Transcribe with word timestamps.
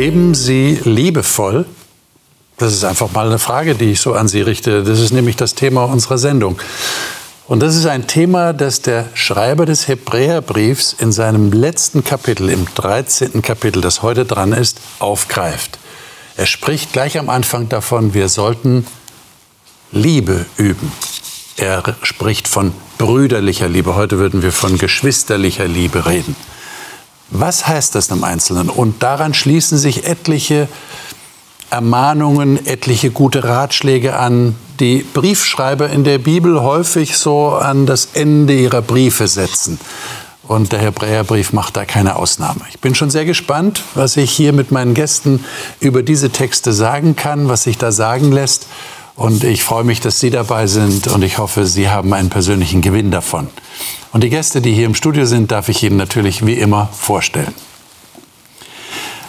leben 0.00 0.34
Sie 0.34 0.80
liebevoll? 0.82 1.66
Das 2.56 2.72
ist 2.72 2.84
einfach 2.84 3.12
mal 3.12 3.26
eine 3.26 3.38
Frage, 3.38 3.74
die 3.74 3.92
ich 3.92 4.00
so 4.00 4.14
an 4.14 4.28
Sie 4.28 4.40
richte. 4.40 4.82
Das 4.82 4.98
ist 4.98 5.12
nämlich 5.12 5.36
das 5.36 5.54
Thema 5.54 5.84
unserer 5.84 6.16
Sendung. 6.16 6.58
Und 7.46 7.60
das 7.60 7.76
ist 7.76 7.84
ein 7.84 8.06
Thema, 8.06 8.54
das 8.54 8.80
der 8.80 9.10
Schreiber 9.12 9.66
des 9.66 9.88
Hebräerbriefs 9.88 10.94
in 10.98 11.12
seinem 11.12 11.52
letzten 11.52 12.02
Kapitel, 12.02 12.48
im 12.48 12.66
13. 12.74 13.42
Kapitel, 13.42 13.82
das 13.82 14.00
heute 14.00 14.24
dran 14.24 14.54
ist, 14.54 14.80
aufgreift. 15.00 15.78
Er 16.38 16.46
spricht 16.46 16.94
gleich 16.94 17.18
am 17.18 17.28
Anfang 17.28 17.68
davon, 17.68 18.14
wir 18.14 18.30
sollten 18.30 18.86
Liebe 19.92 20.46
üben. 20.56 20.90
Er 21.58 21.82
spricht 22.00 22.48
von 22.48 22.72
brüderlicher 22.96 23.68
Liebe. 23.68 23.96
Heute 23.96 24.16
würden 24.16 24.40
wir 24.40 24.52
von 24.52 24.78
geschwisterlicher 24.78 25.68
Liebe 25.68 26.06
reden. 26.06 26.36
Was 27.30 27.66
heißt 27.66 27.94
das 27.94 28.08
im 28.08 28.24
Einzelnen? 28.24 28.68
Und 28.68 29.02
daran 29.02 29.34
schließen 29.34 29.78
sich 29.78 30.06
etliche 30.06 30.68
Ermahnungen, 31.70 32.66
etliche 32.66 33.10
gute 33.10 33.44
Ratschläge 33.44 34.16
an, 34.16 34.56
die 34.80 35.04
Briefschreiber 35.14 35.88
in 35.90 36.02
der 36.04 36.18
Bibel 36.18 36.60
häufig 36.60 37.16
so 37.16 37.50
an 37.50 37.86
das 37.86 38.08
Ende 38.14 38.54
ihrer 38.54 38.82
Briefe 38.82 39.28
setzen. 39.28 39.78
Und 40.42 40.72
der 40.72 40.80
Hebräerbrief 40.80 41.52
macht 41.52 41.76
da 41.76 41.84
keine 41.84 42.16
Ausnahme. 42.16 42.62
Ich 42.70 42.80
bin 42.80 42.96
schon 42.96 43.08
sehr 43.08 43.24
gespannt, 43.24 43.84
was 43.94 44.16
ich 44.16 44.32
hier 44.32 44.52
mit 44.52 44.72
meinen 44.72 44.94
Gästen 44.94 45.44
über 45.78 46.02
diese 46.02 46.30
Texte 46.30 46.72
sagen 46.72 47.14
kann, 47.14 47.48
was 47.48 47.62
sich 47.62 47.78
da 47.78 47.92
sagen 47.92 48.32
lässt. 48.32 48.66
Und 49.20 49.44
ich 49.44 49.64
freue 49.64 49.84
mich, 49.84 50.00
dass 50.00 50.18
Sie 50.18 50.30
dabei 50.30 50.66
sind 50.66 51.06
und 51.08 51.20
ich 51.20 51.36
hoffe, 51.36 51.66
Sie 51.66 51.90
haben 51.90 52.14
einen 52.14 52.30
persönlichen 52.30 52.80
Gewinn 52.80 53.10
davon. 53.10 53.48
Und 54.14 54.24
die 54.24 54.30
Gäste, 54.30 54.62
die 54.62 54.72
hier 54.72 54.86
im 54.86 54.94
Studio 54.94 55.26
sind, 55.26 55.50
darf 55.52 55.68
ich 55.68 55.82
Ihnen 55.82 55.98
natürlich 55.98 56.46
wie 56.46 56.54
immer 56.54 56.88
vorstellen. 56.90 57.52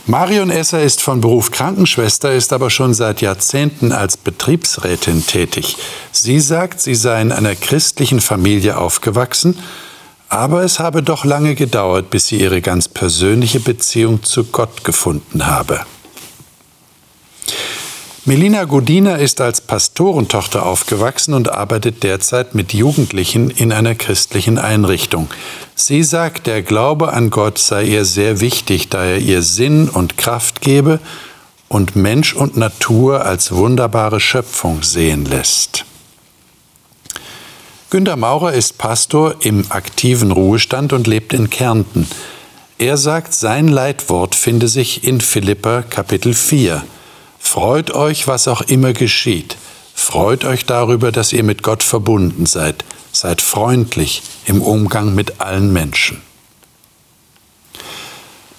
Marion 0.05 0.49
Esser 0.49 0.81
ist 0.81 1.01
von 1.01 1.19
Beruf 1.19 1.51
Krankenschwester, 1.51 2.31
ist 2.31 2.53
aber 2.53 2.69
schon 2.69 2.93
seit 2.93 3.19
Jahrzehnten 3.19 3.91
als 3.91 4.15
Betriebsrätin 4.15 5.27
tätig. 5.27 5.75
Sie 6.13 6.39
sagt, 6.39 6.79
sie 6.79 6.95
sei 6.95 7.21
in 7.21 7.33
einer 7.33 7.55
christlichen 7.55 8.21
Familie 8.21 8.77
aufgewachsen, 8.77 9.59
aber 10.29 10.63
es 10.63 10.79
habe 10.79 11.03
doch 11.03 11.25
lange 11.25 11.53
gedauert, 11.53 12.09
bis 12.09 12.27
sie 12.27 12.37
ihre 12.39 12.61
ganz 12.61 12.87
persönliche 12.87 13.59
Beziehung 13.59 14.23
zu 14.23 14.45
Gott 14.45 14.85
gefunden 14.85 15.47
habe. 15.47 15.81
Melina 18.23 18.65
Godina 18.65 19.15
ist 19.15 19.41
als 19.41 19.61
Pastorentochter 19.61 20.63
aufgewachsen 20.63 21.33
und 21.33 21.49
arbeitet 21.49 22.03
derzeit 22.03 22.53
mit 22.53 22.71
Jugendlichen 22.71 23.49
in 23.49 23.71
einer 23.71 23.95
christlichen 23.95 24.59
Einrichtung. 24.59 25.27
Sie 25.73 26.03
sagt, 26.03 26.45
der 26.45 26.61
Glaube 26.61 27.13
an 27.13 27.31
Gott 27.31 27.57
sei 27.57 27.83
ihr 27.83 28.05
sehr 28.05 28.39
wichtig, 28.39 28.89
da 28.89 29.03
er 29.03 29.17
ihr 29.17 29.41
Sinn 29.41 29.89
und 29.89 30.19
Kraft 30.19 30.61
gebe 30.61 30.99
und 31.67 31.95
Mensch 31.95 32.35
und 32.35 32.57
Natur 32.57 33.25
als 33.25 33.53
wunderbare 33.53 34.19
Schöpfung 34.19 34.83
sehen 34.83 35.25
lässt. 35.25 35.85
Günter 37.89 38.17
Maurer 38.17 38.53
ist 38.53 38.77
Pastor 38.77 39.33
im 39.39 39.65
aktiven 39.69 40.29
Ruhestand 40.31 40.93
und 40.93 41.07
lebt 41.07 41.33
in 41.33 41.49
Kärnten. 41.49 42.05
Er 42.77 42.97
sagt, 42.97 43.33
sein 43.33 43.67
Leitwort 43.67 44.35
finde 44.35 44.67
sich 44.67 45.05
in 45.05 45.21
Philippa 45.21 45.81
Kapitel 45.81 46.35
4. 46.35 46.83
Freut 47.41 47.91
euch, 47.91 48.27
was 48.27 48.47
auch 48.47 48.61
immer 48.61 48.93
geschieht. 48.93 49.57
Freut 49.93 50.45
euch 50.45 50.65
darüber, 50.65 51.11
dass 51.11 51.33
ihr 51.33 51.43
mit 51.43 51.63
Gott 51.63 51.83
verbunden 51.83 52.45
seid. 52.45 52.85
Seid 53.11 53.41
freundlich 53.41 54.23
im 54.45 54.61
Umgang 54.61 55.13
mit 55.13 55.41
allen 55.41 55.73
Menschen. 55.73 56.21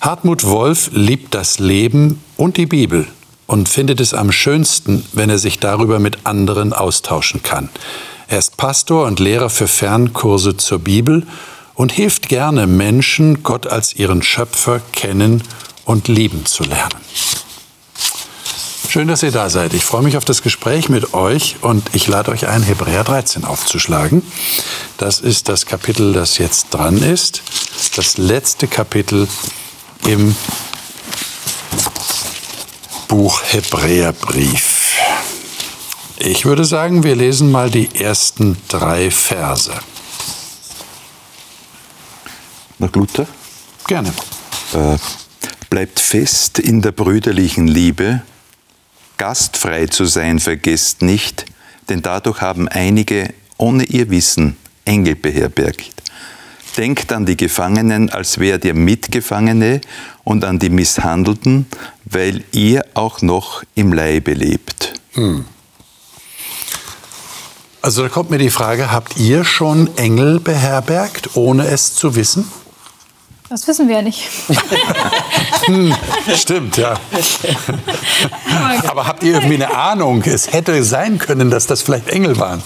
Hartmut 0.01 0.45
Wolf 0.45 0.91
liebt 0.93 1.33
das 1.33 1.59
Leben 1.59 2.23
und 2.37 2.59
die 2.59 2.67
Bibel 2.67 3.07
und 3.47 3.69
findet 3.69 4.01
es 4.01 4.15
am 4.15 4.31
schönsten, 4.31 5.07
wenn 5.13 5.31
er 5.31 5.39
sich 5.39 5.59
darüber 5.59 5.99
mit 5.99 6.27
anderen 6.27 6.73
austauschen 6.73 7.43
kann. 7.43 7.71
Er 8.29 8.39
ist 8.39 8.57
Pastor 8.57 9.07
und 9.07 9.21
Lehrer 9.21 9.49
für 9.49 9.69
Fernkurse 9.69 10.57
zur 10.57 10.81
Bibel 10.81 11.27
und 11.75 11.93
hilft 11.93 12.29
gerne 12.29 12.67
Menschen, 12.67 13.43
Gott 13.43 13.67
als 13.67 13.95
ihren 13.95 14.23
Schöpfer 14.23 14.81
kennen 14.93 15.43
und 15.85 16.09
lieben 16.09 16.47
zu 16.47 16.65
lernen. 16.65 17.01
Schön, 18.93 19.09
dass 19.09 19.23
ihr 19.23 19.31
da 19.31 19.49
seid. 19.49 19.73
Ich 19.73 19.87
freue 19.87 20.03
mich 20.03 20.19
auf 20.19 20.27
das 20.27 20.43
Gespräch 20.43 20.91
mit 20.91 21.15
euch 21.15 21.57
und 21.63 21.95
ich 21.95 22.09
lade 22.09 22.31
euch 22.31 22.47
ein, 22.47 22.63
Hebräer 22.63 23.05
13 23.05 23.43
aufzuschlagen. 23.43 24.23
Das 24.99 25.19
ist 25.19 25.49
das 25.49 25.65
Kapitel, 25.65 26.13
das 26.13 26.37
jetzt 26.37 26.75
dran 26.75 26.99
ist. 26.99 27.43
Das 27.97 28.19
letzte 28.19 28.67
Kapitel 28.69 29.29
im 30.07 30.37
Buch 33.09 33.41
Hebräerbrief. 33.43 35.01
Ich 36.19 36.45
würde 36.45 36.67
sagen, 36.67 37.03
wir 37.03 37.17
lesen 37.17 37.51
mal 37.51 37.71
die 37.71 37.99
ersten 37.99 38.59
drei 38.69 39.11
Verse. 39.11 39.73
Nach 42.79 42.93
Luther? 42.93 43.27
Gerne. 43.87 44.13
Äh, 44.75 44.99
bleibt 45.71 45.99
fest 45.99 46.59
in 46.59 46.83
der 46.83 46.93
brüderlichen 46.93 47.67
Liebe 47.67 48.21
Gastfrei 49.23 49.87
zu 49.87 50.05
sein 50.07 50.41
vergesst 50.41 51.01
nicht, 51.01 51.47
denn 51.89 52.03
dadurch 52.03 52.41
haben 52.41 52.67
einige 52.67 53.33
ohne 53.57 53.85
ihr 53.85 54.11
Wissen 54.11 54.57
Engel 54.85 55.15
beherbergt. 55.15 56.03
Denkt 56.77 57.13
an 57.13 57.25
die 57.25 57.37
Gefangenen, 57.37 58.11
als 58.11 58.39
wärt 58.41 58.65
ihr 58.65 58.75
Mitgefangene 58.75 59.81
und 60.25 60.43
an 60.43 60.59
die 60.59 60.71
Misshandelten, 60.71 61.67
weil 62.05 62.43
ihr 62.51 62.85
auch 62.95 63.23
noch 63.23 63.63
im 63.77 63.93
Leibe 63.93 64.33
lebt. 64.33 64.95
Hm. 65.13 65.45
Also 67.81 68.03
da 68.03 68.09
kommt 68.09 68.31
mir 68.31 68.39
die 68.39 68.51
Frage, 68.51 68.91
habt 68.91 69.17
ihr 69.19 69.45
schon 69.45 69.97
Engel 69.99 70.41
beherbergt, 70.41 71.37
ohne 71.37 71.69
es 71.69 71.95
zu 71.95 72.17
wissen? 72.17 72.51
Das 73.53 73.69
wissen 73.69 73.87
wir 73.87 73.97
ja 73.97 74.03
nicht. 74.03 74.31
hm, 75.67 75.95
stimmt, 76.35 76.79
ja. 76.79 76.95
Aber 78.89 79.07
habt 79.07 79.23
ihr 79.23 79.35
irgendwie 79.35 79.57
eine 79.57 79.77
Ahnung? 79.77 80.23
Es 80.23 80.51
hätte 80.55 80.83
sein 80.83 81.19
können, 81.19 81.51
dass 81.51 81.67
das 81.67 81.83
vielleicht 81.83 82.09
Engel 82.09 82.39
waren. 82.39 82.63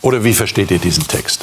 Oder 0.00 0.24
wie 0.24 0.32
versteht 0.32 0.70
ihr 0.70 0.78
diesen 0.78 1.06
Text? 1.06 1.42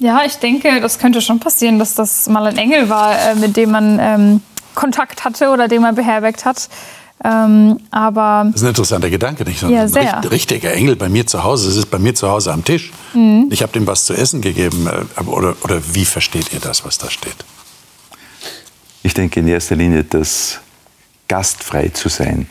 Ja, 0.00 0.20
ich 0.26 0.36
denke, 0.36 0.82
das 0.82 0.98
könnte 0.98 1.22
schon 1.22 1.40
passieren, 1.40 1.78
dass 1.78 1.94
das 1.94 2.28
mal 2.28 2.46
ein 2.46 2.58
Engel 2.58 2.90
war, 2.90 3.18
äh, 3.18 3.36
mit 3.36 3.56
dem 3.56 3.70
man 3.70 3.98
ähm, 3.98 4.42
Kontakt 4.74 5.24
hatte 5.24 5.48
oder 5.48 5.68
den 5.68 5.80
man 5.80 5.94
beherbergt 5.94 6.44
hat. 6.44 6.68
Ähm, 7.24 7.78
aber 7.90 8.44
das 8.46 8.56
ist 8.56 8.62
ein 8.62 8.68
interessanter 8.70 9.10
Gedanke, 9.10 9.44
nicht? 9.44 9.60
So 9.60 9.68
ja, 9.68 9.86
sehr. 9.86 10.18
ein 10.18 10.24
richtiger 10.28 10.72
Engel 10.72 10.96
bei 10.96 11.08
mir 11.08 11.26
zu 11.26 11.44
Hause. 11.44 11.68
Es 11.68 11.76
ist 11.76 11.90
bei 11.90 11.98
mir 11.98 12.14
zu 12.14 12.28
Hause 12.28 12.52
am 12.52 12.64
Tisch. 12.64 12.90
Mhm. 13.14 13.48
Ich 13.50 13.62
habe 13.62 13.72
dem 13.72 13.86
was 13.86 14.04
zu 14.04 14.14
essen 14.14 14.40
gegeben. 14.40 14.88
Äh, 14.88 15.22
oder, 15.24 15.54
oder 15.62 15.80
wie 15.92 16.04
versteht 16.04 16.52
ihr 16.52 16.60
das, 16.60 16.84
was 16.84 16.98
da 16.98 17.10
steht? 17.10 17.36
Ich 19.04 19.14
denke 19.14 19.40
in 19.40 19.48
erster 19.48 19.76
Linie, 19.76 20.04
das 20.04 20.58
gastfrei 21.28 21.88
zu 21.88 22.08
sein. 22.08 22.48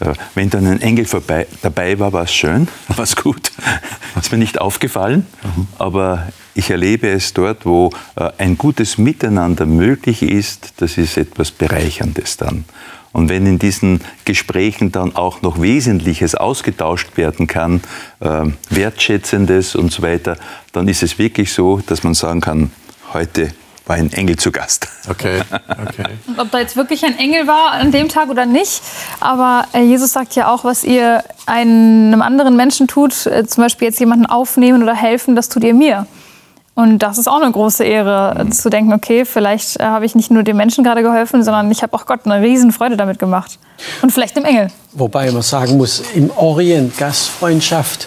Äh, 0.00 0.14
wenn 0.34 0.50
dann 0.50 0.66
ein 0.66 0.80
Engel 0.80 1.04
vorbei, 1.04 1.46
dabei 1.62 1.98
war, 1.98 2.12
war 2.12 2.24
es 2.24 2.32
schön, 2.32 2.68
war 2.88 3.04
es 3.04 3.16
gut. 3.16 3.52
ist 4.20 4.32
mir 4.32 4.38
nicht 4.38 4.60
aufgefallen, 4.60 5.26
mhm. 5.42 5.66
aber 5.78 6.28
ich 6.54 6.70
erlebe 6.70 7.08
es 7.08 7.32
dort, 7.32 7.64
wo 7.64 7.90
äh, 8.16 8.30
ein 8.38 8.58
gutes 8.58 8.98
Miteinander 8.98 9.66
möglich 9.66 10.22
ist, 10.22 10.74
das 10.78 10.98
ist 10.98 11.16
etwas 11.16 11.50
Bereicherndes 11.50 12.36
dann. 12.36 12.64
Und 13.12 13.28
wenn 13.28 13.46
in 13.46 13.58
diesen 13.58 14.00
Gesprächen 14.24 14.90
dann 14.90 15.14
auch 15.14 15.42
noch 15.42 15.60
Wesentliches 15.60 16.34
ausgetauscht 16.34 17.16
werden 17.16 17.46
kann, 17.46 17.82
äh, 18.20 18.44
Wertschätzendes 18.70 19.74
und 19.74 19.92
so 19.92 20.02
weiter, 20.02 20.36
dann 20.72 20.88
ist 20.88 21.02
es 21.02 21.18
wirklich 21.18 21.52
so, 21.52 21.80
dass 21.86 22.02
man 22.02 22.14
sagen 22.14 22.40
kann, 22.40 22.70
heute 23.12 23.52
war 23.86 23.96
ein 23.96 24.12
Engel 24.12 24.36
zu 24.36 24.52
Gast. 24.52 24.88
Okay, 25.08 25.42
okay. 25.68 26.04
Und 26.26 26.38
ob 26.38 26.50
da 26.50 26.60
jetzt 26.60 26.76
wirklich 26.76 27.04
ein 27.04 27.18
Engel 27.18 27.46
war 27.46 27.72
an 27.72 27.92
dem 27.92 28.08
Tag 28.08 28.28
oder 28.28 28.46
nicht, 28.46 28.80
aber 29.20 29.66
äh, 29.72 29.82
Jesus 29.82 30.12
sagt 30.12 30.34
ja 30.34 30.50
auch, 30.50 30.64
was 30.64 30.84
ihr 30.84 31.24
einem 31.46 32.22
anderen 32.22 32.56
Menschen 32.56 32.88
tut, 32.88 33.26
äh, 33.26 33.46
zum 33.46 33.64
Beispiel 33.64 33.88
jetzt 33.88 34.00
jemanden 34.00 34.26
aufnehmen 34.26 34.82
oder 34.82 34.94
helfen, 34.94 35.36
das 35.36 35.48
tut 35.48 35.64
ihr 35.64 35.74
mir. 35.74 36.06
Und 36.74 37.00
das 37.00 37.18
ist 37.18 37.28
auch 37.28 37.40
eine 37.40 37.52
große 37.52 37.84
Ehre, 37.84 38.44
mhm. 38.44 38.52
zu 38.52 38.70
denken, 38.70 38.92
okay, 38.92 39.24
vielleicht 39.24 39.78
äh, 39.78 39.84
habe 39.84 40.06
ich 40.06 40.14
nicht 40.14 40.30
nur 40.30 40.42
dem 40.42 40.56
Menschen 40.56 40.82
gerade 40.84 41.02
geholfen, 41.02 41.44
sondern 41.44 41.70
ich 41.70 41.82
habe 41.82 41.94
auch 41.94 42.06
Gott 42.06 42.20
eine 42.24 42.42
Riesenfreude 42.42 42.96
damit 42.96 43.18
gemacht. 43.18 43.58
Und 44.00 44.10
vielleicht 44.10 44.36
dem 44.36 44.44
Engel. 44.44 44.68
Wobei 44.92 45.30
man 45.30 45.42
sagen 45.42 45.76
muss, 45.76 46.02
im 46.14 46.30
Orient 46.30 46.96
Gastfreundschaft. 46.96 48.06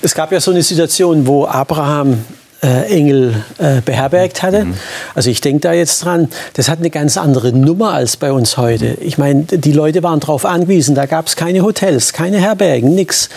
Es 0.00 0.14
gab 0.14 0.32
ja 0.32 0.40
so 0.40 0.50
eine 0.50 0.62
Situation, 0.62 1.26
wo 1.26 1.46
Abraham 1.46 2.24
äh, 2.62 2.84
Engel 2.84 3.34
äh, 3.58 3.80
beherbergt 3.80 4.42
hatte. 4.42 4.66
Mhm. 4.66 4.74
Also 5.14 5.30
ich 5.30 5.40
denke 5.40 5.60
da 5.60 5.72
jetzt 5.72 6.04
dran, 6.04 6.28
das 6.54 6.68
hat 6.68 6.78
eine 6.78 6.90
ganz 6.90 7.16
andere 7.16 7.52
Nummer 7.52 7.92
als 7.92 8.16
bei 8.16 8.32
uns 8.32 8.56
heute. 8.56 8.96
Ich 9.00 9.18
meine, 9.18 9.44
die 9.44 9.72
Leute 9.72 10.02
waren 10.02 10.20
darauf 10.20 10.44
angewiesen, 10.44 10.94
da 10.94 11.06
gab 11.06 11.26
es 11.26 11.36
keine 11.36 11.62
Hotels, 11.62 12.12
keine 12.12 12.38
Herbergen, 12.38 12.94
nichts. 12.94 13.28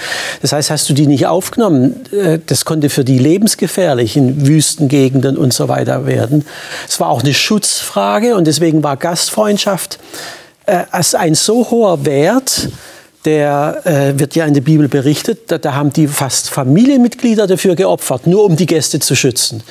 Das 0.42 0.52
heißt, 0.52 0.70
hast 0.70 0.90
du 0.90 0.94
die 0.94 1.08
nicht 1.08 1.26
aufgenommen, 1.26 2.02
äh, 2.12 2.40
das 2.46 2.66
konnte 2.66 2.90
für 2.90 3.04
die 3.04 3.18
lebensgefährlich 3.18 4.16
in 4.16 4.46
Wüstengegenden 4.46 5.38
und 5.38 5.54
so 5.54 5.68
weiter 5.68 6.06
werden. 6.06 6.46
Es 6.88 7.00
war 7.00 7.10
auch 7.10 7.24
eine 7.24 7.34
Schutzfrage 7.34 8.36
und 8.36 8.46
deswegen 8.46 8.84
war 8.84 8.96
Gastfreundschaft 8.96 10.00
äh, 10.66 10.84
als 10.92 11.16
ein 11.16 11.36
so 11.36 11.70
hoher 11.72 12.06
Wert, 12.06 12.70
der 13.26 13.82
äh, 13.86 14.20
wird 14.20 14.36
ja 14.36 14.46
in 14.46 14.54
der 14.54 14.62
Bibel 14.62 14.88
berichtet, 14.88 15.52
da, 15.52 15.58
da, 15.58 15.74
haben 15.74 15.92
die 15.92 16.08
fast 16.08 16.50
Familienmitglieder 16.50 17.48
dafür 17.48 17.76
geopfert, 17.76 18.28
nur 18.28 18.46
um 18.46 18.56
die 18.56 18.66
Gäste 18.66 19.00
zu 19.00 19.16
schützen. 19.16 19.64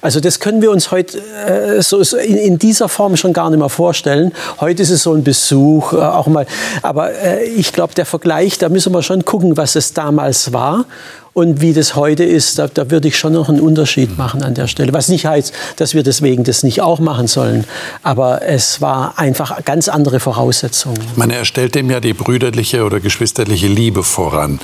Also 0.00 0.20
das 0.20 0.40
können 0.40 0.62
wir 0.62 0.70
uns 0.70 0.90
heute 0.90 1.18
äh, 1.18 1.82
so, 1.82 2.02
so 2.02 2.16
in, 2.16 2.36
in, 2.36 2.58
dieser 2.58 2.88
Form 2.88 3.16
schon 3.16 3.32
gar 3.32 3.50
nicht 3.50 3.58
mehr 3.58 3.68
vorstellen. 3.68 4.32
Heute 4.60 4.82
ist 4.82 4.90
es 4.90 5.02
so 5.02 5.12
ein 5.12 5.24
Besuch, 5.24 5.92
äh, 5.92 5.96
auch 5.96 6.28
mal. 6.28 6.46
Aber 6.82 7.12
äh, 7.12 7.44
ich 7.44 7.72
glaube, 7.72 7.94
der 7.94 8.06
Vergleich, 8.06 8.58
da 8.58 8.68
müssen 8.68 8.92
wir 8.92 9.02
schon 9.02 9.24
gucken, 9.24 9.56
was 9.56 9.76
es 9.76 9.92
damals 9.92 10.52
war 10.52 10.86
und 11.32 11.60
wie 11.60 11.72
das 11.72 11.94
heute 11.94 12.24
ist, 12.24 12.58
da, 12.58 12.66
da, 12.66 12.90
würde 12.90 13.08
ich 13.08 13.16
schon 13.16 13.32
noch 13.34 13.48
einen 13.48 13.60
Unterschied 13.60 14.18
machen 14.18 14.42
an 14.42 14.54
der 14.54 14.66
Stelle. 14.66 14.92
Was 14.92 15.08
nicht 15.08 15.26
heißt, 15.26 15.52
dass 15.76 15.94
wir 15.94 16.02
deswegen 16.02 16.42
das 16.42 16.62
nicht 16.62 16.80
auch 16.80 16.98
machen 16.98 17.28
sollen. 17.28 17.64
Aber 18.02 18.42
es 18.42 18.80
war 18.80 19.18
einfach 19.18 19.64
ganz 19.64 19.88
andere 19.88 20.18
Voraussetzungen. 20.18 21.00
Man 21.14 21.30
erstellt 21.30 21.76
dem 21.76 21.90
ja 21.90 22.00
die 22.00 22.14
brüderliche 22.14 22.84
oder 22.84 22.98
geschwisterliche 22.98 23.68
Liebe 23.68 24.02
voran. 24.02 24.58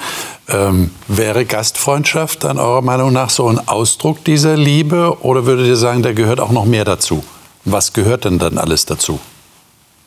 Ähm, 0.48 0.90
wäre 1.06 1.44
Gastfreundschaft 1.44 2.44
dann 2.44 2.58
eurer 2.58 2.82
Meinung 2.82 3.12
nach 3.12 3.30
so 3.30 3.48
ein 3.48 3.60
Ausdruck 3.68 4.24
dieser 4.24 4.56
Liebe? 4.56 5.18
Oder 5.22 5.46
würdet 5.46 5.66
ihr 5.66 5.76
sagen, 5.76 6.02
da 6.02 6.12
gehört 6.12 6.40
auch 6.40 6.52
noch 6.52 6.64
mehr 6.64 6.84
dazu? 6.84 7.24
Was 7.64 7.92
gehört 7.92 8.24
denn 8.24 8.38
dann 8.38 8.58
alles 8.58 8.86
dazu? 8.86 9.20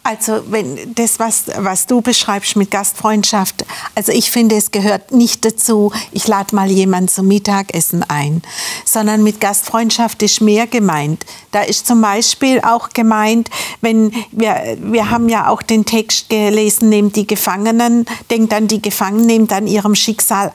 Also 0.09 0.41
wenn 0.49 0.95
das, 0.95 1.19
was, 1.19 1.43
was 1.55 1.85
du 1.85 2.01
beschreibst 2.01 2.55
mit 2.55 2.71
Gastfreundschaft, 2.71 3.63
also 3.93 4.11
ich 4.11 4.31
finde, 4.31 4.55
es 4.55 4.71
gehört 4.71 5.11
nicht 5.11 5.45
dazu, 5.45 5.91
ich 6.11 6.27
lade 6.27 6.55
mal 6.55 6.67
jemanden 6.71 7.09
zum 7.09 7.27
Mittagessen 7.27 8.03
ein, 8.07 8.41
sondern 8.85 9.21
mit 9.21 9.39
Gastfreundschaft 9.39 10.23
ist 10.23 10.41
mehr 10.41 10.65
gemeint. 10.65 11.27
Da 11.51 11.61
ist 11.61 11.85
zum 11.85 12.01
Beispiel 12.01 12.59
auch 12.61 12.89
gemeint, 12.89 13.51
wenn 13.81 14.11
wir, 14.31 14.79
wir 14.81 15.11
haben 15.11 15.29
ja 15.29 15.47
auch 15.47 15.61
den 15.61 15.85
Text 15.85 16.27
gelesen, 16.29 16.89
nehmt 16.89 17.15
die 17.15 17.27
Gefangenen, 17.27 18.07
denkt 18.31 18.51
an 18.51 18.67
die 18.67 18.81
Gefangenen, 18.81 19.27
nehmt 19.27 19.53
an 19.53 19.67
ihrem 19.67 19.93
Schicksal 19.93 20.51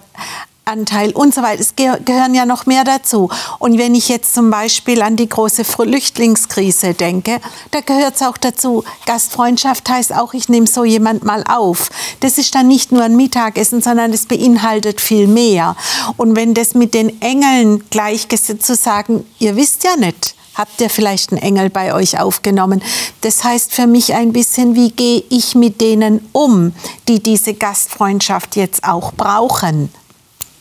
Anteil 0.64 1.12
und 1.12 1.34
so 1.34 1.42
weiter. 1.42 1.60
Es 1.60 1.74
gehören 1.76 2.34
ja 2.34 2.46
noch 2.46 2.66
mehr 2.66 2.84
dazu. 2.84 3.28
Und 3.58 3.78
wenn 3.78 3.94
ich 3.94 4.08
jetzt 4.08 4.34
zum 4.34 4.50
Beispiel 4.50 5.02
an 5.02 5.16
die 5.16 5.28
große 5.28 5.64
Flüchtlingskrise 5.64 6.94
denke, 6.94 7.40
da 7.70 7.80
gehört 7.80 8.16
es 8.16 8.22
auch 8.22 8.36
dazu. 8.36 8.84
Gastfreundschaft 9.06 9.88
heißt 9.88 10.14
auch, 10.14 10.34
ich 10.34 10.48
nehme 10.48 10.66
so 10.66 10.84
jemand 10.84 11.24
mal 11.24 11.44
auf. 11.46 11.90
Das 12.20 12.38
ist 12.38 12.54
dann 12.54 12.68
nicht 12.68 12.92
nur 12.92 13.02
ein 13.02 13.16
Mittagessen, 13.16 13.82
sondern 13.82 14.12
es 14.12 14.26
beinhaltet 14.26 15.00
viel 15.00 15.26
mehr. 15.26 15.76
Und 16.16 16.36
wenn 16.36 16.54
das 16.54 16.74
mit 16.74 16.94
den 16.94 17.20
Engeln 17.20 17.84
gleichgesetzt 17.90 18.66
zu 18.66 18.74
sagen, 18.74 19.24
ihr 19.38 19.56
wisst 19.56 19.84
ja 19.84 19.96
nicht, 19.96 20.34
habt 20.54 20.80
ihr 20.80 20.88
vielleicht 20.88 21.32
einen 21.32 21.42
Engel 21.42 21.68
bei 21.70 21.94
euch 21.94 22.18
aufgenommen. 22.18 22.82
Das 23.20 23.44
heißt 23.44 23.72
für 23.72 23.86
mich 23.86 24.14
ein 24.14 24.32
bisschen, 24.32 24.74
wie 24.74 24.90
gehe 24.90 25.24
ich 25.28 25.54
mit 25.54 25.80
denen 25.80 26.26
um, 26.32 26.72
die 27.08 27.22
diese 27.22 27.54
Gastfreundschaft 27.54 28.56
jetzt 28.56 28.84
auch 28.84 29.12
brauchen. 29.12 29.90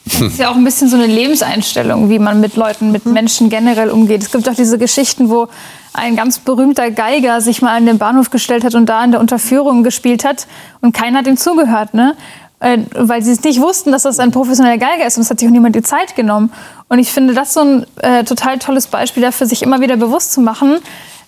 Das 0.06 0.20
ist 0.20 0.40
ja 0.40 0.50
auch 0.50 0.56
ein 0.56 0.64
bisschen 0.64 0.90
so 0.90 0.98
eine 0.98 1.08
Lebenseinstellung, 1.08 2.10
wie 2.10 2.20
man 2.20 2.42
mit 2.42 2.56
Leuten, 2.56 2.92
mit 2.92 3.06
Menschen 3.06 3.50
generell 3.50 3.90
umgeht. 3.90 4.22
Es 4.22 4.32
gibt 4.32 4.48
auch 4.50 4.54
diese 4.54 4.78
Geschichten, 4.78 5.30
wo 5.30 5.48
ein 5.94 6.16
ganz 6.16 6.40
berühmter 6.40 6.92
Geiger 6.92 7.40
sich 7.40 7.62
mal 7.62 7.76
an 7.76 7.86
den 7.86 8.00
Bahnhof 8.00 8.30
gestellt 8.30 8.64
hat 8.64 8.76
und 8.76 8.88
da 8.88 9.04
in 9.04 9.12
der 9.12 9.22
Unterführung 9.22 9.84
gespielt 9.84 10.26
hat 10.26 10.48
und 10.82 10.94
keiner 10.94 11.20
hat 11.20 11.28
ihm 11.28 11.38
zugehört, 11.38 11.94
ne? 11.94 12.16
Äh, 12.60 12.80
weil 12.96 13.22
sie 13.22 13.32
es 13.32 13.44
nicht 13.44 13.62
wussten, 13.62 13.92
dass 13.92 14.04
das 14.04 14.20
ein 14.20 14.32
professioneller 14.32 14.78
Geiger 14.78 15.06
ist 15.06 15.18
und 15.18 15.24
es 15.24 15.30
hat 15.30 15.40
sich 15.40 15.48
auch 15.48 15.54
niemand 15.54 15.76
die 15.76 15.82
Zeit 15.82 16.16
genommen. 16.16 16.52
Und 16.90 17.00
ich 17.00 17.12
finde 17.12 17.34
das 17.34 17.54
so 17.54 17.62
ein 17.62 17.86
äh, 18.02 18.24
total 18.24 18.60
tolles 18.60 18.88
Beispiel 18.88 19.24
dafür, 19.24 19.48
sich 19.48 19.64
immer 19.64 19.82
wieder 19.82 19.98
bewusst 19.98 20.34
zu 20.34 20.42
machen, 20.42 20.80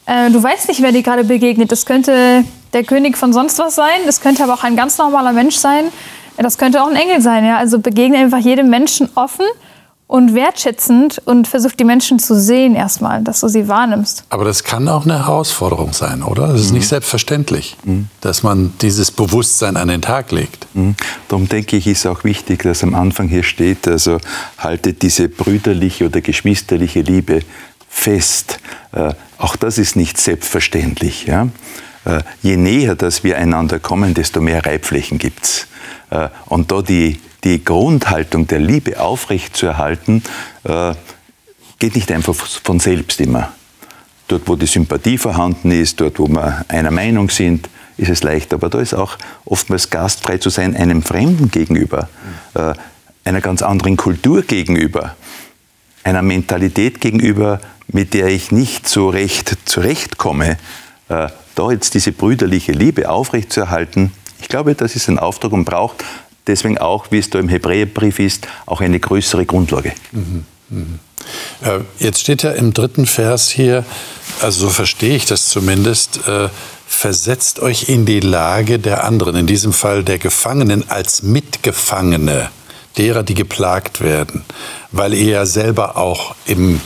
äh, 0.05 0.29
du 0.29 0.41
weißt 0.41 0.67
nicht, 0.67 0.81
wer 0.81 0.91
dir 0.91 1.01
gerade 1.01 1.23
begegnet. 1.23 1.71
Das 1.71 1.85
könnte 1.85 2.43
der 2.73 2.83
König 2.83 3.17
von 3.17 3.33
sonst 3.33 3.57
was 3.59 3.75
sein, 3.75 4.01
das 4.05 4.21
könnte 4.21 4.43
aber 4.43 4.53
auch 4.53 4.63
ein 4.63 4.75
ganz 4.75 4.97
normaler 4.97 5.31
Mensch 5.31 5.55
sein. 5.55 5.85
Das 6.37 6.57
könnte 6.57 6.81
auch 6.81 6.89
ein 6.89 6.95
Engel 6.95 7.21
sein, 7.21 7.45
ja. 7.45 7.57
Also 7.57 7.79
begegne 7.79 8.17
einfach 8.17 8.39
jedem 8.39 8.69
Menschen 8.69 9.09
offen 9.15 9.45
und 10.07 10.35
wertschätzend 10.35 11.21
und 11.25 11.47
versuch 11.47 11.71
die 11.71 11.83
Menschen 11.83 12.19
zu 12.19 12.39
sehen 12.39 12.75
erstmal, 12.75 13.23
dass 13.23 13.39
du 13.39 13.47
sie 13.47 13.67
wahrnimmst. 13.67 14.23
Aber 14.29 14.45
das 14.45 14.63
kann 14.63 14.87
auch 14.87 15.05
eine 15.05 15.25
Herausforderung 15.25 15.93
sein, 15.93 16.21
oder? 16.21 16.49
Es 16.49 16.61
ist 16.61 16.69
mhm. 16.69 16.77
nicht 16.77 16.87
selbstverständlich, 16.87 17.75
mhm. 17.83 18.07
dass 18.21 18.43
man 18.43 18.73
dieses 18.81 19.09
Bewusstsein 19.09 19.77
an 19.77 19.87
den 19.87 20.01
Tag 20.01 20.31
legt. 20.31 20.67
Mhm. 20.75 20.95
Darum 21.27 21.49
denke 21.49 21.77
ich, 21.77 21.87
ist 21.87 22.05
auch 22.05 22.23
wichtig, 22.23 22.63
dass 22.63 22.83
am 22.83 22.93
Anfang 22.93 23.27
hier 23.27 23.43
steht, 23.43 23.87
also 23.87 24.19
haltet 24.59 25.01
diese 25.01 25.27
brüderliche 25.27 26.05
oder 26.05 26.21
geschwisterliche 26.21 27.01
Liebe 27.01 27.39
fest. 27.89 28.59
Äh, 28.91 29.13
auch 29.39 29.55
das 29.55 29.79
ist 29.79 29.95
nicht 29.95 30.19
selbstverständlich. 30.19 31.25
Ja? 31.25 31.47
Äh, 32.05 32.19
je 32.43 32.57
näher, 32.57 32.95
dass 32.95 33.23
wir 33.23 33.37
einander 33.37 33.79
kommen, 33.79 34.13
desto 34.13 34.39
mehr 34.39 34.63
Reibflächen 34.65 35.17
gibt 35.17 35.45
es. 35.45 35.67
Äh, 36.15 36.29
und 36.45 36.71
da 36.71 36.81
die, 36.81 37.19
die 37.43 37.63
Grundhaltung 37.63 38.47
der 38.47 38.59
Liebe 38.59 38.99
aufrechtzuerhalten, 38.99 40.23
äh, 40.63 40.93
geht 41.79 41.95
nicht 41.95 42.11
einfach 42.11 42.33
von 42.35 42.79
selbst 42.79 43.19
immer. 43.19 43.51
Dort, 44.27 44.47
wo 44.47 44.55
die 44.55 44.65
Sympathie 44.65 45.17
vorhanden 45.17 45.71
ist, 45.71 45.99
dort, 45.99 46.17
wo 46.19 46.27
wir 46.27 46.65
einer 46.67 46.91
Meinung 46.91 47.29
sind, 47.29 47.69
ist 47.97 48.09
es 48.09 48.23
leicht. 48.23 48.53
Aber 48.53 48.69
da 48.69 48.79
ist 48.79 48.93
auch 48.93 49.17
oftmals 49.45 49.89
gastfrei 49.89 50.37
zu 50.37 50.49
sein, 50.49 50.75
einem 50.75 51.03
Fremden 51.03 51.51
gegenüber, 51.51 52.09
äh, 52.53 52.73
einer 53.23 53.41
ganz 53.41 53.61
anderen 53.61 53.97
Kultur 53.97 54.41
gegenüber, 54.43 55.15
einer 56.03 56.21
Mentalität 56.21 57.01
gegenüber, 57.01 57.59
mit 57.87 58.13
der 58.13 58.27
ich 58.27 58.51
nicht 58.51 58.87
so 58.87 59.09
recht 59.09 59.57
zurechtkomme. 59.65 60.57
Da 61.07 61.71
jetzt 61.71 61.93
diese 61.93 62.11
brüderliche 62.11 62.71
Liebe 62.71 63.09
aufrechtzuerhalten, 63.09 64.11
ich 64.45 64.49
glaube, 64.49 64.75
das 64.75 64.95
ist 64.95 65.09
ein 65.09 65.17
Auftrag 65.17 65.53
und 65.53 65.65
braucht 65.65 66.03
deswegen 66.45 66.77
auch, 66.77 67.07
wie 67.09 67.17
es 67.17 67.31
da 67.31 67.39
im 67.39 67.49
Hebräerbrief 67.49 68.19
ist, 68.19 68.47
auch 68.67 68.79
eine 68.79 68.99
größere 68.99 69.43
Grundlage. 69.43 69.91
Mhm. 70.11 70.45
Mhm. 70.69 70.99
Äh, 71.61 71.79
jetzt 71.97 72.19
steht 72.19 72.43
ja 72.43 72.51
im 72.51 72.71
dritten 72.71 73.07
Vers 73.07 73.49
hier, 73.49 73.83
also 74.41 74.67
so 74.67 74.69
verstehe 74.69 75.15
ich 75.15 75.25
das 75.25 75.49
zumindest, 75.49 76.27
äh, 76.27 76.49
versetzt 76.85 77.59
euch 77.59 77.89
in 77.89 78.05
die 78.05 78.19
Lage 78.19 78.77
der 78.77 79.03
anderen, 79.03 79.35
in 79.35 79.47
diesem 79.47 79.73
Fall 79.73 80.03
der 80.03 80.19
Gefangenen 80.19 80.91
als 80.91 81.23
Mitgefangene, 81.23 82.51
derer, 82.97 83.23
die 83.23 83.33
geplagt 83.33 83.99
werden, 83.99 84.45
weil 84.91 85.15
ihr 85.15 85.31
ja 85.31 85.45
selber 85.47 85.97
auch 85.97 86.35
im, 86.45 86.81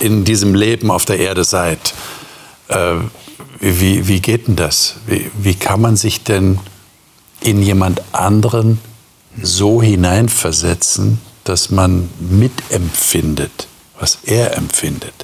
in 0.00 0.24
diesem 0.24 0.54
Leben 0.54 0.90
auf 0.90 1.04
der 1.04 1.18
Erde 1.18 1.44
seid. 1.44 1.92
Äh, 2.68 2.94
wie, 3.60 4.08
wie 4.08 4.20
geht 4.20 4.48
denn 4.48 4.56
das? 4.56 4.96
Wie, 5.06 5.30
wie 5.38 5.54
kann 5.54 5.80
man 5.80 5.96
sich 5.96 6.24
denn 6.24 6.58
in 7.40 7.62
jemand 7.62 8.02
anderen 8.12 8.80
so 9.42 9.82
hineinversetzen, 9.82 11.20
dass 11.44 11.70
man 11.70 12.10
mitempfindet, 12.18 13.68
was 13.98 14.18
er 14.24 14.56
empfindet? 14.56 15.14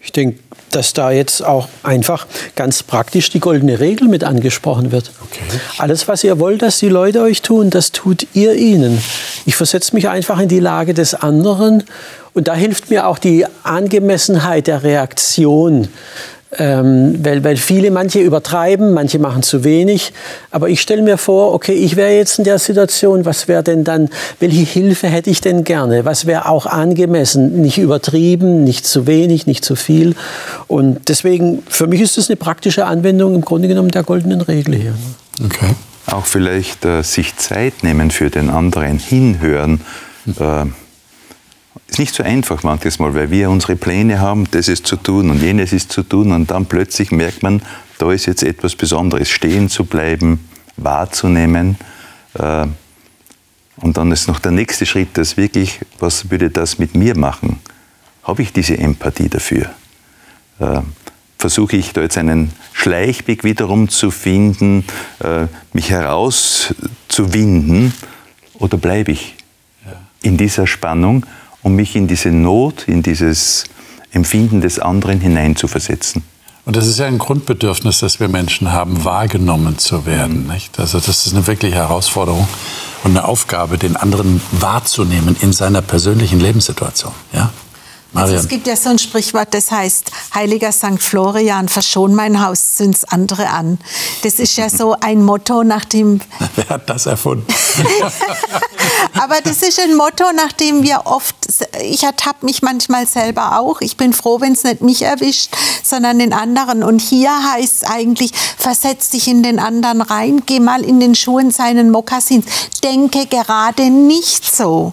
Ich 0.00 0.12
denke, 0.12 0.38
dass 0.70 0.92
da 0.92 1.10
jetzt 1.10 1.44
auch 1.44 1.68
einfach 1.82 2.26
ganz 2.54 2.82
praktisch 2.82 3.30
die 3.30 3.40
goldene 3.40 3.80
Regel 3.80 4.08
mit 4.08 4.24
angesprochen 4.24 4.92
wird. 4.92 5.12
Okay. 5.22 5.60
Alles, 5.78 6.08
was 6.08 6.24
ihr 6.24 6.38
wollt, 6.38 6.62
dass 6.62 6.78
die 6.78 6.88
Leute 6.88 7.22
euch 7.22 7.42
tun, 7.42 7.70
das 7.70 7.92
tut 7.92 8.26
ihr 8.34 8.54
ihnen. 8.54 9.02
Ich 9.46 9.56
versetze 9.56 9.94
mich 9.94 10.08
einfach 10.08 10.38
in 10.38 10.48
die 10.48 10.60
Lage 10.60 10.94
des 10.94 11.14
anderen 11.14 11.84
und 12.34 12.48
da 12.48 12.54
hilft 12.54 12.90
mir 12.90 13.06
auch 13.06 13.18
die 13.18 13.46
Angemessenheit 13.62 14.66
der 14.66 14.82
Reaktion. 14.82 15.88
Ähm, 16.56 17.22
weil, 17.22 17.44
weil 17.44 17.58
viele, 17.58 17.90
manche 17.90 18.20
übertreiben, 18.20 18.94
manche 18.94 19.18
machen 19.18 19.42
zu 19.42 19.64
wenig. 19.64 20.14
Aber 20.50 20.70
ich 20.70 20.80
stelle 20.80 21.02
mir 21.02 21.18
vor, 21.18 21.52
okay, 21.52 21.74
ich 21.74 21.96
wäre 21.96 22.12
jetzt 22.12 22.38
in 22.38 22.44
der 22.44 22.58
Situation, 22.58 23.26
was 23.26 23.48
wäre 23.48 23.62
denn 23.62 23.84
dann, 23.84 24.08
welche 24.40 24.62
Hilfe 24.62 25.08
hätte 25.08 25.28
ich 25.28 25.42
denn 25.42 25.64
gerne? 25.64 26.06
Was 26.06 26.24
wäre 26.26 26.48
auch 26.48 26.64
angemessen? 26.64 27.60
Nicht 27.60 27.76
übertrieben, 27.76 28.64
nicht 28.64 28.86
zu 28.86 29.06
wenig, 29.06 29.46
nicht 29.46 29.62
zu 29.62 29.76
viel. 29.76 30.14
Und 30.68 31.08
deswegen, 31.08 31.62
für 31.68 31.86
mich 31.86 32.00
ist 32.00 32.16
das 32.16 32.30
eine 32.30 32.36
praktische 32.36 32.86
Anwendung 32.86 33.34
im 33.34 33.42
Grunde 33.42 33.68
genommen 33.68 33.90
der 33.90 34.04
goldenen 34.04 34.40
Regel 34.40 34.74
hier. 34.74 34.94
Okay. 35.44 35.74
Auch 36.06 36.24
vielleicht 36.24 36.86
äh, 36.86 37.02
sich 37.02 37.36
Zeit 37.36 37.82
nehmen 37.82 38.10
für 38.10 38.30
den 38.30 38.48
anderen, 38.48 38.98
hinhören. 38.98 39.82
Äh, 40.26 40.64
ist 41.86 41.98
nicht 41.98 42.14
so 42.14 42.22
einfach 42.22 42.62
manches 42.62 42.98
Mal, 42.98 43.14
weil 43.14 43.30
wir 43.30 43.50
unsere 43.50 43.76
Pläne 43.76 44.20
haben, 44.20 44.46
das 44.50 44.68
ist 44.68 44.86
zu 44.86 44.96
tun 44.96 45.30
und 45.30 45.42
jenes 45.42 45.72
ist 45.72 45.92
zu 45.92 46.02
tun 46.02 46.32
und 46.32 46.50
dann 46.50 46.66
plötzlich 46.66 47.12
merkt 47.12 47.42
man, 47.42 47.62
da 47.98 48.12
ist 48.12 48.26
jetzt 48.26 48.42
etwas 48.42 48.76
Besonderes, 48.76 49.28
stehen 49.28 49.68
zu 49.68 49.84
bleiben, 49.84 50.48
wahrzunehmen. 50.76 51.76
Äh, 52.34 52.66
Und 53.80 53.96
dann 53.96 54.10
ist 54.10 54.26
noch 54.26 54.40
der 54.40 54.50
nächste 54.50 54.86
Schritt, 54.86 55.10
das 55.14 55.36
wirklich, 55.36 55.78
was 56.00 56.32
würde 56.32 56.50
das 56.50 56.80
mit 56.80 56.96
mir 56.96 57.16
machen? 57.16 57.60
Habe 58.24 58.42
ich 58.42 58.52
diese 58.52 58.76
Empathie 58.76 59.28
dafür? 59.28 59.70
Äh, 60.58 60.80
Versuche 61.38 61.76
ich 61.76 61.92
da 61.92 62.00
jetzt 62.00 62.18
einen 62.18 62.50
Schleichweg 62.72 63.44
wiederum 63.44 63.88
zu 63.88 64.10
finden, 64.10 64.84
äh, 65.20 65.46
mich 65.72 65.90
herauszuwinden 65.90 67.94
oder 68.54 68.76
bleibe 68.76 69.12
ich 69.12 69.36
in 70.22 70.36
dieser 70.36 70.66
Spannung, 70.66 71.24
um 71.62 71.74
mich 71.74 71.96
in 71.96 72.06
diese 72.06 72.30
Not, 72.30 72.88
in 72.88 73.02
dieses 73.02 73.64
Empfinden 74.12 74.60
des 74.60 74.78
anderen 74.78 75.20
hineinzuversetzen? 75.20 76.22
Und 76.64 76.76
das 76.76 76.86
ist 76.86 76.98
ja 76.98 77.06
ein 77.06 77.16
Grundbedürfnis, 77.16 78.00
das 78.00 78.20
wir 78.20 78.28
Menschen 78.28 78.72
haben, 78.72 79.02
wahrgenommen 79.02 79.78
zu 79.78 80.04
werden. 80.04 80.46
Nicht? 80.48 80.78
Also 80.78 81.00
das 81.00 81.26
ist 81.26 81.34
eine 81.34 81.46
wirkliche 81.46 81.76
Herausforderung 81.76 82.46
und 83.04 83.12
eine 83.12 83.24
Aufgabe, 83.24 83.78
den 83.78 83.96
anderen 83.96 84.42
wahrzunehmen 84.52 85.34
in 85.40 85.54
seiner 85.54 85.80
persönlichen 85.80 86.40
Lebenssituation. 86.40 87.12
Ja? 87.32 87.50
Also 88.18 88.34
es 88.34 88.48
gibt 88.48 88.66
ja 88.66 88.76
so 88.76 88.90
ein 88.90 88.98
Sprichwort, 88.98 89.54
das 89.54 89.70
heißt, 89.70 90.10
heiliger 90.34 90.72
St. 90.72 91.00
Florian, 91.00 91.68
verschon 91.68 92.14
mein 92.14 92.44
Haus, 92.44 92.74
zünd's 92.74 93.04
andere 93.04 93.48
an. 93.48 93.78
Das 94.22 94.34
ist 94.34 94.56
ja 94.56 94.68
so 94.68 94.94
ein 95.00 95.22
Motto, 95.22 95.64
nach 95.64 95.84
dem... 95.84 96.20
Wer 96.56 96.68
hat 96.68 96.88
das 96.88 97.06
erfunden? 97.06 97.46
Aber 99.14 99.40
das 99.42 99.62
ist 99.62 99.80
ein 99.80 99.96
Motto, 99.96 100.24
nach 100.34 100.52
dem 100.52 100.82
wir 100.82 101.02
oft... 101.04 101.36
Ich 101.82 102.02
ertappe 102.02 102.44
mich 102.44 102.62
manchmal 102.62 103.06
selber 103.06 103.58
auch. 103.58 103.80
Ich 103.80 103.96
bin 103.96 104.12
froh, 104.12 104.40
wenn 104.40 104.52
es 104.52 104.64
nicht 104.64 104.82
mich 104.82 105.02
erwischt, 105.02 105.50
sondern 105.82 106.18
den 106.18 106.32
anderen. 106.32 106.82
Und 106.82 107.00
hier 107.00 107.30
heißt 107.52 107.82
es 107.82 107.84
eigentlich, 107.84 108.32
versetz 108.56 109.10
dich 109.10 109.28
in 109.28 109.42
den 109.42 109.58
anderen 109.58 110.02
rein, 110.02 110.42
geh 110.46 110.60
mal 110.60 110.84
in 110.84 111.00
den 111.00 111.14
Schuhen 111.14 111.50
seinen 111.50 111.90
Mokassins. 111.90 112.46
Denke 112.82 113.26
gerade 113.26 113.90
nicht 113.90 114.44
so 114.44 114.92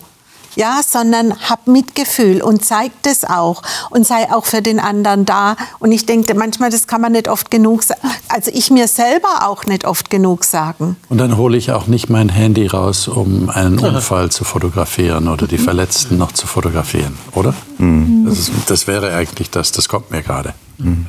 ja, 0.55 0.81
sondern 0.87 1.33
hab 1.49 1.67
Mitgefühl 1.67 2.41
und 2.41 2.65
zeig 2.65 2.91
das 3.03 3.23
auch 3.23 3.61
und 3.89 4.05
sei 4.05 4.31
auch 4.31 4.45
für 4.45 4.61
den 4.61 4.79
anderen 4.79 5.25
da. 5.25 5.55
Und 5.79 5.91
ich 5.91 6.05
denke, 6.05 6.33
manchmal, 6.33 6.69
das 6.69 6.87
kann 6.87 7.01
man 7.01 7.11
nicht 7.11 7.27
oft 7.27 7.51
genug 7.51 7.83
sagen. 7.83 8.01
Also 8.27 8.51
ich 8.53 8.71
mir 8.71 8.87
selber 8.87 9.47
auch 9.47 9.65
nicht 9.65 9.85
oft 9.85 10.09
genug 10.09 10.43
sagen. 10.43 10.97
Und 11.09 11.17
dann 11.19 11.37
hole 11.37 11.57
ich 11.57 11.71
auch 11.71 11.87
nicht 11.87 12.09
mein 12.09 12.29
Handy 12.29 12.67
raus, 12.67 13.07
um 13.07 13.49
einen 13.49 13.79
Unfall 13.85 14.31
zu 14.31 14.43
fotografieren 14.43 15.27
oder 15.27 15.47
die 15.47 15.57
Verletzten 15.57 16.17
noch 16.17 16.31
zu 16.31 16.47
fotografieren, 16.47 17.17
oder? 17.33 17.53
Mhm. 17.77 18.25
Das, 18.27 18.39
ist, 18.39 18.51
das, 18.67 18.87
wäre 18.87 19.15
eigentlich 19.15 19.49
das, 19.49 19.71
das 19.71 19.89
kommt 19.89 20.11
mir 20.11 20.21
gerade. 20.21 20.53
Mhm. 20.77 21.05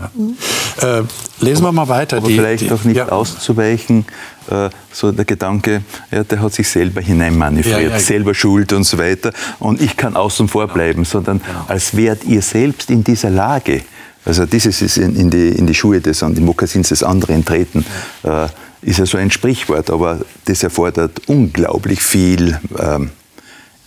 Ja. 0.80 0.98
Äh, 0.98 1.02
lesen 1.40 1.62
wir 1.64 1.72
mal 1.72 1.88
weiter. 1.88 2.18
Aber 2.18 2.28
die, 2.28 2.36
vielleicht 2.36 2.64
die, 2.64 2.72
auch 2.72 2.84
nicht 2.84 2.96
ja. 2.96 3.08
auszuweichen 3.08 4.04
äh, 4.50 4.70
so 4.92 5.12
der 5.12 5.24
Gedanke, 5.24 5.82
ja, 6.10 6.24
der 6.24 6.40
hat 6.40 6.52
sich 6.52 6.68
selber 6.68 7.00
hineinmanövriert, 7.00 7.92
ja, 7.92 7.98
selber 7.98 8.34
schuld 8.34 8.72
und 8.72 8.84
so 8.84 8.98
weiter. 8.98 9.32
Und 9.58 9.80
ich 9.80 9.96
kann 9.96 10.16
außen 10.16 10.48
vor 10.48 10.68
bleiben, 10.68 11.04
sondern 11.04 11.40
als 11.68 11.96
wärt 11.96 12.24
ihr 12.24 12.42
selbst 12.42 12.90
in 12.90 13.02
dieser 13.02 13.30
Lage. 13.30 13.82
Also 14.24 14.44
dieses 14.44 14.82
ist 14.82 14.98
in, 14.98 15.14
in, 15.16 15.30
die, 15.30 15.48
in 15.48 15.66
die 15.66 15.74
Schuhe 15.74 16.00
des, 16.00 16.22
und 16.22 16.36
die 16.36 16.40
Mokassins 16.40 16.88
des 16.88 17.02
anderen 17.02 17.44
treten, 17.44 17.84
äh, 18.24 18.48
ist 18.82 18.98
ja 18.98 19.06
so 19.06 19.18
ein 19.18 19.30
Sprichwort, 19.30 19.90
aber 19.90 20.20
das 20.44 20.62
erfordert 20.62 21.22
unglaublich 21.28 22.02
viel 22.02 22.58
ähm, 22.78 23.10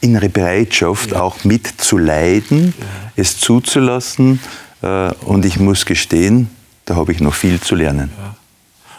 innere 0.02 0.30
Bereitschaft, 0.30 1.14
auch 1.14 1.44
mitzuleiden, 1.44 2.74
es 3.16 3.38
zuzulassen. 3.38 4.40
Äh, 4.82 5.12
und 5.26 5.46
ich 5.46 5.60
muss 5.60 5.86
gestehen, 5.86 6.50
da 6.86 6.96
habe 6.96 7.12
ich 7.12 7.20
noch 7.20 7.34
viel 7.34 7.60
zu 7.60 7.76
lernen. 7.76 8.12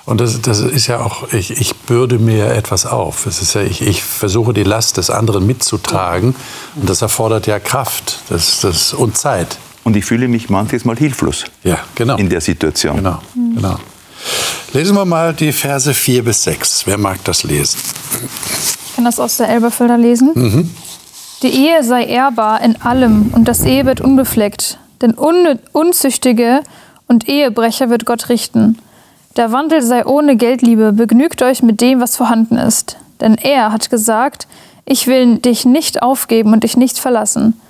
Und 0.06 0.20
das, 0.20 0.40
das 0.40 0.60
ist 0.60 0.86
ja 0.86 1.00
auch, 1.00 1.32
ich, 1.32 1.52
ich 1.52 1.74
bürde 1.76 2.18
mir 2.18 2.46
etwas 2.52 2.86
auf. 2.86 3.26
Es 3.26 3.42
ist 3.42 3.54
ja, 3.54 3.62
ich, 3.62 3.82
ich 3.82 4.02
versuche 4.02 4.52
die 4.52 4.64
Last 4.64 4.96
des 4.96 5.10
anderen 5.10 5.46
mitzutragen. 5.46 6.34
Und 6.74 6.90
das 6.90 7.02
erfordert 7.02 7.46
ja 7.46 7.60
Kraft 7.60 8.20
das, 8.28 8.60
das, 8.60 8.92
und 8.92 9.16
Zeit. 9.16 9.58
Und 9.84 9.96
ich 9.96 10.04
fühle 10.04 10.28
mich 10.28 10.50
manches 10.50 10.84
Mal 10.84 10.96
hilflos. 10.96 11.44
Ja, 11.62 11.78
genau. 11.94 12.16
In 12.16 12.28
der 12.28 12.40
Situation. 12.40 12.96
Genau, 12.96 13.20
genau. 13.34 13.76
Lesen 14.72 14.96
wir 14.96 15.04
mal 15.04 15.32
die 15.32 15.52
Verse 15.52 15.92
4 15.92 16.24
bis 16.24 16.44
6. 16.44 16.86
Wer 16.86 16.98
mag 16.98 17.22
das 17.24 17.42
lesen? 17.44 17.78
Ich 18.86 18.96
kann 18.96 19.04
das 19.04 19.18
aus 19.18 19.36
der 19.36 19.48
Elberfelder 19.48 19.98
lesen. 19.98 20.32
Mhm. 20.34 20.70
Die 21.42 21.48
Ehe 21.48 21.82
sei 21.82 22.04
ehrbar 22.04 22.62
in 22.62 22.80
allem 22.82 23.28
und 23.32 23.46
das 23.46 23.60
Ehebett 23.64 24.00
unbefleckt. 24.00 24.78
Denn 25.02 25.16
Un 25.18 25.58
Unzüchtige 25.72 26.62
und 27.06 27.28
Ehebrecher 27.28 27.90
wird 27.90 28.06
Gott 28.06 28.28
richten. 28.28 28.78
Der 29.36 29.52
Wandel 29.52 29.82
sei 29.82 30.04
ohne 30.04 30.36
Geldliebe, 30.36 30.92
begnügt 30.92 31.42
euch 31.42 31.62
mit 31.62 31.80
dem, 31.80 32.00
was 32.00 32.16
vorhanden 32.16 32.56
ist. 32.56 32.96
Denn 33.20 33.36
er 33.36 33.72
hat 33.72 33.90
gesagt, 33.90 34.46
ich 34.84 35.06
will 35.06 35.38
dich 35.38 35.64
nicht 35.64 36.02
aufgeben 36.02 36.52
und 36.52 36.64
dich 36.64 36.76
nicht 36.76 36.98
verlassen. 36.98 37.60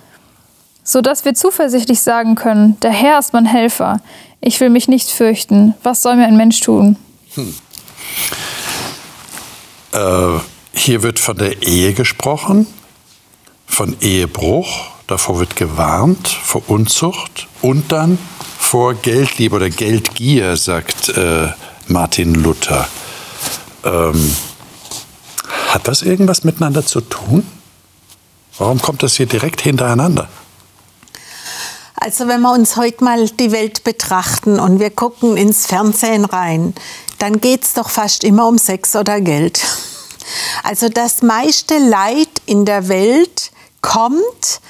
So 0.82 1.02
dass 1.02 1.24
wir 1.24 1.34
zuversichtlich 1.34 2.00
sagen 2.00 2.34
können, 2.34 2.78
der 2.80 2.90
Herr 2.90 3.18
ist 3.18 3.32
mein 3.32 3.46
Helfer, 3.46 4.00
ich 4.40 4.58
will 4.60 4.70
mich 4.70 4.88
nicht 4.88 5.10
fürchten. 5.10 5.74
Was 5.82 6.02
soll 6.02 6.16
mir 6.16 6.26
ein 6.26 6.36
Mensch 6.36 6.60
tun? 6.60 6.96
Hm. 7.34 7.54
Äh, 9.92 10.40
hier 10.72 11.02
wird 11.02 11.18
von 11.18 11.36
der 11.36 11.62
Ehe 11.62 11.92
gesprochen, 11.92 12.66
von 13.66 13.96
Ehebruch, 14.00 14.90
davor 15.10 15.40
wird 15.40 15.56
gewarnt, 15.56 16.28
vor 16.28 16.62
Unzucht 16.68 17.48
und 17.62 17.90
dann 17.90 18.18
vor 18.58 18.94
Geldliebe 18.94 19.56
oder 19.56 19.68
Geldgier, 19.68 20.56
sagt 20.56 21.08
äh, 21.08 21.48
Martin 21.88 22.34
Luther. 22.34 22.86
Ähm, 23.84 24.36
hat 25.68 25.88
das 25.88 26.02
irgendwas 26.02 26.44
miteinander 26.44 26.86
zu 26.86 27.00
tun? 27.00 27.46
Warum 28.58 28.80
kommt 28.80 29.02
das 29.02 29.14
hier 29.16 29.26
direkt 29.26 29.60
hintereinander? 29.60 30.28
Also 31.96 32.28
wenn 32.28 32.40
wir 32.40 32.52
uns 32.52 32.76
heute 32.76 33.04
mal 33.04 33.28
die 33.28 33.52
Welt 33.52 33.84
betrachten 33.84 34.60
und 34.60 34.80
wir 34.80 34.90
gucken 34.90 35.36
ins 35.36 35.66
Fernsehen 35.66 36.24
rein, 36.24 36.74
dann 37.18 37.40
geht 37.40 37.64
es 37.64 37.74
doch 37.74 37.90
fast 37.90 38.24
immer 38.24 38.46
um 38.46 38.58
Sex 38.58 38.94
oder 38.96 39.20
Geld. 39.20 39.60
Also 40.62 40.88
das 40.88 41.22
meiste 41.22 41.78
Leid 41.78 42.28
in 42.46 42.64
der 42.64 42.88
Welt 42.88 43.50
kommt 43.80 44.60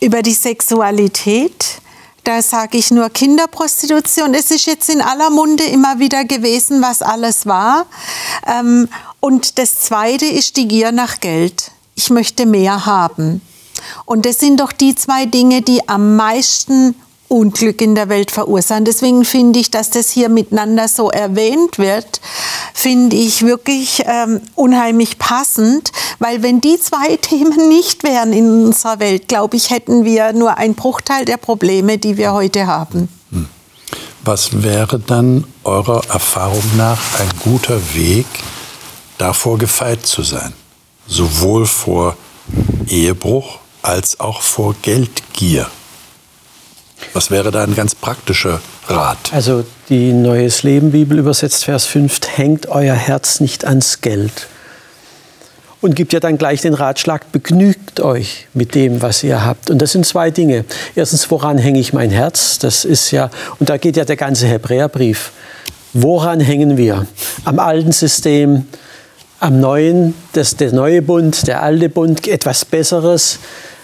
über 0.00 0.22
die 0.22 0.34
Sexualität, 0.34 1.80
da 2.24 2.42
sage 2.42 2.76
ich 2.76 2.90
nur 2.90 3.08
Kinderprostitution. 3.08 4.34
Es 4.34 4.50
ist 4.50 4.66
jetzt 4.66 4.90
in 4.90 5.00
aller 5.00 5.30
Munde 5.30 5.64
immer 5.64 5.98
wieder 5.98 6.24
gewesen, 6.24 6.82
was 6.82 7.00
alles 7.00 7.46
war. 7.46 7.86
Ähm, 8.46 8.88
und 9.20 9.58
das 9.58 9.80
Zweite 9.80 10.26
ist 10.26 10.56
die 10.56 10.68
Gier 10.68 10.92
nach 10.92 11.20
Geld. 11.20 11.70
Ich 11.94 12.10
möchte 12.10 12.46
mehr 12.46 12.86
haben. 12.86 13.40
Und 14.04 14.26
das 14.26 14.38
sind 14.38 14.60
doch 14.60 14.72
die 14.72 14.94
zwei 14.94 15.26
Dinge, 15.26 15.62
die 15.62 15.88
am 15.88 16.16
meisten 16.16 16.94
Unglück 17.28 17.80
in 17.80 17.94
der 17.94 18.08
Welt 18.08 18.30
verursachen. 18.30 18.84
Deswegen 18.84 19.24
finde 19.24 19.60
ich, 19.60 19.70
dass 19.70 19.90
das 19.90 20.10
hier 20.10 20.28
miteinander 20.28 20.88
so 20.88 21.10
erwähnt 21.10 21.78
wird, 21.78 22.20
finde 22.74 23.16
ich 23.16 23.42
wirklich 23.42 24.02
ähm, 24.06 24.40
unheimlich 24.54 25.18
passend, 25.18 25.92
weil 26.18 26.42
wenn 26.42 26.60
die 26.60 26.78
zwei 26.80 27.16
Themen 27.20 27.68
nicht 27.68 28.02
wären 28.02 28.32
in 28.32 28.66
unserer 28.66 28.98
Welt, 28.98 29.28
glaube 29.28 29.56
ich, 29.56 29.70
hätten 29.70 30.04
wir 30.04 30.32
nur 30.32 30.56
einen 30.56 30.74
Bruchteil 30.74 31.24
der 31.24 31.36
Probleme, 31.36 31.98
die 31.98 32.16
wir 32.16 32.32
heute 32.32 32.66
haben. 32.66 33.08
Hm. 33.30 33.48
Was 34.24 34.62
wäre 34.62 34.98
dann 34.98 35.44
eurer 35.64 36.02
Erfahrung 36.10 36.64
nach 36.76 36.98
ein 37.20 37.28
guter 37.44 37.94
Weg, 37.94 38.26
davor 39.18 39.58
gefeit 39.58 40.06
zu 40.06 40.22
sein? 40.22 40.52
Sowohl 41.06 41.66
vor 41.66 42.16
Ehebruch 42.88 43.58
als 43.82 44.20
auch 44.20 44.42
vor 44.42 44.74
Geldgier. 44.82 45.68
Was 47.12 47.30
wäre 47.30 47.50
da 47.50 47.64
ein 47.64 47.74
ganz 47.74 47.94
praktischer 47.94 48.60
Rat? 48.88 49.32
Also 49.32 49.64
die 49.88 50.12
Neues 50.12 50.62
Leben 50.62 50.92
Bibel 50.92 51.18
übersetzt 51.18 51.64
Vers 51.64 51.86
5, 51.86 52.20
hängt 52.36 52.68
euer 52.68 52.94
Herz 52.94 53.40
nicht 53.40 53.64
ans 53.64 54.00
Geld. 54.00 54.48
Und 55.80 55.94
gibt 55.94 56.12
ja 56.12 56.18
dann 56.18 56.38
gleich 56.38 56.60
den 56.60 56.74
Ratschlag, 56.74 57.30
begnügt 57.30 58.00
euch 58.00 58.48
mit 58.52 58.74
dem, 58.74 59.00
was 59.00 59.22
ihr 59.22 59.44
habt. 59.44 59.70
Und 59.70 59.80
das 59.80 59.92
sind 59.92 60.04
zwei 60.04 60.32
Dinge. 60.32 60.64
Erstens, 60.96 61.30
woran 61.30 61.56
hänge 61.56 61.78
ich 61.78 61.92
mein 61.92 62.10
Herz? 62.10 62.58
Das 62.58 62.84
ist 62.84 63.12
ja, 63.12 63.30
und 63.60 63.68
da 63.70 63.76
geht 63.76 63.96
ja 63.96 64.04
der 64.04 64.16
ganze 64.16 64.48
Hebräerbrief. 64.48 65.30
Woran 65.92 66.40
hängen 66.40 66.76
wir? 66.76 67.06
Am 67.44 67.60
alten 67.60 67.92
System, 67.92 68.66
am 69.40 69.60
neuen, 69.60 70.14
das, 70.32 70.56
der 70.56 70.72
neue 70.72 71.00
Bund, 71.00 71.46
der 71.46 71.62
alte 71.62 71.88
Bund, 71.88 72.26
etwas 72.26 72.64
Besseres. 72.64 73.38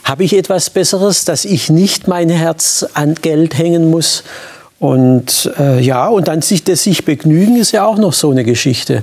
Habe 0.05 0.25
ich 0.25 0.37
etwas 0.37 0.71
Besseres, 0.71 1.25
dass 1.25 1.45
ich 1.45 1.71
nicht 1.71 2.09
mein 2.09 2.29
Herz 2.29 2.87
an 2.93 3.15
Geld 3.15 3.57
hängen 3.57 3.91
muss? 3.91 4.23
Und 4.79 5.51
äh, 5.59 5.81
ja, 5.81 6.09
und 6.09 6.29
dann 6.29 6.43
sich 6.43 6.63
das 6.63 6.83
sich 6.83 7.07
begnügen 7.07 7.57
ist 7.57 7.73
ja 7.73 7.87
auch 7.87 7.97
noch 7.97 8.13
so 8.13 8.31
eine 8.31 8.45
Geschichte. 8.45 9.03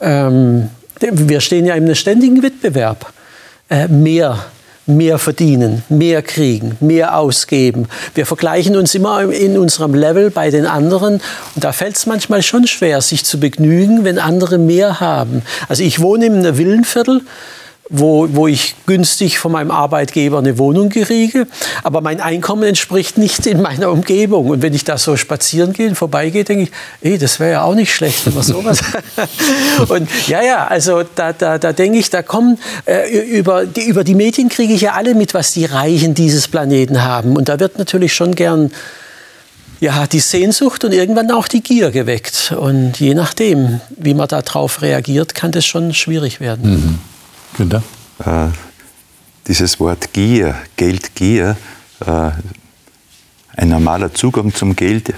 Ähm, 0.00 0.68
wir 1.00 1.40
stehen 1.40 1.64
ja 1.64 1.74
in 1.74 1.84
einem 1.84 1.94
ständigen 1.94 2.42
Wettbewerb. 2.42 3.12
Äh, 3.70 3.88
mehr 3.88 4.44
mehr 4.86 5.18
verdienen, 5.18 5.82
mehr 5.88 6.22
kriegen, 6.22 6.76
mehr 6.80 7.16
ausgeben. 7.16 7.88
Wir 8.14 8.26
vergleichen 8.26 8.76
uns 8.76 8.94
immer 8.94 9.22
in 9.32 9.56
unserem 9.56 9.94
Level 9.94 10.30
bei 10.30 10.50
den 10.50 10.66
anderen 10.66 11.22
und 11.54 11.64
da 11.64 11.72
fällt 11.72 11.96
es 11.96 12.06
manchmal 12.06 12.42
schon 12.42 12.66
schwer, 12.66 13.00
sich 13.00 13.24
zu 13.24 13.40
begnügen, 13.40 14.04
wenn 14.04 14.18
andere 14.18 14.58
mehr 14.58 15.00
haben. 15.00 15.42
Also 15.68 15.82
ich 15.82 16.00
wohne 16.00 16.26
in 16.26 16.34
einem 16.34 16.58
Villenviertel 16.58 17.22
wo, 17.90 18.28
wo 18.32 18.46
ich 18.46 18.74
günstig 18.86 19.38
von 19.38 19.52
meinem 19.52 19.70
Arbeitgeber 19.70 20.38
eine 20.38 20.58
Wohnung 20.58 20.88
kriege, 20.88 21.46
aber 21.82 22.00
mein 22.00 22.20
Einkommen 22.20 22.62
entspricht 22.62 23.18
nicht 23.18 23.46
in 23.46 23.60
meiner 23.60 23.90
Umgebung. 23.90 24.48
Und 24.48 24.62
wenn 24.62 24.72
ich 24.72 24.84
da 24.84 24.96
so 24.96 25.16
spazieren 25.16 25.74
gehe, 25.74 25.94
vorbeigehe, 25.94 26.44
denke 26.44 26.64
ich, 26.64 26.70
ey, 27.02 27.18
das 27.18 27.40
wäre 27.40 27.52
ja 27.52 27.62
auch 27.62 27.74
nicht 27.74 27.94
schlecht, 27.94 28.24
wenn 28.24 28.34
man 28.34 28.42
sowas. 28.42 28.80
und 29.88 30.08
ja, 30.26 30.42
ja, 30.42 30.66
also 30.66 31.02
da, 31.14 31.34
da, 31.34 31.58
da 31.58 31.72
denke 31.74 31.98
ich, 31.98 32.08
da 32.08 32.22
kommen 32.22 32.58
äh, 32.86 33.18
über, 33.18 33.66
die, 33.66 33.82
über 33.82 34.02
die 34.02 34.14
Medien 34.14 34.48
kriege 34.48 34.72
ich 34.72 34.80
ja 34.80 34.92
alle 34.92 35.14
mit, 35.14 35.34
was 35.34 35.52
die 35.52 35.66
Reichen 35.66 36.14
dieses 36.14 36.48
Planeten 36.48 37.04
haben. 37.04 37.36
Und 37.36 37.50
da 37.50 37.60
wird 37.60 37.78
natürlich 37.78 38.14
schon 38.14 38.34
gern 38.34 38.72
ja, 39.80 40.06
die 40.06 40.20
Sehnsucht 40.20 40.84
und 40.84 40.92
irgendwann 40.92 41.30
auch 41.30 41.48
die 41.48 41.62
Gier 41.62 41.90
geweckt. 41.90 42.54
Und 42.58 42.98
je 42.98 43.12
nachdem, 43.12 43.80
wie 43.90 44.14
man 44.14 44.28
darauf 44.28 44.80
reagiert, 44.80 45.34
kann 45.34 45.52
das 45.52 45.66
schon 45.66 45.92
schwierig 45.92 46.40
werden. 46.40 46.70
Mhm. 46.70 46.98
Günther? 47.54 47.82
Äh, 48.24 48.48
dieses 49.46 49.78
Wort 49.80 50.12
Gier, 50.12 50.54
Geldgier, 50.76 51.56
äh, 52.04 52.30
ein 53.56 53.68
normaler 53.68 54.12
Zugang 54.12 54.52
zum 54.52 54.74
Geld 54.74 55.14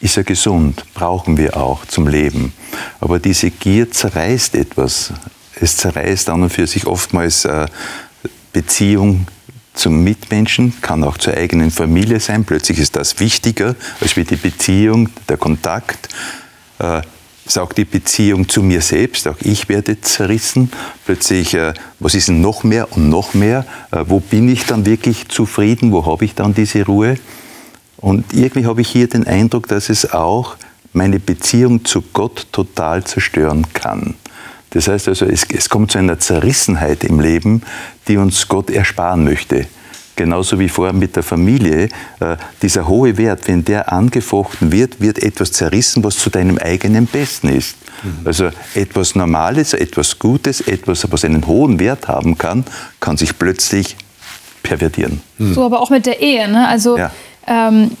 ist 0.00 0.16
ja 0.16 0.22
gesund, 0.22 0.84
brauchen 0.94 1.36
wir 1.36 1.56
auch 1.56 1.84
zum 1.86 2.06
Leben. 2.06 2.52
Aber 3.00 3.18
diese 3.18 3.50
Gier 3.50 3.90
zerreißt 3.90 4.54
etwas. 4.54 5.12
Es 5.60 5.76
zerreißt 5.76 6.28
an 6.30 6.42
und 6.42 6.50
für 6.50 6.66
sich 6.66 6.86
oftmals 6.86 7.44
äh, 7.44 7.66
Beziehung 8.52 9.26
zum 9.74 10.02
Mitmenschen, 10.02 10.80
kann 10.80 11.04
auch 11.04 11.18
zur 11.18 11.34
eigenen 11.34 11.70
Familie 11.70 12.18
sein. 12.18 12.44
Plötzlich 12.44 12.78
ist 12.78 12.96
das 12.96 13.20
wichtiger 13.20 13.76
als 14.00 14.16
wie 14.16 14.24
die 14.24 14.36
Beziehung, 14.36 15.08
der 15.28 15.36
Kontakt. 15.36 16.08
Äh, 16.78 17.02
ist 17.48 17.58
auch 17.58 17.72
die 17.72 17.84
Beziehung 17.84 18.48
zu 18.48 18.62
mir 18.62 18.80
selbst, 18.80 19.26
auch 19.26 19.36
ich 19.40 19.68
werde 19.68 20.00
zerrissen. 20.00 20.70
Plötzlich, 21.06 21.54
äh, 21.54 21.72
was 21.98 22.14
ist 22.14 22.28
denn 22.28 22.40
noch 22.40 22.62
mehr 22.62 22.92
und 22.92 23.08
noch 23.08 23.34
mehr? 23.34 23.64
Äh, 23.90 24.04
wo 24.06 24.20
bin 24.20 24.48
ich 24.48 24.66
dann 24.66 24.86
wirklich 24.86 25.28
zufrieden? 25.28 25.92
Wo 25.92 26.04
habe 26.06 26.24
ich 26.24 26.34
dann 26.34 26.54
diese 26.54 26.84
Ruhe? 26.84 27.18
Und 27.96 28.32
irgendwie 28.32 28.66
habe 28.66 28.82
ich 28.82 28.88
hier 28.88 29.08
den 29.08 29.26
Eindruck, 29.26 29.66
dass 29.66 29.88
es 29.88 30.12
auch 30.12 30.56
meine 30.92 31.18
Beziehung 31.18 31.84
zu 31.84 32.02
Gott 32.12 32.46
total 32.52 33.04
zerstören 33.04 33.66
kann. 33.72 34.14
Das 34.70 34.88
heißt 34.88 35.08
also, 35.08 35.24
es, 35.24 35.44
es 35.44 35.68
kommt 35.68 35.92
zu 35.92 35.98
einer 35.98 36.18
Zerrissenheit 36.18 37.02
im 37.02 37.20
Leben, 37.20 37.62
die 38.06 38.18
uns 38.18 38.46
Gott 38.48 38.70
ersparen 38.70 39.24
möchte 39.24 39.66
genauso 40.18 40.58
wie 40.58 40.68
vorher 40.68 40.92
mit 40.92 41.16
der 41.16 41.22
Familie, 41.22 41.88
äh, 42.20 42.36
dieser 42.60 42.86
hohe 42.86 43.16
Wert, 43.16 43.48
wenn 43.48 43.64
der 43.64 43.90
angefochten 43.90 44.70
wird, 44.70 45.00
wird 45.00 45.22
etwas 45.22 45.52
zerrissen, 45.52 46.04
was 46.04 46.18
zu 46.18 46.28
deinem 46.28 46.58
eigenen 46.58 47.06
Besten 47.06 47.48
ist. 47.48 47.76
Mhm. 48.02 48.26
Also 48.26 48.50
etwas 48.74 49.14
Normales, 49.14 49.72
etwas 49.72 50.18
Gutes, 50.18 50.60
etwas, 50.60 51.10
was 51.10 51.24
einen 51.24 51.46
hohen 51.46 51.80
Wert 51.80 52.08
haben 52.08 52.36
kann, 52.36 52.64
kann 53.00 53.16
sich 53.16 53.38
plötzlich 53.38 53.96
pervertieren. 54.62 55.22
Mhm. 55.38 55.54
So 55.54 55.64
aber 55.64 55.80
auch 55.80 55.90
mit 55.90 56.04
der 56.04 56.20
Ehe. 56.20 56.48
Ne? 56.48 56.68
Also 56.68 56.98
ja. 56.98 57.10
ähm, 57.46 57.92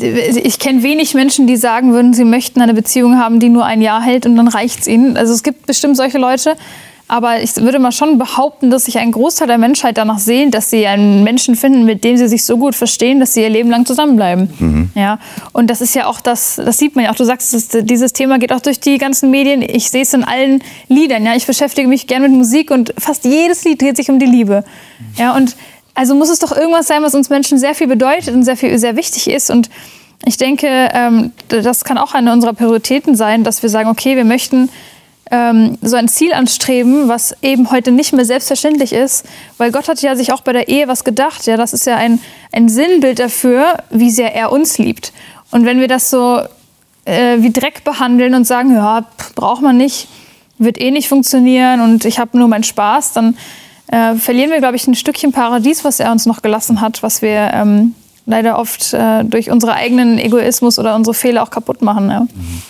ich 0.00 0.58
kenne 0.58 0.82
wenig 0.82 1.14
Menschen, 1.14 1.46
die 1.46 1.56
sagen 1.56 1.92
würden, 1.92 2.12
sie 2.12 2.24
möchten 2.24 2.60
eine 2.60 2.74
Beziehung 2.74 3.18
haben, 3.18 3.40
die 3.40 3.48
nur 3.48 3.64
ein 3.64 3.80
Jahr 3.80 4.02
hält 4.02 4.26
und 4.26 4.36
dann 4.36 4.48
reicht 4.48 4.80
es 4.80 4.86
ihnen. 4.88 5.16
Also 5.16 5.32
es 5.32 5.42
gibt 5.42 5.66
bestimmt 5.66 5.96
solche 5.96 6.18
Leute. 6.18 6.56
Aber 7.14 7.40
ich 7.40 7.54
würde 7.54 7.78
mal 7.78 7.92
schon 7.92 8.18
behaupten, 8.18 8.70
dass 8.70 8.86
sich 8.86 8.98
ein 8.98 9.12
Großteil 9.12 9.46
der 9.46 9.56
Menschheit 9.56 9.98
danach 9.98 10.18
sehnt, 10.18 10.52
dass 10.52 10.70
sie 10.70 10.84
einen 10.84 11.22
Menschen 11.22 11.54
finden, 11.54 11.84
mit 11.84 12.02
dem 12.02 12.16
sie 12.16 12.26
sich 12.26 12.44
so 12.44 12.58
gut 12.58 12.74
verstehen, 12.74 13.20
dass 13.20 13.34
sie 13.34 13.42
ihr 13.42 13.50
Leben 13.50 13.70
lang 13.70 13.86
zusammenbleiben. 13.86 14.52
Mhm. 14.58 14.90
Ja? 14.96 15.20
Und 15.52 15.70
das 15.70 15.80
ist 15.80 15.94
ja 15.94 16.06
auch 16.06 16.20
das, 16.20 16.56
das 16.56 16.76
sieht 16.76 16.96
man 16.96 17.04
ja 17.04 17.12
auch. 17.12 17.14
Du 17.14 17.22
sagst, 17.22 17.54
das, 17.54 17.68
dieses 17.84 18.14
Thema 18.14 18.40
geht 18.40 18.52
auch 18.52 18.58
durch 18.58 18.80
die 18.80 18.98
ganzen 18.98 19.30
Medien. 19.30 19.62
Ich 19.62 19.92
sehe 19.92 20.02
es 20.02 20.12
in 20.12 20.24
allen 20.24 20.60
Liedern. 20.88 21.24
Ja? 21.24 21.36
Ich 21.36 21.46
beschäftige 21.46 21.86
mich 21.86 22.08
gerne 22.08 22.28
mit 22.28 22.36
Musik 22.36 22.72
und 22.72 22.92
fast 22.98 23.24
jedes 23.24 23.62
Lied 23.62 23.80
dreht 23.80 23.96
sich 23.96 24.10
um 24.10 24.18
die 24.18 24.26
Liebe. 24.26 24.64
Ja? 25.16 25.36
Und 25.36 25.54
also 25.94 26.16
muss 26.16 26.30
es 26.30 26.40
doch 26.40 26.50
irgendwas 26.50 26.88
sein, 26.88 27.04
was 27.04 27.14
uns 27.14 27.30
Menschen 27.30 27.60
sehr 27.60 27.76
viel 27.76 27.86
bedeutet 27.86 28.34
und 28.34 28.42
sehr, 28.42 28.56
viel, 28.56 28.76
sehr 28.76 28.96
wichtig 28.96 29.30
ist. 29.30 29.50
Und 29.50 29.70
ich 30.26 30.36
denke, 30.36 30.66
ähm, 30.92 31.30
das 31.46 31.84
kann 31.84 31.96
auch 31.96 32.12
eine 32.12 32.32
unserer 32.32 32.54
Prioritäten 32.54 33.14
sein, 33.14 33.44
dass 33.44 33.62
wir 33.62 33.70
sagen, 33.70 33.88
okay, 33.88 34.16
wir 34.16 34.24
möchten 34.24 34.68
ähm, 35.30 35.78
so 35.80 35.96
ein 35.96 36.08
Ziel 36.08 36.32
anstreben, 36.32 37.08
was 37.08 37.34
eben 37.42 37.70
heute 37.70 37.90
nicht 37.90 38.12
mehr 38.12 38.24
selbstverständlich 38.24 38.92
ist, 38.92 39.26
weil 39.58 39.72
Gott 39.72 39.88
hat 39.88 40.00
ja 40.02 40.16
sich 40.16 40.32
auch 40.32 40.42
bei 40.42 40.52
der 40.52 40.68
Ehe 40.68 40.88
was 40.88 41.04
gedacht. 41.04 41.46
Ja, 41.46 41.56
das 41.56 41.72
ist 41.72 41.86
ja 41.86 41.96
ein, 41.96 42.20
ein 42.52 42.68
Sinnbild 42.68 43.18
dafür, 43.18 43.78
wie 43.90 44.10
sehr 44.10 44.34
er 44.34 44.52
uns 44.52 44.78
liebt. 44.78 45.12
Und 45.50 45.64
wenn 45.64 45.80
wir 45.80 45.88
das 45.88 46.10
so 46.10 46.40
äh, 47.04 47.38
wie 47.38 47.52
Dreck 47.52 47.84
behandeln 47.84 48.34
und 48.34 48.44
sagen, 48.44 48.74
ja, 48.74 49.06
braucht 49.34 49.62
man 49.62 49.76
nicht, 49.76 50.08
wird 50.58 50.80
eh 50.80 50.90
nicht 50.90 51.08
funktionieren 51.08 51.80
und 51.80 52.04
ich 52.04 52.18
habe 52.18 52.38
nur 52.38 52.48
meinen 52.48 52.64
Spaß, 52.64 53.12
dann 53.12 53.36
äh, 53.88 54.14
verlieren 54.14 54.50
wir, 54.50 54.58
glaube 54.58 54.76
ich, 54.76 54.86
ein 54.86 54.94
Stückchen 54.94 55.32
Paradies, 55.32 55.84
was 55.84 56.00
er 56.00 56.12
uns 56.12 56.26
noch 56.26 56.42
gelassen 56.42 56.80
hat, 56.80 57.02
was 57.02 57.22
wir 57.22 57.50
ähm, 57.52 57.94
leider 58.26 58.58
oft 58.58 58.94
äh, 58.94 59.24
durch 59.24 59.50
unseren 59.50 59.72
eigenen 59.72 60.18
Egoismus 60.18 60.78
oder 60.78 60.94
unsere 60.94 61.14
Fehler 61.14 61.42
auch 61.42 61.50
kaputt 61.50 61.82
machen. 61.82 62.10
Ja. 62.10 62.20
Mhm. 62.20 62.62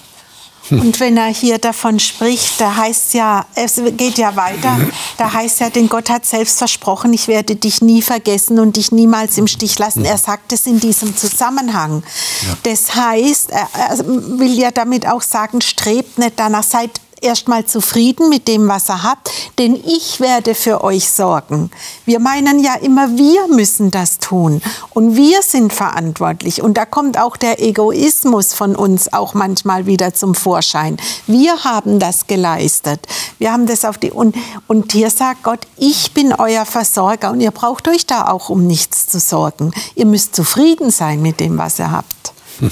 Und 0.71 1.01
wenn 1.01 1.17
er 1.17 1.27
hier 1.27 1.59
davon 1.59 1.99
spricht, 2.01 2.61
da 2.61 2.77
heißt 2.77 3.15
ja, 3.15 3.47
es 3.55 3.81
geht 3.97 4.19
ja 4.19 4.35
weiter, 4.37 4.79
da 5.19 5.33
heißt 5.33 5.61
ja, 5.61 5.71
denn 5.71 5.89
Gott 5.89 6.11
hat 6.11 6.25
selbst 6.25 6.59
versprochen, 6.59 7.13
ich 7.13 7.29
werde 7.29 7.57
dich 7.57 7.83
nie 7.83 8.03
vergessen 8.03 8.59
und 8.59 8.77
dich 8.77 8.93
niemals 8.93 9.37
im 9.39 9.47
Stich 9.47 9.79
lassen. 9.79 10.05
Er 10.05 10.19
sagt 10.19 10.53
es 10.53 10.67
in 10.67 10.81
diesem 10.81 11.17
Zusammenhang. 11.17 12.03
Ja. 12.47 12.57
Das 12.63 12.95
heißt, 12.95 13.51
er 13.51 13.69
will 13.99 14.59
ja 14.59 14.71
damit 14.71 15.07
auch 15.07 15.23
sagen, 15.23 15.61
strebt 15.61 16.19
nicht 16.19 16.35
danach, 16.37 16.63
seid 16.63 16.91
erstmal 17.21 17.65
zufrieden 17.67 18.29
mit 18.29 18.49
dem, 18.49 18.69
was 18.69 18.89
er 18.89 19.03
hat, 19.03 19.19
denn 19.59 19.75
ich 19.75 20.21
werde 20.21 20.55
für 20.55 20.83
euch 20.83 21.11
sorgen. 21.11 21.71
Wir 22.05 22.19
meinen 22.19 22.63
ja 22.63 22.75
immer, 22.75 23.17
wir 23.17 23.49
müssen 23.49 23.91
das 23.91 24.19
tun 24.19 24.63
und 24.91 25.17
wir 25.17 25.43
sind 25.43 25.73
verantwortlich. 25.73 26.63
Und 26.63 26.75
da 26.77 26.85
kommt 26.85 27.19
auch 27.19 27.37
der 27.37 27.63
Egoismus 27.63 28.55
von 28.55 28.77
uns 28.77 29.13
auch 29.13 29.35
manchmal 29.35 29.87
wieder 29.87 30.15
zum 30.15 30.35
Vorschein. 30.35 30.97
Wir 31.27 31.65
haben 31.65 31.99
das 31.99 32.27
geleistet. 32.27 33.01
Wir 33.39 33.53
haben 33.53 33.67
das 33.67 33.85
auf 33.85 33.99
die 33.99 34.11
und, 34.11 34.37
und 34.67 34.93
hier 34.93 35.11
sagt 35.11 35.43
Gott, 35.43 35.61
ich 35.77 36.13
bin 36.13 36.33
euer 36.33 36.65
Versorger 36.65 37.31
und 37.31 37.41
ihr 37.41 37.51
braucht 37.51 37.89
euch 37.89 38.07
da 38.07 38.29
auch 38.29 38.49
um 38.49 38.67
nichts 38.67 39.07
zu 39.07 39.19
sorgen. 39.19 39.73
Ihr 39.95 40.07
müsst 40.07 40.35
zufrieden 40.35 40.91
sein 40.91 41.23
mit 41.23 41.41
dem, 41.41 41.59
was 41.59 41.79
ihr 41.79 41.91
habt. 41.91 42.15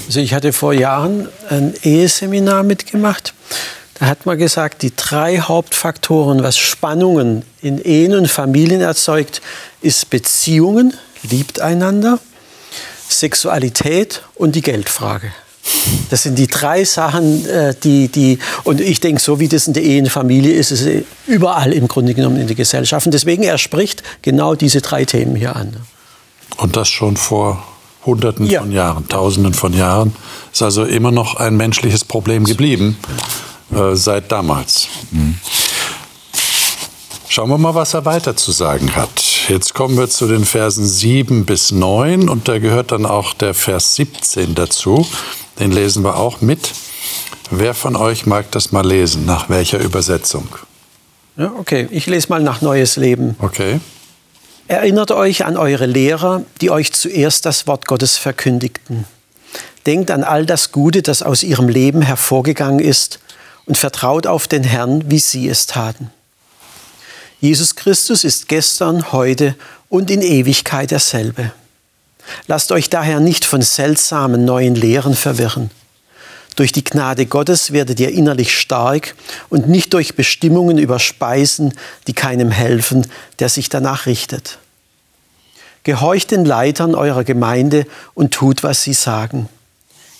Also 0.07 0.19
ich 0.19 0.33
hatte 0.33 0.53
vor 0.53 0.73
Jahren 0.73 1.27
ein 1.49 1.73
Eheseminar 1.83 2.63
mitgemacht. 2.63 3.33
Da 4.03 4.09
hat 4.09 4.25
man 4.25 4.37
gesagt, 4.37 4.81
die 4.81 4.93
drei 4.93 5.39
Hauptfaktoren, 5.39 6.43
was 6.43 6.57
Spannungen 6.57 7.43
in 7.61 7.79
Ehen 7.81 8.13
und 8.13 8.29
Familien 8.29 8.81
erzeugt, 8.81 9.41
ist 9.81 10.09
Beziehungen, 10.09 10.93
liebt 11.21 11.61
einander, 11.61 12.19
Sexualität 13.07 14.23
und 14.35 14.55
die 14.55 14.61
Geldfrage. 14.61 15.31
Das 16.09 16.23
sind 16.23 16.37
die 16.37 16.47
drei 16.47 16.83
Sachen, 16.83 17.47
äh, 17.47 17.75
die, 17.81 18.09
die 18.09 18.39
und 18.65 18.81
ich 18.81 18.99
denke, 18.99 19.21
so 19.21 19.39
wie 19.39 19.47
das 19.47 19.67
in 19.67 19.73
der 19.73 19.83
Ehe 19.83 20.01
und 20.01 20.09
Familie 20.09 20.51
ist, 20.51 20.71
ist 20.71 20.81
es 20.81 21.05
überall 21.25 21.71
im 21.71 21.87
Grunde 21.87 22.13
genommen 22.13 22.41
in 22.41 22.47
der 22.47 22.57
Gesellschaft. 22.57 23.05
Und 23.07 23.13
deswegen, 23.13 23.43
er 23.43 23.57
spricht 23.57 24.03
genau 24.21 24.53
diese 24.53 24.81
drei 24.81 25.05
Themen 25.05 25.37
hier 25.37 25.55
an. 25.55 25.77
Und 26.57 26.75
das 26.75 26.89
schon 26.89 27.15
vor 27.15 27.63
Hunderten 28.05 28.47
ja. 28.47 28.59
von 28.59 28.73
Jahren, 28.73 29.07
Tausenden 29.07 29.53
von 29.53 29.71
Jahren. 29.71 30.13
Ist 30.51 30.61
also 30.61 30.83
immer 30.83 31.11
noch 31.11 31.37
ein 31.37 31.55
menschliches 31.55 32.03
Problem 32.03 32.43
geblieben. 32.43 32.97
Äh, 33.75 33.95
seit 33.95 34.31
damals. 34.31 34.87
Mhm. 35.11 35.39
Schauen 37.27 37.49
wir 37.49 37.57
mal, 37.57 37.73
was 37.73 37.95
er 37.95 38.05
weiter 38.05 38.35
zu 38.35 38.51
sagen 38.51 38.95
hat. 38.95 39.09
Jetzt 39.49 39.73
kommen 39.73 39.97
wir 39.97 40.07
zu 40.07 40.27
den 40.27 40.45
Versen 40.45 40.85
7 40.85 41.45
bis 41.45 41.71
9 41.71 42.29
und 42.29 42.47
da 42.47 42.59
gehört 42.59 42.91
dann 42.91 43.07
auch 43.07 43.33
der 43.33 43.55
Vers 43.55 43.95
17 43.95 44.53
dazu. 44.53 45.07
Den 45.59 45.71
lesen 45.71 46.03
wir 46.03 46.17
auch 46.17 46.41
mit. 46.41 46.71
Wer 47.49 47.73
von 47.73 47.95
euch 47.95 48.27
mag 48.27 48.51
das 48.51 48.71
mal 48.71 48.85
lesen? 48.85 49.25
Nach 49.25 49.49
welcher 49.49 49.79
Übersetzung? 49.79 50.47
Ja, 51.35 51.51
okay, 51.57 51.87
ich 51.89 52.05
lese 52.05 52.29
mal 52.29 52.41
nach 52.41 52.61
Neues 52.61 52.97
Leben. 52.97 53.35
Okay. 53.39 53.79
Erinnert 54.67 55.11
euch 55.11 55.43
an 55.45 55.57
eure 55.57 55.87
Lehrer, 55.87 56.43
die 56.61 56.69
euch 56.69 56.93
zuerst 56.93 57.47
das 57.47 57.65
Wort 57.65 57.87
Gottes 57.87 58.17
verkündigten. 58.17 59.05
Denkt 59.87 60.11
an 60.11 60.23
all 60.23 60.45
das 60.45 60.71
Gute, 60.71 61.01
das 61.01 61.23
aus 61.23 61.41
ihrem 61.41 61.67
Leben 61.67 62.01
hervorgegangen 62.03 62.79
ist 62.79 63.19
und 63.65 63.77
vertraut 63.77 64.27
auf 64.27 64.47
den 64.47 64.63
Herrn, 64.63 65.09
wie 65.09 65.19
sie 65.19 65.47
es 65.47 65.65
taten. 65.65 66.11
Jesus 67.39 67.75
Christus 67.75 68.23
ist 68.23 68.47
gestern, 68.47 69.11
heute 69.11 69.55
und 69.89 70.09
in 70.09 70.21
Ewigkeit 70.21 70.91
derselbe. 70.91 71.51
Lasst 72.47 72.71
euch 72.71 72.89
daher 72.89 73.19
nicht 73.19 73.45
von 73.45 73.61
seltsamen 73.61 74.45
neuen 74.45 74.75
Lehren 74.75 75.15
verwirren. 75.15 75.69
Durch 76.55 76.71
die 76.71 76.83
Gnade 76.83 77.25
Gottes 77.25 77.73
werdet 77.73 77.99
ihr 77.99 78.11
innerlich 78.11 78.57
stark 78.57 79.15
und 79.49 79.67
nicht 79.67 79.93
durch 79.93 80.15
Bestimmungen 80.15 80.77
über 80.77 80.99
Speisen, 80.99 81.73
die 82.07 82.13
keinem 82.13 82.51
helfen, 82.51 83.07
der 83.39 83.49
sich 83.49 83.69
danach 83.69 84.05
richtet. 84.05 84.59
Gehorcht 85.83 86.31
den 86.31 86.45
Leitern 86.45 86.95
eurer 86.95 87.23
Gemeinde 87.23 87.85
und 88.13 88.33
tut, 88.33 88.63
was 88.63 88.83
sie 88.83 88.93
sagen. 88.93 89.49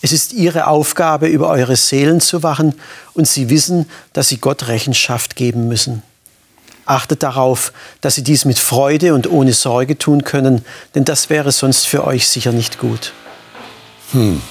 Es 0.04 0.12
ist 0.12 0.34
ihre 0.34 0.68
Aufgabe, 0.68 1.28
über 1.28 1.48
eure 1.48 1.78
Seelen 1.78 2.20
zu 2.20 2.44
wachen 2.44 2.76
und 3.14 3.26
sie 3.26 3.50
wissen, 3.50 3.90
dass 4.12 4.28
sie 4.28 4.36
Gott 4.36 4.68
Rechenschaft 4.68 5.38
geben 5.38 5.70
müssen. 5.70 6.04
Achtet 6.86 7.24
darauf, 7.24 7.72
dass 8.02 8.16
sie 8.16 8.22
dies 8.22 8.44
mit 8.44 8.60
Freude 8.60 9.14
und 9.14 9.32
ohne 9.32 9.54
Sorge 9.54 9.98
tun 9.98 10.26
können, 10.26 10.66
denn 10.94 11.06
das 11.06 11.30
wäre 11.30 11.54
sonst 11.54 11.88
für 11.88 12.06
euch 12.06 12.28
sicher 12.28 12.52
nicht 12.52 12.80
gut. 12.80 13.14
Hm. 14.12 14.42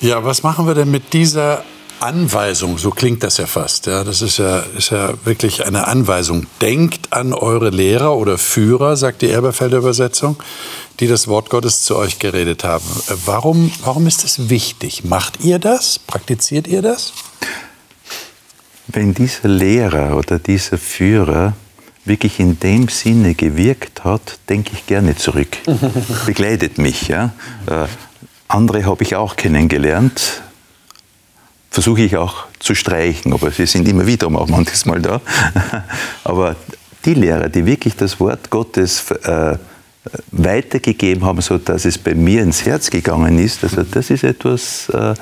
Ja, 0.00 0.24
was 0.24 0.42
machen 0.42 0.66
wir 0.66 0.74
denn 0.74 0.90
mit 0.90 1.12
dieser 1.12 1.62
Anweisung? 2.06 2.78
So 2.78 2.90
klingt 2.90 3.24
das 3.24 3.38
ja 3.38 3.46
fast. 3.46 3.86
Ja, 3.86 4.04
das 4.04 4.22
ist 4.22 4.38
ja, 4.38 4.60
ist 4.78 4.90
ja 4.90 5.12
wirklich 5.24 5.66
eine 5.66 5.88
Anweisung. 5.88 6.46
Denkt 6.60 7.12
an 7.12 7.32
eure 7.32 7.70
Lehrer 7.70 8.16
oder 8.16 8.38
Führer, 8.38 8.96
sagt 8.96 9.22
die 9.22 9.30
Elberfelder 9.30 9.78
Übersetzung, 9.78 10.36
die 11.00 11.08
das 11.08 11.26
Wort 11.26 11.50
Gottes 11.50 11.82
zu 11.82 11.96
euch 11.96 12.20
geredet 12.20 12.62
haben. 12.62 12.84
Warum, 13.24 13.72
warum 13.82 14.06
ist 14.06 14.22
das 14.22 14.48
wichtig? 14.48 15.04
Macht 15.04 15.40
ihr 15.44 15.58
das? 15.58 15.98
Praktiziert 15.98 16.68
ihr 16.68 16.80
das? 16.80 17.12
Wenn 18.86 19.12
dieser 19.12 19.48
Lehrer 19.48 20.16
oder 20.16 20.38
dieser 20.38 20.78
Führer 20.78 21.54
wirklich 22.04 22.38
in 22.38 22.60
dem 22.60 22.88
Sinne 22.88 23.34
gewirkt 23.34 24.04
hat, 24.04 24.38
denke 24.48 24.70
ich 24.74 24.86
gerne 24.86 25.16
zurück. 25.16 25.58
Begleitet 26.26 26.78
mich. 26.78 27.08
Ja? 27.08 27.32
Äh, 27.66 27.86
andere 28.46 28.84
habe 28.84 29.02
ich 29.02 29.16
auch 29.16 29.34
kennengelernt, 29.34 30.42
versuche 31.70 32.02
ich 32.02 32.16
auch 32.16 32.46
zu 32.58 32.74
streichen, 32.74 33.32
aber 33.32 33.50
sie 33.50 33.66
sind 33.66 33.86
immer 33.88 34.06
wieder 34.06 34.26
auch 34.28 34.48
manchmal 34.48 35.00
da. 35.00 35.20
aber 36.24 36.56
die 37.04 37.14
Lehrer, 37.14 37.48
die 37.48 37.64
wirklich 37.66 37.94
das 37.96 38.18
Wort 38.18 38.50
Gottes 38.50 39.10
äh, 39.10 39.56
weitergegeben 40.32 41.24
haben, 41.24 41.40
sodass 41.40 41.84
es 41.84 41.98
bei 41.98 42.14
mir 42.14 42.42
ins 42.42 42.64
Herz 42.64 42.90
gegangen 42.90 43.38
ist, 43.38 43.64
also 43.64 43.82
das 43.82 44.10
ist 44.10 44.24
etwas, 44.24 44.88
äh, 44.90 45.10
äh, 45.10 45.14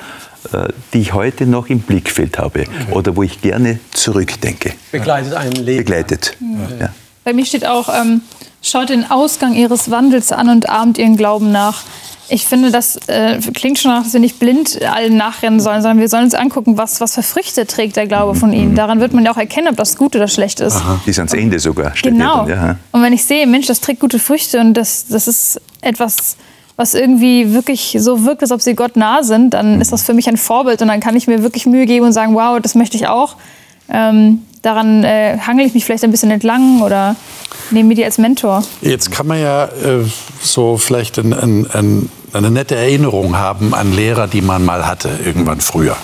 die 0.93 1.01
ich 1.01 1.13
heute 1.13 1.45
noch 1.45 1.67
im 1.69 1.79
Blickfeld 1.79 2.37
habe 2.37 2.61
okay. 2.61 2.91
oder 2.91 3.15
wo 3.15 3.23
ich 3.23 3.41
gerne 3.41 3.79
zurückdenke. 3.91 4.73
Begleitet 4.91 5.33
einen 5.33 5.53
Leben. 5.53 5.77
Begleitet. 5.79 6.37
Mhm. 6.39 6.79
Ja. 6.79 6.89
Bei 7.23 7.33
mir 7.33 7.45
steht 7.45 7.65
auch, 7.65 7.89
ähm, 7.89 8.21
schaut 8.61 8.89
den 8.89 9.09
Ausgang 9.09 9.55
ihres 9.55 9.89
Wandels 9.89 10.31
an 10.31 10.49
und 10.49 10.69
ahmt 10.69 10.97
ihren 10.97 11.17
Glauben 11.17 11.51
nach. 11.51 11.83
Ich 12.27 12.45
finde, 12.45 12.71
das 12.71 12.97
äh, 13.07 13.39
klingt 13.53 13.77
schon 13.77 13.91
nach, 13.91 14.03
dass 14.03 14.13
wir 14.13 14.19
nicht 14.19 14.39
blind 14.39 14.81
allen 14.81 15.15
nachrennen 15.15 15.59
sollen, 15.59 15.81
sondern 15.81 15.99
wir 15.99 16.09
sollen 16.09 16.25
uns 16.25 16.33
angucken, 16.33 16.77
was, 16.77 16.99
was 17.01 17.13
für 17.15 17.23
Früchte 17.23 17.67
trägt 17.67 17.95
der 17.95 18.07
Glaube 18.07 18.35
von 18.35 18.51
ihnen. 18.51 18.75
Daran 18.75 18.99
wird 18.99 19.13
man 19.13 19.25
ja 19.25 19.31
auch 19.31 19.37
erkennen, 19.37 19.67
ob 19.67 19.77
das 19.77 19.95
gut 19.95 20.15
oder 20.15 20.27
schlecht 20.27 20.59
ist. 20.59 20.75
Aha. 20.75 20.99
Bis 21.05 21.19
ans 21.19 21.33
Ende 21.33 21.59
sogar. 21.59 21.93
Genau. 22.01 22.47
Ja. 22.47 22.77
Und 22.91 23.03
wenn 23.03 23.13
ich 23.13 23.23
sehe, 23.23 23.45
Mensch, 23.45 23.67
das 23.67 23.81
trägt 23.81 23.99
gute 23.99 24.19
Früchte 24.19 24.59
und 24.59 24.73
das, 24.73 25.07
das 25.07 25.27
ist 25.27 25.61
etwas, 25.81 26.37
was 26.75 26.93
irgendwie 26.93 27.53
wirklich 27.53 27.95
so 27.99 28.25
wirkt, 28.25 28.41
als 28.41 28.51
ob 28.51 28.61
sie 28.61 28.75
Gott 28.75 28.95
nah 28.97 29.23
sind, 29.23 29.53
dann 29.53 29.79
ist 29.79 29.91
das 29.93 30.03
für 30.03 30.13
mich 30.13 30.27
ein 30.27 30.37
Vorbild 30.37 30.81
und 30.81 30.89
dann 30.89 30.99
kann 30.99 31.15
ich 31.15 31.27
mir 31.27 31.41
wirklich 31.41 31.65
Mühe 31.65 31.85
geben 31.85 32.05
und 32.05 32.13
sagen, 32.13 32.35
wow, 32.35 32.59
das 32.61 32.75
möchte 32.75 32.97
ich 32.97 33.07
auch. 33.07 33.35
Ähm, 33.87 34.41
daran 34.65 35.03
äh, 35.03 35.37
hangel 35.45 35.65
ich 35.65 35.73
mich 35.73 35.85
vielleicht 35.85 36.03
ein 36.03 36.11
bisschen 36.11 36.31
entlang 36.31 36.81
oder 36.81 37.15
nehme 37.71 37.89
mir 37.89 37.95
die 37.95 38.05
als 38.05 38.17
Mentor. 38.17 38.63
Jetzt 38.81 39.11
kann 39.11 39.27
man 39.27 39.39
ja 39.39 39.65
äh, 39.65 40.05
so 40.41 40.77
vielleicht 40.77 41.19
ein, 41.19 41.33
ein, 41.33 41.69
ein, 41.71 42.09
eine 42.33 42.51
nette 42.51 42.75
Erinnerung 42.75 43.37
haben 43.37 43.73
an 43.73 43.93
Lehrer, 43.93 44.27
die 44.27 44.41
man 44.41 44.65
mal 44.65 44.87
hatte, 44.87 45.09
irgendwann 45.23 45.61
früher. 45.61 45.95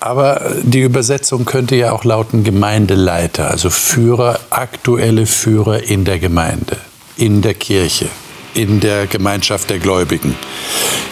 Aber 0.00 0.40
die 0.62 0.80
Übersetzung 0.80 1.44
könnte 1.44 1.76
ja 1.76 1.92
auch 1.92 2.02
lauten 2.02 2.42
Gemeindeleiter, 2.42 3.48
also 3.48 3.70
Führer, 3.70 4.40
aktuelle 4.50 5.26
Führer 5.26 5.84
in 5.84 6.04
der 6.04 6.18
Gemeinde, 6.18 6.76
in 7.16 7.40
der 7.40 7.54
Kirche, 7.54 8.08
in 8.54 8.80
der 8.80 9.06
Gemeinschaft 9.06 9.70
der 9.70 9.78
Gläubigen. 9.78 10.34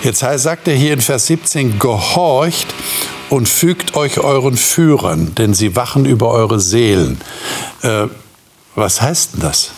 Jetzt 0.03 0.19
sagt 0.19 0.67
er 0.67 0.75
hier 0.75 0.95
in 0.95 1.01
Vers 1.01 1.29
17, 1.29 1.79
gehorcht 1.79 2.67
und 3.31 3.49
fügt 3.49 3.97
euch 3.97 4.19
euren 4.19 4.57
Führern, 4.57 5.35
denn 5.37 5.55
sie 5.55 5.77
wachen 5.77 6.05
über 6.05 6.31
eure 6.31 6.61
Seelen. 6.61 7.21
Äh, 7.83 8.09
was 8.75 9.01
heißt 9.01 9.35
denn 9.35 9.41
das? 9.41 9.73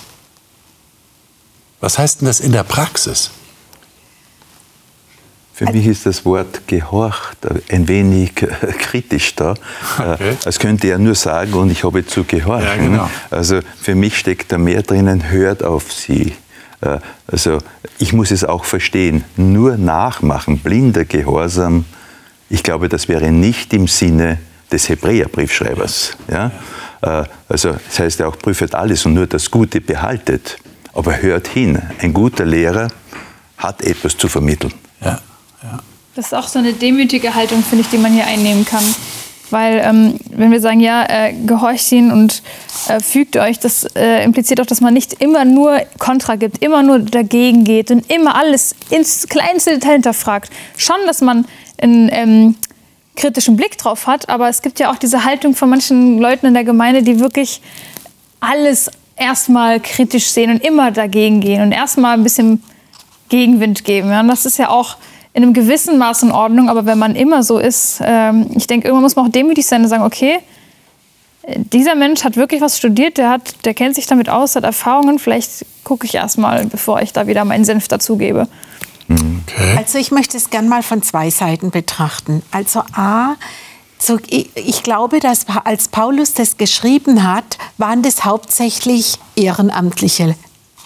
Was 1.80 1.98
heißt 1.98 2.20
denn 2.20 2.26
das 2.26 2.40
in 2.40 2.52
der 2.52 2.64
Praxis? 2.64 3.30
Für 5.54 5.70
mich 5.70 5.86
ist 5.86 6.06
das 6.06 6.24
Wort 6.24 6.66
gehorcht 6.66 7.38
ein 7.70 7.86
wenig 7.86 8.34
kritisch 8.78 9.34
da. 9.36 9.54
Okay. 9.98 10.36
Es 10.44 10.58
könnte 10.58 10.88
er 10.88 10.98
nur 10.98 11.14
sagen, 11.14 11.52
und 11.52 11.70
ich 11.70 11.84
habe 11.84 12.06
zu 12.06 12.24
gehorchen. 12.24 12.66
Ja, 12.66 12.76
genau. 12.76 13.10
Also 13.30 13.60
für 13.80 13.94
mich 13.94 14.18
steckt 14.18 14.50
da 14.50 14.58
mehr 14.58 14.82
drinnen, 14.82 15.30
hört 15.30 15.62
auf 15.62 15.92
sie. 15.92 16.34
Äh, 16.80 16.98
also 17.26 17.58
ich 17.98 18.12
muss 18.12 18.30
es 18.30 18.44
auch 18.44 18.64
verstehen. 18.64 19.24
Nur 19.36 19.76
nachmachen, 19.76 20.58
blinder 20.58 21.04
Gehorsam, 21.04 21.84
ich 22.52 22.62
glaube, 22.62 22.90
das 22.90 23.08
wäre 23.08 23.32
nicht 23.32 23.72
im 23.72 23.88
Sinne 23.88 24.38
des 24.70 24.88
Hebräerbriefschreibers. 24.90 26.12
Ja? 26.30 26.50
Äh, 27.00 27.24
also 27.48 27.72
das 27.72 27.98
heißt 27.98 28.20
ja 28.20 28.26
auch, 28.28 28.36
prüft 28.38 28.74
alles 28.74 29.06
und 29.06 29.14
nur 29.14 29.26
das 29.26 29.50
Gute 29.50 29.80
behaltet. 29.80 30.58
Aber 30.92 31.20
hört 31.22 31.48
hin, 31.48 31.80
ein 32.00 32.12
guter 32.12 32.44
Lehrer 32.44 32.88
hat 33.56 33.80
etwas 33.80 34.18
zu 34.18 34.28
vermitteln. 34.28 34.74
Ja, 35.00 35.18
ja. 35.62 35.78
Das 36.14 36.26
ist 36.26 36.34
auch 36.34 36.46
so 36.46 36.58
eine 36.58 36.74
demütige 36.74 37.34
Haltung, 37.34 37.64
finde 37.64 37.84
ich, 37.84 37.90
die 37.90 37.96
man 37.96 38.12
hier 38.12 38.26
einnehmen 38.26 38.66
kann. 38.66 38.84
Weil 39.48 39.80
ähm, 39.82 40.18
wenn 40.30 40.50
wir 40.50 40.60
sagen, 40.60 40.80
ja, 40.80 41.06
äh, 41.08 41.32
gehorcht 41.46 41.90
ihn 41.92 42.10
und 42.10 42.42
äh, 42.88 43.00
fügt 43.00 43.38
euch, 43.38 43.58
das 43.58 43.84
äh, 43.96 44.24
impliziert 44.24 44.60
auch, 44.60 44.66
dass 44.66 44.82
man 44.82 44.92
nicht 44.92 45.14
immer 45.22 45.46
nur 45.46 45.80
Kontra 45.98 46.36
gibt, 46.36 46.62
immer 46.62 46.82
nur 46.82 46.98
dagegen 46.98 47.64
geht 47.64 47.90
und 47.90 48.10
immer 48.10 48.34
alles 48.34 48.74
ins 48.90 49.26
kleinste 49.28 49.70
Detail 49.70 49.92
hinterfragt. 49.92 50.50
Schon, 50.76 50.96
dass 51.06 51.22
man 51.22 51.46
einen 51.82 52.08
ähm, 52.12 52.56
kritischen 53.16 53.56
Blick 53.56 53.76
drauf 53.78 54.06
hat, 54.06 54.28
aber 54.28 54.48
es 54.48 54.62
gibt 54.62 54.80
ja 54.80 54.90
auch 54.90 54.96
diese 54.96 55.24
Haltung 55.24 55.54
von 55.54 55.68
manchen 55.68 56.18
Leuten 56.18 56.46
in 56.46 56.54
der 56.54 56.64
Gemeinde, 56.64 57.02
die 57.02 57.20
wirklich 57.20 57.60
alles 58.40 58.90
erstmal 59.16 59.80
kritisch 59.80 60.26
sehen 60.26 60.50
und 60.50 60.64
immer 60.64 60.90
dagegen 60.90 61.40
gehen 61.40 61.62
und 61.62 61.72
erstmal 61.72 62.14
ein 62.14 62.22
bisschen 62.22 62.62
Gegenwind 63.28 63.84
geben. 63.84 64.10
Ja? 64.10 64.20
Und 64.20 64.28
das 64.28 64.46
ist 64.46 64.58
ja 64.58 64.68
auch 64.68 64.96
in 65.34 65.42
einem 65.42 65.54
gewissen 65.54 65.98
Maß 65.98 66.24
in 66.24 66.32
Ordnung, 66.32 66.68
aber 66.68 66.84
wenn 66.84 66.98
man 66.98 67.16
immer 67.16 67.42
so 67.42 67.58
ist, 67.58 68.00
ähm, 68.04 68.50
ich 68.54 68.66
denke, 68.66 68.88
irgendwann 68.88 69.04
muss 69.04 69.16
man 69.16 69.26
auch 69.26 69.32
demütig 69.32 69.66
sein 69.66 69.82
und 69.82 69.88
sagen, 69.88 70.04
okay, 70.04 70.40
dieser 71.46 71.94
Mensch 71.94 72.24
hat 72.24 72.36
wirklich 72.36 72.60
was 72.60 72.78
studiert, 72.78 73.18
der, 73.18 73.30
hat, 73.30 73.64
der 73.64 73.74
kennt 73.74 73.94
sich 73.94 74.06
damit 74.06 74.28
aus, 74.28 74.54
hat 74.54 74.64
Erfahrungen, 74.64 75.18
vielleicht 75.18 75.64
gucke 75.84 76.06
ich 76.06 76.14
erstmal, 76.14 76.66
bevor 76.66 77.00
ich 77.00 77.12
da 77.12 77.26
wieder 77.26 77.44
meinen 77.44 77.64
Senf 77.64 77.88
dazugebe. 77.88 78.46
Okay. 79.12 79.76
Also 79.76 79.98
ich 79.98 80.10
möchte 80.10 80.36
es 80.36 80.50
gern 80.50 80.68
mal 80.68 80.82
von 80.82 81.02
zwei 81.02 81.30
Seiten 81.30 81.70
betrachten. 81.70 82.42
Also 82.50 82.82
A, 82.92 83.34
so, 83.98 84.18
ich, 84.28 84.50
ich 84.56 84.82
glaube, 84.82 85.20
dass 85.20 85.46
als 85.64 85.88
Paulus 85.88 86.34
das 86.34 86.56
geschrieben 86.56 87.22
hat, 87.22 87.58
waren 87.78 88.02
das 88.02 88.24
hauptsächlich 88.24 89.18
ehrenamtliche 89.36 90.34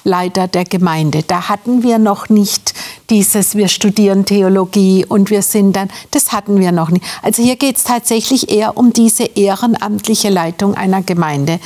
Leiter 0.05 0.49
der 0.49 0.65
Gemeinde. 0.65 1.23
Da 1.23 1.49
hatten 1.49 1.83
wir 1.83 1.99
noch 1.99 2.29
nicht 2.29 2.75
dieses, 3.11 3.57
wir 3.57 3.69
studieren 3.69 4.25
Theologie 4.25 5.05
und 5.07 5.31
wir 5.31 5.43
sind 5.43 5.75
dann, 5.75 5.91
das 6.12 6.33
hatten 6.33 6.61
wir 6.61 6.73
noch 6.73 6.91
nicht. 6.91 7.05
Also 7.23 7.43
hier 7.43 7.57
geht 7.57 7.77
es 7.77 7.85
tatsächlich 7.85 8.51
eher 8.51 8.77
um 8.77 8.93
diese 8.93 9.25
ehrenamtliche 9.25 10.29
Leitung 10.29 10.75
einer 10.75 11.03
Gemeinde. 11.03 11.59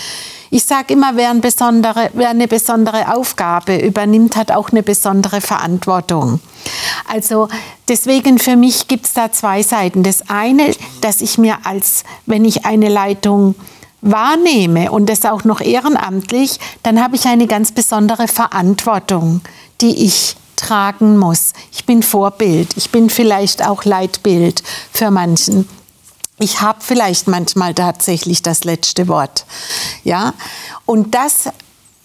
Ich 0.53 0.65
sage 0.65 0.95
immer, 0.95 1.15
wer, 1.15 1.31
ein 1.31 1.43
wer 1.43 2.29
eine 2.29 2.49
besondere 2.49 3.15
Aufgabe 3.15 3.77
übernimmt, 3.77 4.35
hat 4.35 4.51
auch 4.51 4.71
eine 4.71 4.83
besondere 4.83 5.41
Verantwortung. 5.41 6.41
Also 7.07 7.49
deswegen 7.89 8.39
für 8.39 8.57
mich 8.57 8.89
gibt 8.89 9.07
es 9.07 9.13
da 9.13 9.31
zwei 9.31 9.63
Seiten. 9.63 10.03
Das 10.03 10.29
eine, 10.29 10.75
dass 11.01 11.21
ich 11.21 11.39
mir 11.39 11.59
als, 11.65 12.03
wenn 12.27 12.45
ich 12.45 12.65
eine 12.65 12.89
Leitung 12.89 13.55
wahrnehme 14.01 14.91
und 14.91 15.09
das 15.09 15.25
auch 15.25 15.45
noch 15.45 15.61
ehrenamtlich, 15.61 16.59
dann 16.83 17.01
habe 17.01 17.15
ich 17.15 17.27
eine 17.27 17.47
ganz 17.47 17.71
besondere 17.71 18.27
Verantwortung, 18.27 19.43
die 19.81 20.05
ich 20.05 20.37
tragen 20.57 21.17
muss. 21.17 21.53
Ich 21.73 21.87
bin 21.87 22.03
Vorbild, 22.03 22.77
ich 22.77 22.91
bin 22.91 23.09
vielleicht 23.09 23.65
auch 23.65 23.85
Leitbild 23.85 24.65
für 24.93 25.13
manchen. 25.13 25.69
Ich 26.43 26.63
habe 26.63 26.79
vielleicht 26.81 27.29
manchmal 27.29 27.75
tatsächlich 27.75 28.41
das 28.41 28.65
letzte 28.65 29.09
Wort. 29.09 29.45
Ja? 30.05 30.33
Und 30.87 31.15
das 31.15 31.51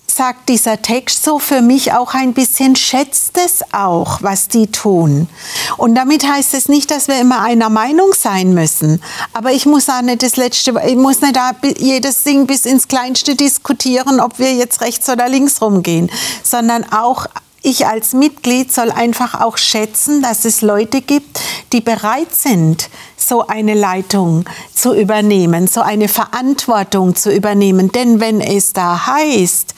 sagt 0.06 0.50
dieser 0.50 0.82
Text 0.82 1.24
so 1.24 1.40
für 1.40 1.62
mich 1.62 1.94
auch 1.94 2.14
ein 2.14 2.34
bisschen, 2.34 2.76
schätzt 2.76 3.38
es 3.38 3.64
auch, 3.72 4.22
was 4.22 4.50
die 4.50 4.68
tun. 4.68 5.30
Und 5.78 5.96
damit 5.96 6.28
heißt 6.28 6.54
es 6.54 6.68
nicht, 6.68 6.92
dass 6.92 7.08
wir 7.08 7.20
immer 7.20 7.42
einer 7.42 7.70
Meinung 7.70 8.14
sein 8.14 8.54
müssen. 8.54 9.02
Aber 9.32 9.54
ich 9.54 9.66
muss 9.66 9.90
auch 9.90 10.02
nicht 10.02 10.22
das 10.22 10.36
letzte, 10.36 10.74
ich 10.86 10.98
muss 10.98 11.22
nicht 11.22 11.38
jedes 11.78 12.24
Ding 12.24 12.46
bis 12.46 12.66
ins 12.66 12.90
Kleinste 12.90 13.36
diskutieren, 13.36 14.20
ob 14.20 14.38
wir 14.38 14.54
jetzt 14.54 14.82
rechts 14.82 15.08
oder 15.10 15.30
links 15.30 15.62
rumgehen, 15.62 16.12
sondern 16.44 16.92
auch 16.92 17.28
ich 17.66 17.88
als 17.88 18.14
Mitglied 18.14 18.72
soll 18.72 18.92
einfach 18.92 19.42
auch 19.42 19.58
schätzen, 19.58 20.22
dass 20.22 20.46
es 20.46 20.62
Leute 20.62 21.02
gibt, 21.02 21.42
die 21.74 21.82
bereit 21.82 22.34
sind, 22.34 22.90
so 23.28 23.48
eine 23.48 23.74
Leitung 23.74 24.46
zu 24.74 24.94
übernehmen, 24.94 25.68
so 25.68 25.82
eine 25.82 26.08
Verantwortung 26.08 27.16
zu 27.16 27.32
übernehmen. 27.32 27.92
Denn 27.92 28.20
wenn 28.20 28.42
es 28.42 28.74
da 28.74 29.08
heißt, 29.08 29.74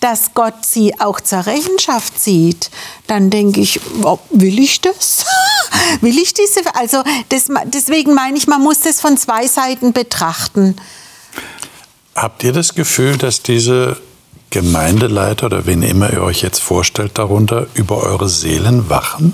dass 0.00 0.34
Gott 0.34 0.66
sie 0.66 0.98
auch 1.00 1.20
zur 1.20 1.46
Rechenschaft 1.46 2.18
zieht, 2.18 2.70
dann 3.06 3.30
denke 3.30 3.60
ich, 3.60 3.80
oh, 4.02 4.18
will 4.30 4.58
ich 4.58 4.80
das? 4.80 5.24
will 6.00 6.18
ich 6.18 6.34
diese? 6.34 6.60
Also 6.74 7.02
das, 7.28 7.48
deswegen 7.66 8.14
meine 8.14 8.36
ich, 8.36 8.46
man 8.46 8.62
muss 8.62 8.80
das 8.80 9.00
von 9.00 9.16
zwei 9.16 9.46
Seiten 9.46 9.92
betrachten. 9.92 10.76
Habt 12.14 12.44
ihr 12.44 12.52
das 12.52 12.74
Gefühl, 12.74 13.16
dass 13.16 13.42
diese 13.42 13.96
Gemeindeleiter 14.50 15.46
oder 15.46 15.66
wen 15.66 15.82
immer 15.82 16.12
ihr 16.12 16.22
euch 16.22 16.42
jetzt 16.42 16.60
vorstellt 16.60 17.16
darunter 17.16 17.66
über 17.74 18.02
eure 18.02 18.28
Seelen 18.28 18.90
wachen? 18.90 19.32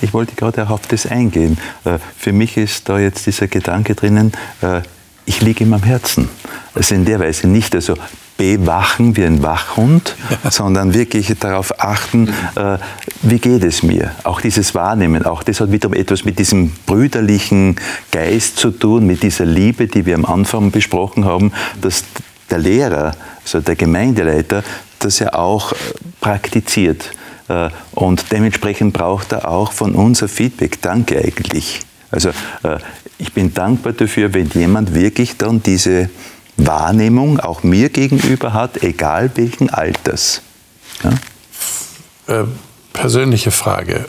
Ich 0.00 0.14
wollte 0.14 0.34
gerade 0.34 0.64
auch 0.64 0.70
auf 0.70 0.86
das 0.86 1.06
eingehen. 1.06 1.58
Äh, 1.84 1.98
für 2.16 2.32
mich 2.32 2.56
ist 2.56 2.88
da 2.88 2.98
jetzt 2.98 3.26
dieser 3.26 3.48
Gedanke 3.48 3.94
drinnen, 3.94 4.32
äh, 4.62 4.80
ich 5.26 5.40
liege 5.40 5.64
ihm 5.64 5.72
am 5.72 5.82
Herzen. 5.82 6.28
Also 6.74 6.94
in 6.94 7.04
der 7.04 7.20
Weise 7.20 7.48
nicht 7.48 7.74
also 7.74 7.94
bewachen 8.36 9.16
wie 9.16 9.24
ein 9.24 9.42
Wachhund, 9.42 10.16
ja. 10.42 10.50
sondern 10.50 10.92
wirklich 10.92 11.32
darauf 11.38 11.80
achten, 11.80 12.28
äh, 12.56 12.78
wie 13.22 13.38
geht 13.38 13.62
es 13.62 13.82
mir. 13.82 14.10
Auch 14.24 14.40
dieses 14.40 14.74
Wahrnehmen, 14.74 15.24
auch 15.24 15.42
das 15.42 15.60
hat 15.60 15.70
wiederum 15.70 15.94
etwas 15.94 16.24
mit 16.24 16.38
diesem 16.38 16.72
brüderlichen 16.86 17.76
Geist 18.10 18.58
zu 18.58 18.70
tun, 18.70 19.06
mit 19.06 19.22
dieser 19.22 19.44
Liebe, 19.44 19.86
die 19.86 20.04
wir 20.04 20.14
am 20.14 20.24
Anfang 20.24 20.70
besprochen 20.70 21.24
haben, 21.24 21.52
dass 21.80 22.04
der 22.50 22.58
Lehrer, 22.58 23.12
also 23.44 23.60
der 23.60 23.76
Gemeindeleiter, 23.76 24.64
das 24.98 25.20
ja 25.20 25.34
auch 25.34 25.72
praktiziert. 26.20 27.12
Äh, 27.48 27.70
und 27.92 28.32
dementsprechend 28.32 28.92
braucht 28.92 29.32
er 29.32 29.48
auch 29.48 29.72
von 29.72 29.94
uns 29.94 30.22
ein 30.22 30.28
Feedback. 30.28 30.80
Danke 30.82 31.18
eigentlich. 31.18 31.80
Also 32.10 32.30
äh, 32.62 32.78
ich 33.18 33.32
bin 33.32 33.54
dankbar 33.54 33.92
dafür, 33.92 34.32
wenn 34.34 34.48
jemand 34.50 34.94
wirklich 34.94 35.36
dann 35.36 35.62
diese 35.62 36.10
Wahrnehmung 36.56 37.40
auch 37.40 37.62
mir 37.62 37.88
gegenüber 37.88 38.52
hat, 38.52 38.82
egal 38.82 39.30
welchen 39.34 39.70
Alters. 39.70 40.42
Ja? 41.02 42.40
Äh, 42.40 42.44
persönliche 42.92 43.50
Frage. 43.50 44.06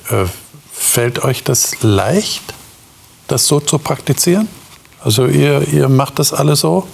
Fällt 0.71 1.23
euch 1.23 1.43
das 1.43 1.81
leicht, 1.81 2.53
das 3.27 3.47
so 3.47 3.59
zu 3.59 3.79
praktizieren? 3.79 4.47
Also 5.03 5.25
ihr, 5.25 5.67
ihr 5.73 5.89
macht 5.89 6.19
das 6.19 6.33
alle 6.33 6.55
so? 6.55 6.87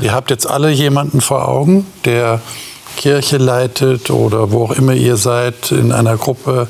Ihr 0.00 0.12
habt 0.12 0.30
jetzt 0.30 0.46
alle 0.46 0.70
jemanden 0.70 1.20
vor 1.20 1.48
Augen, 1.48 1.86
der 2.04 2.40
Kirche 2.96 3.36
leitet 3.36 4.10
oder 4.10 4.50
wo 4.50 4.64
auch 4.64 4.72
immer 4.72 4.94
ihr 4.94 5.16
seid 5.16 5.70
in 5.70 5.92
einer 5.92 6.16
Gruppe. 6.16 6.68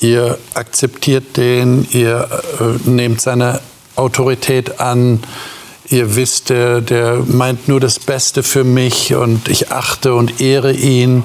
Ihr 0.00 0.38
akzeptiert 0.54 1.36
den, 1.36 1.86
ihr 1.90 2.28
äh, 2.60 2.88
nehmt 2.88 3.20
seine 3.20 3.60
Autorität 3.94 4.80
an. 4.80 5.22
Ihr 5.88 6.16
wisst, 6.16 6.48
der, 6.50 6.80
der 6.80 7.22
meint 7.26 7.68
nur 7.68 7.78
das 7.78 7.98
Beste 7.98 8.42
für 8.42 8.64
mich 8.64 9.14
und 9.14 9.48
ich 9.48 9.70
achte 9.70 10.14
und 10.14 10.40
ehre 10.40 10.72
ihn. 10.72 11.22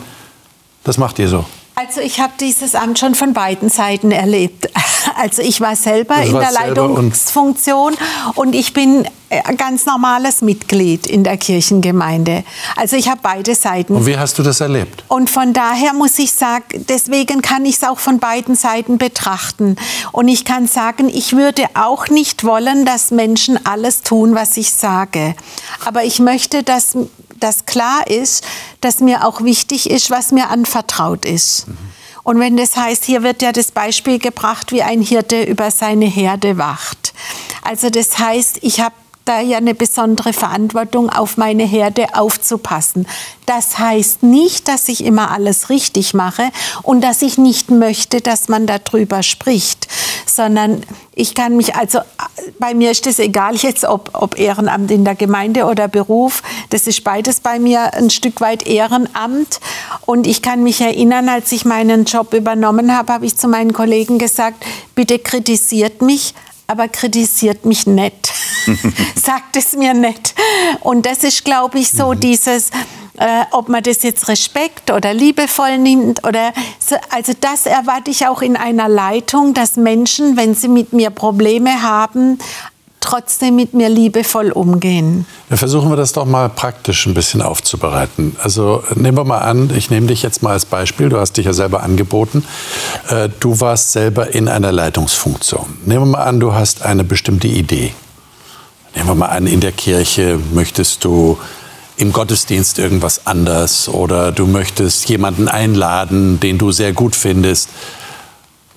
Das 0.84 0.98
macht 0.98 1.18
ihr 1.20 1.30
so. 1.30 1.46
Also 1.76 2.02
ich 2.02 2.20
habe 2.20 2.34
dieses 2.40 2.74
Amt 2.76 2.98
schon 2.98 3.14
von 3.14 3.34
beiden 3.34 3.70
Seiten 3.70 4.12
erlebt. 4.12 4.70
Also 5.18 5.42
ich 5.42 5.62
war 5.62 5.76
selber 5.76 6.22
in 6.22 6.34
der 6.34 6.52
Leitungsfunktion 6.52 7.94
und, 8.36 8.48
und 8.48 8.54
ich 8.54 8.74
bin 8.74 9.08
ganz 9.58 9.86
normales 9.86 10.42
Mitglied 10.42 11.06
in 11.06 11.24
der 11.24 11.38
Kirchengemeinde. 11.38 12.44
Also 12.76 12.96
ich 12.96 13.10
habe 13.10 13.20
beide 13.22 13.56
Seiten. 13.56 13.96
Und 13.96 14.06
wie 14.06 14.18
hast 14.18 14.40
du 14.40 14.44
das 14.44 14.62
erlebt? 14.62 15.04
Und 15.08 15.30
von 15.30 15.54
daher 15.54 15.94
muss 15.94 16.18
ich 16.20 16.32
sagen, 16.32 16.86
deswegen 16.88 17.42
kann 17.42 17.66
ich 17.66 17.76
es 17.76 17.84
auch 17.84 18.00
von 18.00 18.20
beiden 18.20 18.56
Seiten 18.56 18.98
betrachten. 18.98 19.76
Und 20.12 20.28
ich 20.28 20.46
kann 20.46 20.68
sagen, 20.68 21.10
ich 21.10 21.36
würde 21.36 21.66
auch 21.74 22.08
nicht 22.08 22.44
wollen, 22.44 22.86
dass 22.86 23.12
Menschen 23.12 23.66
alles 23.66 24.02
tun, 24.02 24.34
was 24.34 24.56
ich 24.56 24.72
sage. 24.72 25.36
Aber 25.86 26.04
ich 26.04 26.20
möchte, 26.20 26.64
dass 26.64 26.96
das 27.40 27.66
klar 27.66 28.08
ist, 28.08 28.44
dass 28.82 29.00
mir 29.00 29.28
auch 29.28 29.44
wichtig 29.44 29.90
ist, 29.90 30.10
was 30.10 30.32
mir 30.32 30.50
anvertraut 30.50 31.26
ist. 31.26 31.68
Mhm. 31.68 31.78
Und 32.28 32.42
wenn 32.42 32.58
das 32.58 32.76
heißt, 32.76 33.06
hier 33.06 33.24
wird 33.24 33.42
ja 33.42 33.54
das 33.54 33.72
Beispiel 33.72 34.20
gebracht, 34.20 34.74
wie 34.74 34.84
ein 34.84 35.02
Hirte 35.02 35.44
über 35.44 35.72
seine 35.72 36.08
Herde 36.08 36.58
wacht. 36.58 37.14
Also 37.62 37.90
das 37.90 38.20
heißt, 38.20 38.60
ich 38.64 38.82
habe 38.82 38.94
da 39.28 39.42
ja 39.42 39.58
eine 39.58 39.76
besondere 39.76 40.34
Verantwortung, 40.34 41.10
auf 41.10 41.38
meine 41.38 41.64
Herde 41.64 42.16
aufzupassen. 42.16 43.08
Das 43.46 43.80
heißt 43.80 44.24
nicht, 44.24 44.68
dass 44.68 44.90
ich 44.90 45.04
immer 45.06 45.32
alles 45.32 45.70
richtig 45.70 46.14
mache 46.14 46.50
und 46.84 47.02
dass 47.02 47.22
ich 47.22 47.38
nicht 47.38 47.72
möchte, 47.72 48.22
dass 48.22 48.50
man 48.50 48.68
darüber 48.68 49.24
spricht, 49.24 49.88
sondern 50.26 50.84
ich 51.16 51.34
kann 51.34 51.58
mich, 51.58 51.76
also 51.76 52.00
bei 52.60 52.74
mir 52.74 52.92
ist 52.92 53.08
es 53.08 53.20
egal 53.20 53.56
jetzt, 53.56 53.86
ob, 53.86 54.12
ob 54.14 54.38
Ehrenamt 54.38 54.92
in 54.92 55.04
der 55.04 55.16
Gemeinde 55.16 55.66
oder 55.66 55.88
Beruf, 55.88 56.44
das 56.70 56.88
ist 56.88 57.04
beides 57.04 57.40
bei 57.40 57.58
mir 57.58 57.94
ein 57.94 58.10
Stück 58.10 58.42
weit 58.42 58.68
Ehrenamt. 58.68 59.60
Und 60.06 60.28
ich 60.28 60.42
kann 60.42 60.64
mich 60.64 60.82
erinnern, 60.82 61.30
als 61.30 61.52
ich 61.52 61.66
meinen 61.66 62.06
Job 62.06 62.34
übernommen 62.34 62.96
habe, 62.96 63.14
habe 63.14 63.26
ich 63.26 63.38
zu 63.38 63.48
meinen 63.48 63.74
Kollegen 63.74 64.20
gesagt, 64.20 64.64
bitte 64.94 65.20
kritisiert 65.20 66.02
mich, 66.02 66.34
aber 66.68 66.88
kritisiert 66.90 67.66
mich 67.66 67.88
nicht. 67.88 68.34
Sagt 69.16 69.56
es 69.56 69.74
mir 69.74 69.94
nicht. 69.94 70.36
Und 70.82 71.06
das 71.06 71.24
ist, 71.24 71.46
glaube 71.46 71.80
ich, 71.80 71.90
so 71.90 72.14
mhm. 72.14 72.20
dieses, 72.20 72.70
äh, 73.18 73.46
ob 73.52 73.70
man 73.70 73.82
das 73.82 74.04
jetzt 74.04 74.28
Respekt 74.28 74.92
oder 74.92 75.14
liebevoll 75.14 75.78
nimmt 75.78 76.26
oder 76.28 76.54
so, 76.80 76.96
also 77.10 77.34
das 77.40 77.66
erwarte 77.66 78.12
ich 78.12 78.28
auch 78.28 78.42
in 78.42 78.56
einer 78.58 78.90
Leitung, 78.90 79.54
dass 79.54 79.78
Menschen, 79.78 80.38
wenn 80.38 80.54
sie 80.54 80.68
mit 80.68 80.94
mir 80.94 81.10
Probleme 81.10 81.82
haben, 81.82 82.38
trotzdem 83.08 83.56
mit 83.56 83.74
mir 83.74 83.88
liebevoll 83.88 84.52
umgehen. 84.52 85.26
Ja, 85.50 85.56
versuchen 85.56 85.90
wir 85.90 85.96
das 85.96 86.12
doch 86.12 86.26
mal 86.26 86.50
praktisch 86.50 87.06
ein 87.06 87.14
bisschen 87.14 87.42
aufzubereiten. 87.42 88.36
Also 88.44 88.84
nehmen 88.96 89.18
wir 89.18 89.24
mal 89.24 89.38
an, 89.38 89.72
ich 89.76 89.90
nehme 89.90 90.08
dich 90.08 90.24
jetzt 90.24 90.44
mal 90.44 90.52
als 90.52 90.66
Beispiel, 90.66 91.08
du 91.08 91.18
hast 91.18 91.38
dich 91.38 91.46
ja 91.46 91.54
selber 91.54 91.84
angeboten. 91.84 92.44
Äh, 93.10 93.30
du 93.40 93.62
warst 93.62 93.94
selber 93.94 94.34
in 94.34 94.50
einer 94.50 94.74
Leitungsfunktion. 94.74 95.78
Nehmen 95.86 96.02
wir 96.02 96.18
mal 96.18 96.24
an, 96.26 96.42
du 96.42 96.54
hast 96.54 96.82
eine 96.82 97.06
bestimmte 97.06 97.48
Idee. 97.48 97.94
Nehmen 98.94 99.08
wir 99.08 99.16
mal 99.16 99.28
an, 99.28 99.48
in 99.48 99.62
der 99.62 99.72
Kirche 99.72 100.38
möchtest 100.54 101.06
du 101.06 101.38
im 101.96 102.12
Gottesdienst 102.12 102.78
irgendwas 102.78 103.26
anders 103.26 103.88
oder 103.88 104.34
du 104.34 104.46
möchtest 104.48 105.08
jemanden 105.10 105.48
einladen, 105.48 106.40
den 106.42 106.58
du 106.58 106.72
sehr 106.72 106.92
gut 106.92 107.16
findest. 107.16 107.70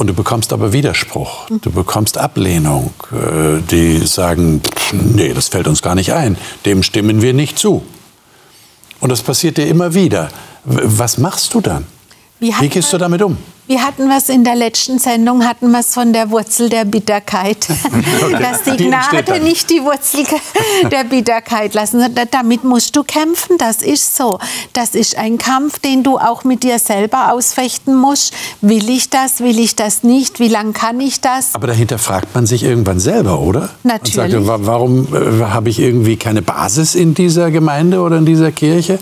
Und 0.00 0.06
du 0.06 0.14
bekommst 0.14 0.54
aber 0.54 0.72
Widerspruch, 0.72 1.46
du 1.50 1.70
bekommst 1.70 2.16
Ablehnung. 2.16 2.94
Äh, 3.12 3.60
die 3.70 3.98
sagen, 4.06 4.62
nee, 4.92 5.34
das 5.34 5.48
fällt 5.48 5.68
uns 5.68 5.82
gar 5.82 5.94
nicht 5.94 6.14
ein, 6.14 6.38
dem 6.64 6.82
stimmen 6.82 7.20
wir 7.20 7.34
nicht 7.34 7.58
zu. 7.58 7.82
Und 9.00 9.12
das 9.12 9.20
passiert 9.20 9.58
dir 9.58 9.66
immer 9.66 9.92
wieder. 9.92 10.30
Was 10.64 11.18
machst 11.18 11.52
du 11.52 11.60
dann? 11.60 11.84
Wie, 12.40 12.53
Wie 12.59 12.68
gehst 12.68 12.92
du 12.92 12.98
damit 12.98 13.22
um? 13.22 13.37
Wir 13.66 13.85
hatten 13.85 14.09
was 14.09 14.29
in 14.31 14.42
der 14.42 14.57
letzten 14.57 14.98
Sendung, 14.98 15.46
hatten 15.46 15.70
wir 15.70 15.79
es 15.79 15.94
von 15.94 16.12
der 16.12 16.31
Wurzel 16.33 16.68
der 16.68 16.85
Bitterkeit. 16.85 17.68
Okay. 18.22 18.42
Dass 18.42 18.62
die 18.62 18.76
Gnade 18.76 19.40
nicht 19.40 19.70
die 19.70 19.83
Wurzel 19.83 20.24
der 20.90 21.05
Bitterkeit 21.05 21.74
lassen. 21.74 22.05
Damit 22.31 22.64
musst 22.64 22.94
du 22.94 23.03
kämpfen, 23.03 23.57
das 23.59 23.83
ist 23.83 24.16
so. 24.16 24.38
Das 24.72 24.94
ist 24.94 25.16
ein 25.16 25.38
Kampf, 25.38 25.79
den 25.79 26.03
du 26.03 26.18
auch 26.18 26.44
mit 26.44 26.62
dir 26.62 26.79
selber 26.79 27.33
ausfechten 27.33 27.94
musst. 27.94 28.35
Will 28.61 28.88
ich 28.90 29.11
das, 29.11 29.40
will 29.40 29.59
ich 29.59 29.74
das 29.74 30.03
nicht, 30.03 30.38
wie 30.38 30.48
lange 30.48 30.72
kann 30.72 31.00
ich 31.00 31.20
das? 31.20 31.55
Aber 31.55 31.66
dahinter 31.66 31.98
fragt 31.98 32.35
man 32.35 32.46
sich 32.46 32.62
irgendwann 32.62 33.00
selber, 33.00 33.40
oder? 33.40 33.70
Natürlich. 33.85 34.37
Und 34.37 34.44
sagt, 34.44 34.66
warum 34.66 35.09
äh, 35.14 35.44
habe 35.44 35.70
ich 35.70 35.79
irgendwie 35.79 36.16
keine 36.16 36.42
Basis 36.42 36.94
in 36.94 37.14
dieser 37.14 37.50
Gemeinde 37.50 38.00
oder 38.00 38.18
in 38.18 38.26
dieser 38.26 38.53
Kirche? 38.53 38.98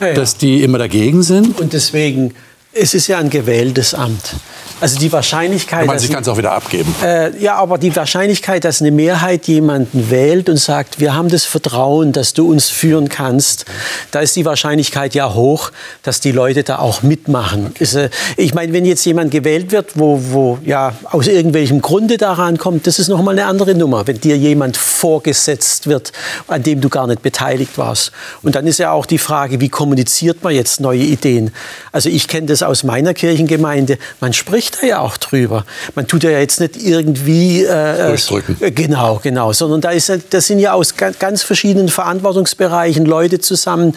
Ja, 0.00 0.08
ja. 0.08 0.14
Dass 0.14 0.36
die 0.36 0.62
immer 0.62 0.78
dagegen 0.78 1.22
sind? 1.22 1.60
Und 1.60 1.72
deswegen 1.72 2.34
es 2.78 2.94
ist 2.94 3.08
ja 3.08 3.18
ein 3.18 3.28
gewähltes 3.28 3.92
Amt. 3.92 4.36
Also 4.80 4.98
die 4.98 5.10
Wahrscheinlichkeit. 5.10 5.86
Man 5.86 5.98
kann 5.98 6.22
es 6.22 6.28
auch 6.28 6.38
wieder 6.38 6.52
abgeben. 6.52 6.94
Äh, 7.02 7.36
ja, 7.38 7.56
aber 7.56 7.78
die 7.78 7.94
Wahrscheinlichkeit, 7.94 8.64
dass 8.64 8.80
eine 8.80 8.92
Mehrheit 8.92 9.48
jemanden 9.48 10.10
wählt 10.10 10.48
und 10.48 10.58
sagt, 10.58 11.00
wir 11.00 11.14
haben 11.14 11.28
das 11.28 11.44
Vertrauen, 11.44 12.12
dass 12.12 12.32
du 12.32 12.48
uns 12.48 12.68
führen 12.68 13.08
kannst, 13.08 13.64
da 14.12 14.20
ist 14.20 14.36
die 14.36 14.44
Wahrscheinlichkeit 14.44 15.14
ja 15.14 15.34
hoch, 15.34 15.72
dass 16.02 16.20
die 16.20 16.30
Leute 16.30 16.62
da 16.62 16.78
auch 16.78 17.02
mitmachen. 17.02 17.74
Ist, 17.78 17.94
äh, 17.94 18.10
ich 18.36 18.54
meine, 18.54 18.72
wenn 18.72 18.84
jetzt 18.84 19.04
jemand 19.04 19.32
gewählt 19.32 19.72
wird, 19.72 19.98
wo, 19.98 20.20
wo 20.30 20.58
ja 20.64 20.92
aus 21.10 21.26
irgendwelchem 21.26 21.82
Grunde 21.82 22.16
daran 22.16 22.56
kommt, 22.56 22.86
das 22.86 23.00
ist 23.00 23.08
noch 23.08 23.22
mal 23.22 23.32
eine 23.32 23.46
andere 23.46 23.74
Nummer. 23.74 24.06
Wenn 24.06 24.20
dir 24.20 24.36
jemand 24.36 24.76
vorgesetzt 24.76 25.88
wird, 25.88 26.12
an 26.46 26.62
dem 26.62 26.80
du 26.80 26.88
gar 26.88 27.06
nicht 27.08 27.22
beteiligt 27.22 27.78
warst. 27.78 28.12
Und 28.42 28.54
dann 28.54 28.66
ist 28.66 28.78
ja 28.78 28.92
auch 28.92 29.06
die 29.06 29.18
Frage, 29.18 29.60
wie 29.60 29.68
kommuniziert 29.68 30.44
man 30.44 30.54
jetzt 30.54 30.80
neue 30.80 31.02
Ideen? 31.02 31.50
Also 31.90 32.08
ich 32.08 32.28
kenne 32.28 32.46
das 32.46 32.62
aus 32.62 32.84
meiner 32.84 33.12
Kirchengemeinde. 33.12 33.98
Man 34.20 34.32
spricht 34.32 34.67
spricht 34.68 34.82
da 34.82 34.86
ja 34.86 35.00
auch 35.00 35.16
drüber. 35.16 35.64
Man 35.94 36.06
tut 36.06 36.24
ja 36.24 36.30
jetzt 36.30 36.60
nicht 36.60 36.76
irgendwie 36.76 37.64
äh, 37.64 38.08
Durchdrücken. 38.08 38.56
Äh, 38.60 38.70
genau, 38.70 39.20
genau, 39.22 39.52
sondern 39.52 39.80
da 39.80 39.90
ist, 39.90 40.12
das 40.30 40.46
sind 40.46 40.58
ja 40.58 40.72
aus 40.72 40.94
ganz, 40.96 41.42
verschiedenen 41.42 41.88
Verantwortungsbereichen 41.88 43.04
Leute 43.04 43.40
zusammen, 43.40 43.94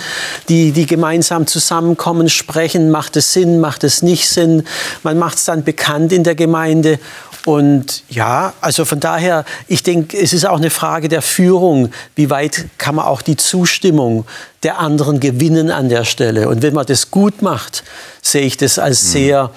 die, 0.49 0.71
die 0.71 0.85
gemeinsam 0.85 1.47
zusammenkommen, 1.47 2.29
sprechen. 2.29 2.91
Macht 2.91 3.15
es 3.15 3.33
Sinn? 3.33 3.59
Macht 3.59 3.83
es 3.83 4.01
nicht 4.01 4.29
Sinn? 4.29 4.63
Man 5.03 5.17
macht 5.17 5.37
es 5.37 5.45
dann 5.45 5.63
bekannt 5.63 6.13
in 6.13 6.23
der 6.23 6.35
Gemeinde 6.35 6.99
und 7.45 8.03
ja, 8.09 8.53
also 8.61 8.85
von 8.85 8.99
daher, 8.99 9.45
ich 9.67 9.81
denke, 9.81 10.15
es 10.15 10.31
ist 10.31 10.45
auch 10.45 10.57
eine 10.57 10.69
Frage 10.69 11.09
der 11.09 11.23
Führung. 11.23 11.91
Wie 12.15 12.29
weit 12.29 12.65
kann 12.77 12.95
man 12.95 13.05
auch 13.05 13.23
die 13.23 13.35
Zustimmung 13.35 14.25
der 14.61 14.77
anderen 14.77 15.19
gewinnen 15.19 15.71
an 15.71 15.89
der 15.89 16.03
Stelle? 16.03 16.49
Und 16.49 16.61
wenn 16.61 16.75
man 16.75 16.85
das 16.85 17.09
gut 17.09 17.41
macht, 17.41 17.83
sehe 18.21 18.43
ich 18.43 18.57
das 18.57 18.77
als 18.77 19.03
mhm. 19.03 19.07
sehr 19.07 19.51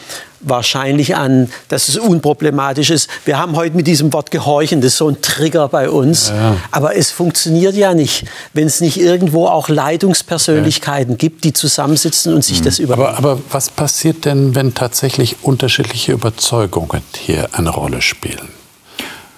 wahrscheinlich 0.45 1.17
an, 1.17 1.51
dass 1.69 1.89
es 1.89 1.97
unproblematisch 1.97 2.91
ist. 2.91 3.09
Wir 3.25 3.39
haben 3.39 3.57
heute 3.57 3.77
mit 3.77 3.87
diesem 3.87 4.13
Wort 4.13 4.31
gehorchen, 4.31 4.81
das 4.81 4.93
ist 4.93 4.99
so 4.99 5.09
ein 5.09 5.21
Trigger 5.21 5.69
bei 5.69 5.91
uns. 5.91 6.29
Ja. 6.29 6.57
Aber 6.71 6.97
es 6.97 7.11
funktioniert 7.11 7.75
ja 7.75 7.95
nicht, 7.95 8.25
wenn 8.53 8.67
es 8.67 8.81
nicht 8.81 8.99
irgendwo 9.01 9.47
auch 9.47 9.69
Leitungspersönlichkeiten 9.69 11.13
ja. 11.13 11.17
gibt, 11.17 11.45
die 11.45 11.53
zusammensitzen 11.53 12.35
und 12.35 12.45
sich 12.45 12.61
mhm. 12.61 12.65
das 12.65 12.79
überlegen. 12.79 13.07
Aber, 13.07 13.19
aber 13.19 13.41
was 13.51 13.71
passiert 13.71 14.25
denn, 14.25 14.55
wenn 14.55 14.75
tatsächlich 14.75 15.37
unterschiedliche 15.43 16.13
Überzeugungen 16.13 17.03
hier 17.17 17.49
eine 17.53 17.71
Rolle 17.71 18.03
spielen? 18.03 18.49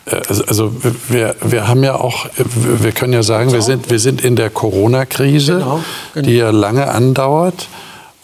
Äh, 0.07 0.21
also, 0.29 0.45
also 0.45 0.73
wir, 1.09 1.37
wir 1.42 1.69
haben 1.69 1.85
ja 1.85 1.97
auch, 1.97 2.27
wir 2.37 2.92
können 2.92 3.12
ja 3.12 3.23
sagen, 3.23 3.53
wir 3.53 3.62
sind, 3.62 3.90
wir 3.90 3.99
sind 3.99 4.23
in 4.23 4.37
der 4.37 4.51
Corona-Krise, 4.51 5.55
genau, 5.55 5.81
genau. 6.14 6.27
die 6.27 6.37
ja 6.37 6.51
lange 6.51 6.88
andauert. 6.88 7.69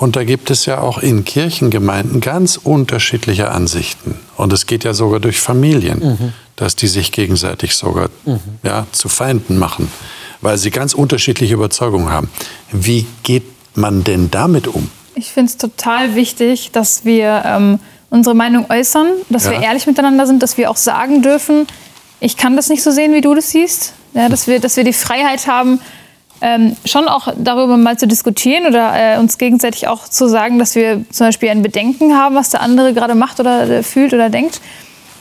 Und 0.02 0.16
da 0.16 0.24
gibt 0.24 0.50
es 0.50 0.66
ja 0.66 0.80
auch 0.80 0.98
in 0.98 1.24
Kirchengemeinden 1.24 2.20
ganz 2.20 2.56
unterschiedliche 2.56 3.52
Ansichten. 3.52 4.16
Und 4.36 4.52
es 4.52 4.66
geht 4.66 4.82
ja 4.82 4.94
sogar 4.94 5.20
durch 5.20 5.38
Familien, 5.38 6.00
mhm. 6.00 6.32
dass 6.56 6.74
die 6.74 6.88
sich 6.88 7.12
gegenseitig 7.12 7.76
sogar 7.76 8.08
mhm. 8.24 8.40
ja, 8.64 8.88
zu 8.90 9.08
Feinden 9.08 9.58
machen, 9.58 9.86
weil 10.40 10.58
sie 10.58 10.72
ganz 10.72 10.92
unterschiedliche 10.92 11.54
Überzeugungen 11.54 12.10
haben. 12.10 12.28
Wie 12.72 13.06
geht 13.22 13.44
man 13.76 14.02
denn 14.02 14.28
damit 14.28 14.66
um? 14.66 14.90
Ich 15.14 15.30
finde 15.30 15.50
es 15.50 15.56
total 15.56 16.16
wichtig, 16.16 16.72
dass 16.72 17.04
wir 17.04 17.44
ähm, 17.46 17.78
unsere 18.10 18.34
Meinung 18.34 18.68
äußern, 18.70 19.06
dass 19.28 19.44
ja. 19.44 19.52
wir 19.52 19.62
ehrlich 19.62 19.86
miteinander 19.86 20.26
sind, 20.26 20.42
dass 20.42 20.58
wir 20.58 20.68
auch 20.68 20.76
sagen 20.76 21.22
dürfen, 21.22 21.68
ich 22.18 22.36
kann 22.36 22.56
das 22.56 22.68
nicht 22.68 22.82
so 22.82 22.90
sehen, 22.90 23.14
wie 23.14 23.20
du 23.20 23.36
das 23.36 23.52
siehst. 23.52 23.92
Ja, 24.14 24.28
dass, 24.28 24.48
wir, 24.48 24.58
dass 24.58 24.76
wir 24.76 24.82
die 24.82 24.92
Freiheit 24.92 25.46
haben, 25.46 25.80
ähm, 26.42 26.76
schon 26.84 27.08
auch 27.08 27.28
darüber 27.36 27.76
mal 27.76 27.96
zu 27.96 28.06
diskutieren 28.06 28.66
oder 28.66 28.92
äh, 28.94 29.18
uns 29.18 29.38
gegenseitig 29.38 29.86
auch 29.86 30.08
zu 30.08 30.28
sagen, 30.28 30.58
dass 30.58 30.74
wir 30.74 31.04
zum 31.10 31.28
Beispiel 31.28 31.48
ein 31.48 31.62
Bedenken 31.62 32.18
haben, 32.18 32.34
was 32.34 32.50
der 32.50 32.60
andere 32.60 32.92
gerade 32.92 33.14
macht 33.14 33.38
oder 33.40 33.70
äh, 33.70 33.82
fühlt 33.82 34.12
oder 34.12 34.28
denkt. 34.28 34.60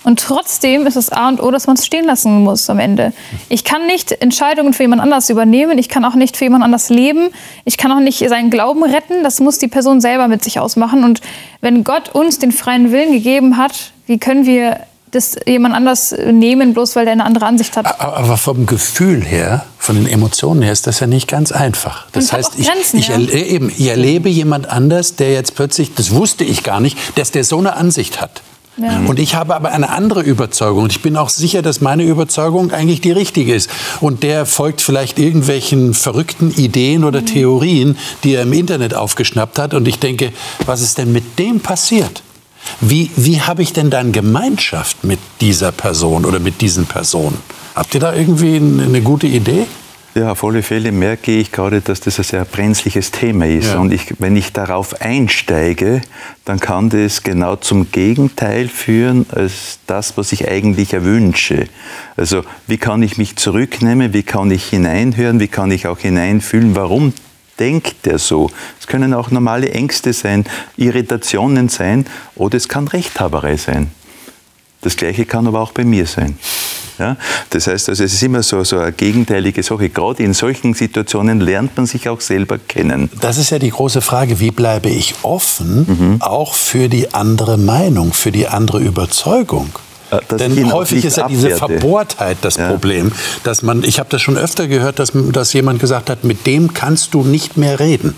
Und 0.04 0.20
trotzdem 0.20 0.88
ist 0.88 0.96
es 0.96 1.12
A 1.12 1.30
und 1.30 1.42
O, 1.42 1.52
dass 1.52 1.68
man 1.68 1.76
es 1.76 1.86
stehen 1.86 2.06
lassen 2.06 2.44
muss 2.44 2.70
am 2.72 2.80
Ende. 2.80 3.14
Ich 3.50 3.64
kann 3.64 3.86
nicht 3.86 4.12
Entscheidungen 4.12 4.74
für 4.74 4.82
jemand 4.82 5.00
anders 5.00 5.30
übernehmen. 5.30 5.78
Ich 5.78 5.90
kann 5.90 6.04
auch 6.06 6.16
nicht 6.16 6.38
für 6.38 6.46
jemand 6.46 6.64
anders 6.64 6.90
leben. 6.90 7.30
Ich 7.66 7.78
kann 7.78 7.92
auch 7.92 8.00
nicht 8.00 8.28
seinen 8.28 8.50
Glauben 8.50 8.84
retten. 8.84 9.24
Das 9.24 9.40
muss 9.40 9.60
die 9.60 9.68
Person 9.68 10.02
selber 10.02 10.28
mit 10.28 10.44
sich 10.44 10.60
ausmachen. 10.60 11.04
Und 11.04 11.22
wenn 11.62 11.84
Gott 11.84 12.10
uns 12.10 12.40
den 12.40 12.52
freien 12.52 12.92
Willen 12.92 13.12
gegeben 13.12 13.58
hat, 13.58 13.92
wie 14.08 14.18
können 14.18 14.48
wir 14.48 14.80
das 15.12 15.36
jemand 15.45 15.76
anders 15.76 16.15
nehmen, 16.32 16.74
bloß 16.74 16.95
weil 16.95 17.06
der 17.06 17.13
eine 17.13 17.26
andere 17.26 17.45
Ansicht 17.45 17.76
hat. 17.76 18.00
Aber 18.00 18.38
vom 18.38 18.65
Gefühl 18.65 19.24
her, 19.24 19.65
von 19.78 19.95
den 19.95 20.08
Emotionen 20.08 20.62
her, 20.62 20.71
ist 20.71 20.88
das 20.88 21.00
ja 21.02 21.08
nicht 21.08 21.28
ganz 21.28 21.52
einfach. 21.52 22.08
Das 22.13 22.32
heißt, 22.32 22.54
ich, 22.58 22.67
Grenzen, 22.67 23.00
ich, 23.00 23.10
ja. 23.10 23.15
erle 23.15 23.32
eben, 23.32 23.69
ich 23.69 23.88
erlebe 23.88 24.30
jemand 24.30 24.69
anders, 24.69 25.15
der 25.15 25.34
jetzt 25.34 25.56
plötzlich, 25.56 25.93
das 25.93 26.12
wusste 26.12 26.43
ich 26.43 26.63
gar 26.63 26.80
nicht, 26.80 26.97
dass 27.17 27.32
der 27.32 27.43
so 27.43 27.58
eine 27.58 27.76
Ansicht 27.76 28.21
hat. 28.21 28.41
Ja. 28.78 29.02
Und 29.06 29.19
ich 29.19 29.36
habe 29.36 29.54
aber 29.54 29.71
eine 29.71 29.89
andere 29.89 30.21
Überzeugung. 30.21 30.84
Und 30.84 30.91
ich 30.91 31.02
bin 31.02 31.17
auch 31.17 31.30
sicher, 31.30 31.62
dass 31.62 31.82
meine 31.82 32.04
Überzeugung 32.04 32.71
eigentlich 32.71 33.02
die 33.02 33.12
richtige 33.12 33.54
ist. 33.54 33.69
Und 34.00 34.24
der 34.24 34.45
folgt 34.45 34.82
vielleicht 34.82 35.19
irgendwelchen 35.19 35.93
verrückten 35.93 36.52
Ideen 36.54 37.04
oder 37.04 37.21
mhm. 37.21 37.26
Theorien, 37.26 37.97
die 38.24 38.34
er 38.36 38.43
im 38.43 38.54
Internet 38.54 38.93
aufgeschnappt 38.93 39.60
hat. 39.60 39.74
Und 39.74 39.88
ich 39.88 40.00
denke, 40.00 40.32
was 40.65 40.82
ist 40.82 40.97
denn 40.97 41.12
mit 41.12 41.38
dem 41.38 41.60
passiert? 41.60 42.24
Wie, 42.80 43.12
wie 43.15 43.41
habe 43.41 43.63
ich 43.63 43.74
denn 43.74 43.89
dann 43.89 44.12
Gemeinschaft 44.12 45.04
mit 45.04 45.19
dieser 45.39 45.71
Person 45.71 46.26
oder 46.26 46.39
mit 46.39 46.62
diesen 46.62 46.86
Personen? 46.86 47.38
Habt 47.76 47.93
ihr 47.93 48.00
da 48.00 48.13
irgendwie 48.13 48.56
eine 48.58 49.02
gute 49.02 49.28
Idee? 49.28 49.65
Ja, 50.13 50.34
auf 50.34 50.43
alle 50.43 50.62
Fälle 50.62 50.91
merke 50.91 51.32
ich 51.32 51.54
gerade, 51.54 51.80
dass 51.80 52.02
das 52.02 52.19
ein 52.19 52.26
sehr 52.26 52.43
brenzliches 52.43 53.12
Thema 53.12 53.47
ist. 53.47 53.67
Ja. 53.67 53.80
Und 53.80 53.93
ich, 53.93 54.15
wenn 54.19 54.36
ich 54.36 54.52
darauf 54.52 55.00
einsteige, 55.00 56.02
dann 56.43 56.60
kann 56.60 56.89
das 56.89 57.24
genau 57.24 57.56
zum 57.56 57.91
Gegenteil 57.93 58.67
führen 58.67 59.26
als 59.34 59.80
das, 59.88 60.17
was 60.17 60.34
ich 60.34 60.50
eigentlich 60.50 60.93
erwünsche. 60.93 61.67
Also 62.17 62.43
wie 62.67 62.78
kann 62.78 63.04
ich 63.04 63.17
mich 63.17 63.38
zurücknehmen, 63.38 64.13
wie 64.13 64.24
kann 64.24 64.52
ich 64.52 64.65
hineinhören, 64.65 65.39
wie 65.39 65.47
kann 65.47 65.71
ich 65.71 65.88
auch 65.88 66.00
hineinfühlen, 66.00 66.76
warum 66.76 67.13
denkt 67.62 68.08
er 68.08 68.17
so. 68.17 68.50
Es 68.80 68.88
können 68.88 69.13
auch 69.13 69.30
normale 69.30 69.69
Ängste 69.69 70.13
sein, 70.13 70.45
Irritationen 70.78 71.69
sein 71.69 72.08
oder 72.36 72.58
es 72.58 72.67
kann 72.67 72.88
Rechthaberei 72.88 73.56
sein. 73.56 73.91
Das 74.82 74.97
Gleiche 74.97 75.26
kann 75.26 75.45
aber 75.45 75.62
auch 75.62 75.71
bei 75.71 75.86
mir 75.86 76.08
sein. 76.08 76.39
Ja? 76.97 77.17
Das 77.52 77.67
heißt, 77.67 77.89
also 77.89 78.04
es 78.04 78.13
ist 78.13 78.24
immer 78.24 78.41
so, 78.41 78.63
so 78.63 78.80
eine 78.80 78.91
gegenteilige 78.91 79.62
Sache. 79.62 79.89
Gerade 79.89 80.24
in 80.24 80.34
solchen 80.34 80.74
Situationen 80.74 81.39
lernt 81.39 81.78
man 81.78 81.86
sich 81.86 82.10
auch 82.10 82.19
selber 82.19 82.58
kennen. 82.58 83.12
Das 83.21 83.38
ist 83.38 83.52
ja 83.52 83.60
die 83.60 83.69
große 83.69 84.02
Frage, 84.02 84.39
wie 84.39 84.50
bleibe 84.50 84.89
ich 84.89 85.13
offen, 85.21 85.86
mhm. 85.88 86.21
auch 86.21 86.56
für 86.56 86.89
die 86.89 87.13
andere 87.13 87.60
Meinung, 87.60 88.12
für 88.12 88.32
die 88.32 88.47
andere 88.47 88.80
Überzeugung? 88.80 89.69
Äh, 90.12 90.38
Denn 90.38 90.71
häufig 90.71 91.06
ist 91.06 91.17
ja 91.17 91.28
diese 91.28 91.52
Verbohrtheit 91.52 92.38
das 92.41 92.58
ja. 92.58 92.69
Problem, 92.69 93.12
dass 93.43 93.62
man, 93.62 93.84
ich 93.84 94.00
habe 94.00 94.10
das 94.10 94.21
schon 94.21 94.38
öfter 94.38 94.67
gehört, 94.67 95.00
dass, 95.00 95.12
dass 95.13 95.54
jemand 95.54 95.80
gesagt 95.80 96.10
hat, 96.10 96.24
mit 96.24 96.45
dem 96.45 96.74
kannst 96.74 97.13
du 97.13 97.24
nicht 97.24 97.58
mehr 97.58 97.80
reden. 97.80 98.15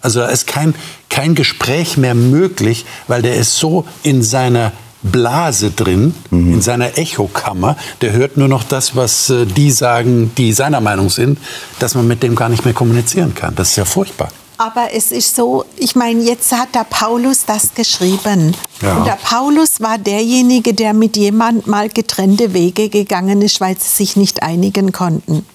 Also 0.00 0.20
da 0.20 0.28
ist 0.28 0.46
kein, 0.46 0.74
kein 1.10 1.34
Gespräch 1.34 1.96
mehr 1.96 2.14
möglich, 2.14 2.86
weil 3.06 3.22
der 3.22 3.36
ist 3.36 3.58
so 3.58 3.84
in 4.02 4.22
seiner 4.22 4.72
Blase 5.02 5.70
drin, 5.70 6.14
mhm. 6.30 6.54
in 6.54 6.62
seiner 6.62 6.98
Echokammer. 6.98 7.76
Der 8.00 8.12
hört 8.12 8.36
nur 8.36 8.48
noch 8.48 8.64
das, 8.64 8.96
was 8.96 9.30
äh, 9.30 9.46
die 9.46 9.70
sagen, 9.70 10.32
die 10.36 10.52
seiner 10.52 10.80
Meinung 10.80 11.10
sind, 11.10 11.38
dass 11.78 11.94
man 11.94 12.06
mit 12.06 12.22
dem 12.22 12.34
gar 12.34 12.48
nicht 12.48 12.64
mehr 12.64 12.74
kommunizieren 12.74 13.34
kann. 13.34 13.54
Das 13.54 13.70
ist 13.70 13.76
ja 13.76 13.84
furchtbar. 13.84 14.30
Aber 14.60 14.92
es 14.92 15.10
ist 15.10 15.34
so, 15.36 15.64
ich 15.78 15.96
meine, 15.96 16.20
jetzt 16.22 16.52
hat 16.52 16.74
der 16.74 16.84
Paulus 16.84 17.46
das 17.46 17.72
geschrieben. 17.74 18.54
Ja. 18.82 18.98
Und 18.98 19.06
der 19.06 19.16
Paulus 19.16 19.80
war 19.80 19.96
derjenige, 19.96 20.74
der 20.74 20.92
mit 20.92 21.16
jemand 21.16 21.66
mal 21.66 21.88
getrennte 21.88 22.52
Wege 22.52 22.90
gegangen 22.90 23.40
ist, 23.40 23.62
weil 23.62 23.78
sie 23.78 23.88
sich 23.88 24.16
nicht 24.16 24.42
einigen 24.42 24.92
konnten. 24.92 25.46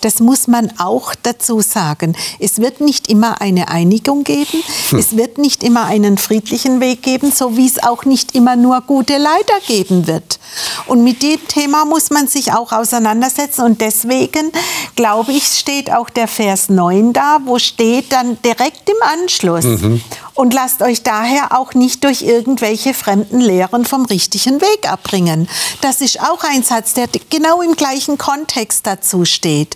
Das 0.00 0.20
muss 0.20 0.46
man 0.46 0.72
auch 0.78 1.14
dazu 1.22 1.60
sagen. 1.60 2.16
Es 2.38 2.60
wird 2.60 2.80
nicht 2.80 3.08
immer 3.08 3.40
eine 3.40 3.68
Einigung 3.68 4.24
geben. 4.24 4.62
Hm. 4.90 4.98
Es 4.98 5.16
wird 5.16 5.38
nicht 5.38 5.62
immer 5.62 5.84
einen 5.84 6.18
friedlichen 6.18 6.80
Weg 6.80 7.02
geben, 7.02 7.32
so 7.32 7.56
wie 7.56 7.66
es 7.66 7.82
auch 7.82 8.04
nicht 8.04 8.34
immer 8.34 8.56
nur 8.56 8.80
gute 8.82 9.18
Leiter 9.18 9.58
geben 9.66 10.06
wird. 10.06 10.38
Und 10.86 11.04
mit 11.04 11.22
dem 11.22 11.46
Thema 11.48 11.84
muss 11.84 12.10
man 12.10 12.28
sich 12.28 12.52
auch 12.52 12.72
auseinandersetzen. 12.72 13.62
Und 13.62 13.80
deswegen, 13.80 14.52
glaube 14.96 15.32
ich, 15.32 15.44
steht 15.44 15.92
auch 15.92 16.10
der 16.10 16.28
Vers 16.28 16.68
9 16.68 17.12
da, 17.12 17.40
wo 17.44 17.58
steht 17.58 18.12
dann 18.12 18.40
direkt 18.42 18.88
im 18.88 18.96
Anschluss. 19.20 19.64
Mhm. 19.64 20.00
Und 20.34 20.54
lasst 20.54 20.82
euch 20.82 21.02
daher 21.02 21.58
auch 21.58 21.74
nicht 21.74 22.04
durch 22.04 22.22
irgendwelche 22.22 22.94
fremden 22.94 23.40
Lehren 23.40 23.84
vom 23.84 24.04
richtigen 24.04 24.60
Weg 24.60 24.88
abbringen. 24.88 25.48
Das 25.80 26.00
ist 26.00 26.20
auch 26.20 26.44
ein 26.44 26.62
Satz, 26.62 26.94
der 26.94 27.08
genau 27.28 27.60
im 27.60 27.74
gleichen 27.74 28.18
Kontext 28.18 28.86
dazu 28.86 29.24
steht. 29.24 29.74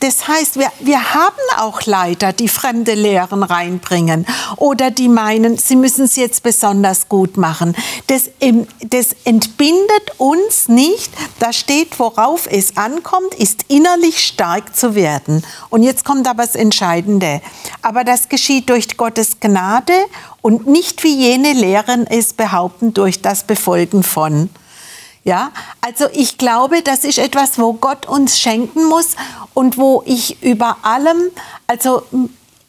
Das 0.00 0.28
heißt, 0.28 0.58
wir, 0.58 0.70
wir 0.80 1.14
haben 1.14 1.34
auch 1.56 1.82
Leiter, 1.86 2.32
die 2.32 2.48
fremde 2.48 2.94
Lehren 2.94 3.42
reinbringen 3.42 4.26
oder 4.56 4.90
die 4.90 5.08
meinen, 5.08 5.56
sie 5.56 5.76
müssen 5.76 6.04
es 6.04 6.16
jetzt 6.16 6.42
besonders 6.42 7.08
gut 7.08 7.36
machen. 7.36 7.74
Das, 8.08 8.30
das 8.80 9.16
entbindet 9.24 10.12
uns 10.18 10.68
nicht. 10.68 11.10
Da 11.38 11.52
steht, 11.52 11.98
worauf 11.98 12.46
es 12.50 12.76
ankommt, 12.76 13.34
ist 13.34 13.64
innerlich 13.68 14.18
stark 14.24 14.76
zu 14.76 14.94
werden. 14.94 15.42
Und 15.70 15.82
jetzt 15.82 16.04
kommt 16.04 16.28
aber 16.28 16.44
das 16.44 16.54
Entscheidende. 16.54 17.40
Aber 17.80 18.04
das 18.04 18.28
geschieht 18.28 18.68
durch 18.68 18.96
Gottes 18.96 19.40
Gnade 19.40 19.94
und 20.42 20.66
nicht 20.66 21.02
wie 21.02 21.16
jene 21.16 21.54
Lehren 21.54 22.06
es 22.06 22.34
behaupten 22.34 22.92
durch 22.92 23.22
das 23.22 23.44
Befolgen 23.44 24.02
von. 24.02 24.50
Ja, 25.24 25.52
also 25.80 26.06
ich 26.12 26.36
glaube, 26.36 26.82
das 26.82 27.04
ist 27.04 27.18
etwas, 27.18 27.58
wo 27.58 27.72
Gott 27.72 28.06
uns 28.06 28.38
schenken 28.38 28.84
muss 28.84 29.16
und 29.54 29.78
wo 29.78 30.02
ich 30.04 30.42
über 30.42 30.76
allem, 30.82 31.30
also 31.66 32.02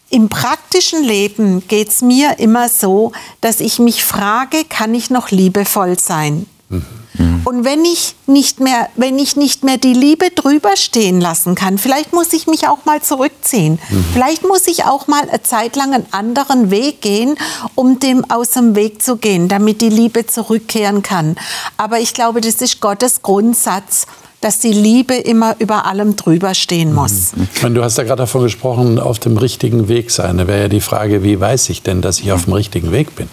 im 0.09 0.29
praktischen 0.29 1.03
Leben 1.03 1.67
geht 1.67 1.89
es 1.89 2.01
mir 2.01 2.39
immer 2.39 2.69
so, 2.69 3.11
dass 3.41 3.59
ich 3.59 3.79
mich 3.79 4.05
frage, 4.05 4.63
kann 4.63 4.93
ich 4.93 5.09
noch 5.09 5.31
liebevoll 5.31 5.99
sein? 5.99 6.45
Mhm. 6.69 7.04
Und 7.45 7.63
wenn 7.63 7.85
ich 7.85 8.15
nicht 8.27 8.59
mehr, 8.59 8.89
wenn 8.95 9.19
ich 9.19 9.35
nicht 9.35 9.63
mehr 9.63 9.77
die 9.77 9.93
Liebe 9.93 10.29
drüber 10.31 10.75
stehen 10.75 11.21
lassen 11.21 11.55
kann, 11.55 11.77
vielleicht 11.77 12.13
muss 12.13 12.33
ich 12.33 12.47
mich 12.47 12.67
auch 12.67 12.85
mal 12.85 13.01
zurückziehen. 13.01 13.79
Mhm. 13.89 14.05
Vielleicht 14.13 14.43
muss 14.43 14.67
ich 14.67 14.85
auch 14.85 15.07
mal 15.07 15.21
eine 15.29 15.43
Zeit 15.43 15.75
lang 15.75 15.93
einen 15.93 16.07
anderen 16.11 16.71
Weg 16.71 17.01
gehen, 17.01 17.35
um 17.75 17.99
dem 17.99 18.29
aus 18.29 18.51
dem 18.51 18.75
Weg 18.75 19.01
zu 19.01 19.17
gehen, 19.17 19.47
damit 19.47 19.81
die 19.81 19.89
Liebe 19.89 20.25
zurückkehren 20.25 21.03
kann. 21.03 21.35
Aber 21.77 21.99
ich 21.99 22.13
glaube, 22.13 22.41
das 22.41 22.55
ist 22.55 22.81
Gottes 22.81 23.21
Grundsatz 23.21 24.07
dass 24.41 24.59
die 24.59 24.73
Liebe 24.73 25.15
immer 25.15 25.55
über 25.57 25.87
allem 25.87 26.15
drüber 26.17 26.53
stehen 26.53 26.93
muss. 26.93 27.31
Mhm. 27.35 27.73
Du 27.73 27.83
hast 27.83 27.97
ja 27.97 28.03
gerade 28.03 28.23
davon 28.23 28.43
gesprochen, 28.43 28.99
auf 28.99 29.17
dem 29.17 29.37
richtigen 29.37 29.87
Weg 29.87 30.11
sein. 30.11 30.37
Da 30.37 30.45
wäre 30.45 30.61
ja 30.61 30.67
die 30.67 30.81
Frage, 30.81 31.23
wie 31.23 31.39
weiß 31.39 31.69
ich 31.69 31.81
denn, 31.81 32.03
dass 32.03 32.19
ich 32.19 32.31
auf 32.31 32.43
dem 32.43 32.53
richtigen 32.53 32.91
Weg 32.91 33.15
bin? 33.15 33.27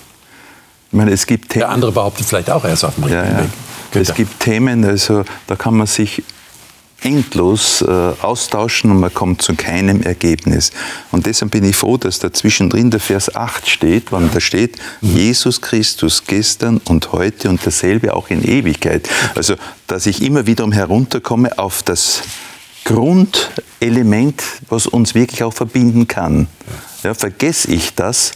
Ich 0.93 0.99
meine, 0.99 1.11
es 1.11 1.27
gibt 1.27 1.55
Der 1.55 1.71
andere 1.71 1.91
behauptet 1.91 2.27
vielleicht 2.27 2.51
auch, 2.51 2.65
er 2.65 2.75
ist 2.75 2.85
auf 2.85 2.97
dem 2.97 3.05
richtigen 3.05 3.25
ja, 3.25 3.33
ja. 3.33 3.45
Weg. 3.45 3.51
Es 3.95 4.15
gibt 4.15 4.41
Themen, 4.41 4.85
also 4.85 5.25
da 5.47 5.57
kann 5.57 5.75
man 5.75 5.87
sich 5.87 6.23
endlos 7.01 7.81
äh, 7.81 7.87
austauschen 8.21 8.91
und 8.91 9.01
man 9.01 9.13
kommt 9.13 9.41
zu 9.41 9.55
keinem 9.55 10.03
Ergebnis. 10.03 10.71
Und 11.11 11.25
deshalb 11.25 11.51
bin 11.51 11.65
ich 11.65 11.77
froh, 11.77 11.97
dass 11.97 12.19
da 12.19 12.31
zwischendrin 12.31 12.91
der 12.91 13.01
Vers 13.01 13.35
8 13.35 13.69
steht, 13.69 14.13
wann 14.13 14.31
da 14.35 14.41
steht, 14.41 14.79
mhm. 15.01 15.17
Jesus 15.17 15.63
Christus 15.63 16.25
gestern 16.27 16.77
und 16.85 17.13
heute 17.13 17.49
und 17.49 17.67
dasselbe 17.67 18.15
auch 18.15 18.29
in 18.29 18.45
Ewigkeit. 18.45 19.09
Also, 19.35 19.55
dass 19.87 20.05
ich 20.05 20.23
immer 20.23 20.47
wiederum 20.47 20.73
herunterkomme 20.73 21.59
auf 21.59 21.83
das 21.83 22.23
Grundelement, 22.85 24.43
was 24.69 24.87
uns 24.87 25.15
wirklich 25.15 25.43
auch 25.43 25.55
verbinden 25.55 26.07
kann. 26.07 26.49
Ja, 27.03 27.15
vergesse 27.15 27.71
ich 27.71 27.95
das, 27.95 28.33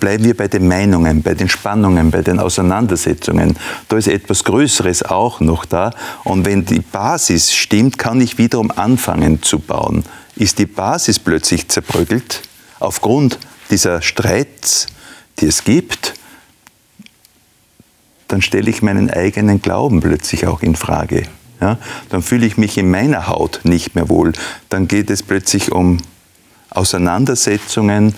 bleiben 0.00 0.24
wir 0.24 0.36
bei 0.36 0.48
den 0.48 0.68
Meinungen, 0.68 1.22
bei 1.22 1.34
den 1.34 1.48
Spannungen, 1.48 2.10
bei 2.10 2.22
den 2.22 2.38
Auseinandersetzungen. 2.38 3.56
Da 3.88 3.96
ist 3.96 4.08
etwas 4.08 4.44
Größeres 4.44 5.02
auch 5.04 5.40
noch 5.40 5.64
da. 5.64 5.92
Und 6.24 6.44
wenn 6.44 6.64
die 6.64 6.80
Basis 6.80 7.52
stimmt, 7.52 7.98
kann 7.98 8.20
ich 8.20 8.38
wiederum 8.38 8.70
anfangen 8.70 9.42
zu 9.42 9.58
bauen. 9.58 10.04
Ist 10.36 10.58
die 10.58 10.66
Basis 10.66 11.18
plötzlich 11.18 11.68
zerbröckelt 11.68 12.42
aufgrund 12.80 13.38
dieser 13.70 14.02
Streits, 14.02 14.86
die 15.38 15.46
es 15.46 15.64
gibt, 15.64 16.14
dann 18.28 18.42
stelle 18.42 18.70
ich 18.70 18.82
meinen 18.82 19.10
eigenen 19.10 19.60
Glauben 19.60 20.00
plötzlich 20.00 20.46
auch 20.46 20.62
in 20.62 20.74
Frage. 20.74 21.24
Ja? 21.60 21.78
Dann 22.08 22.22
fühle 22.22 22.46
ich 22.46 22.56
mich 22.56 22.78
in 22.78 22.90
meiner 22.90 23.28
Haut 23.28 23.60
nicht 23.64 23.94
mehr 23.94 24.08
wohl. 24.08 24.32
Dann 24.68 24.88
geht 24.88 25.10
es 25.10 25.22
plötzlich 25.22 25.70
um 25.70 25.98
Auseinandersetzungen, 26.70 28.14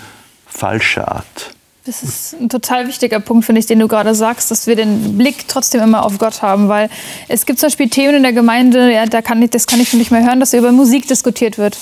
falscher 0.55 1.11
Art. 1.11 1.55
Das 1.87 2.03
ist 2.03 2.35
ein 2.41 2.49
total 2.49 2.89
wichtiger 2.89 3.21
Punkt, 3.21 3.45
finde 3.45 3.59
ich, 3.59 3.67
den 3.67 3.79
du 3.79 3.89
gerade 3.89 4.15
sagst, 4.15 4.51
dass 4.51 4.67
wir 4.67 4.75
den 4.75 5.19
Blick 5.19 5.49
trotzdem 5.49 5.83
immer 5.83 6.07
auf 6.07 6.17
Gott 6.17 6.41
haben, 6.41 6.69
weil 6.69 6.89
es 7.29 7.45
gibt 7.45 7.59
zum 7.59 7.67
Beispiel 7.67 7.91
Themen 7.91 8.15
in 8.15 8.23
der 8.23 8.33
Gemeinde, 8.33 8.91
ja, 8.91 9.05
da 9.05 9.21
kann 9.21 9.43
ich, 9.43 9.51
das 9.51 9.67
kann 9.67 9.81
ich 9.81 9.93
nicht 9.93 10.11
mehr 10.11 10.25
hören, 10.25 10.41
dass 10.41 10.55
über 10.55 10.73
Musik 10.73 11.07
diskutiert 11.09 11.59
wird. 11.59 11.77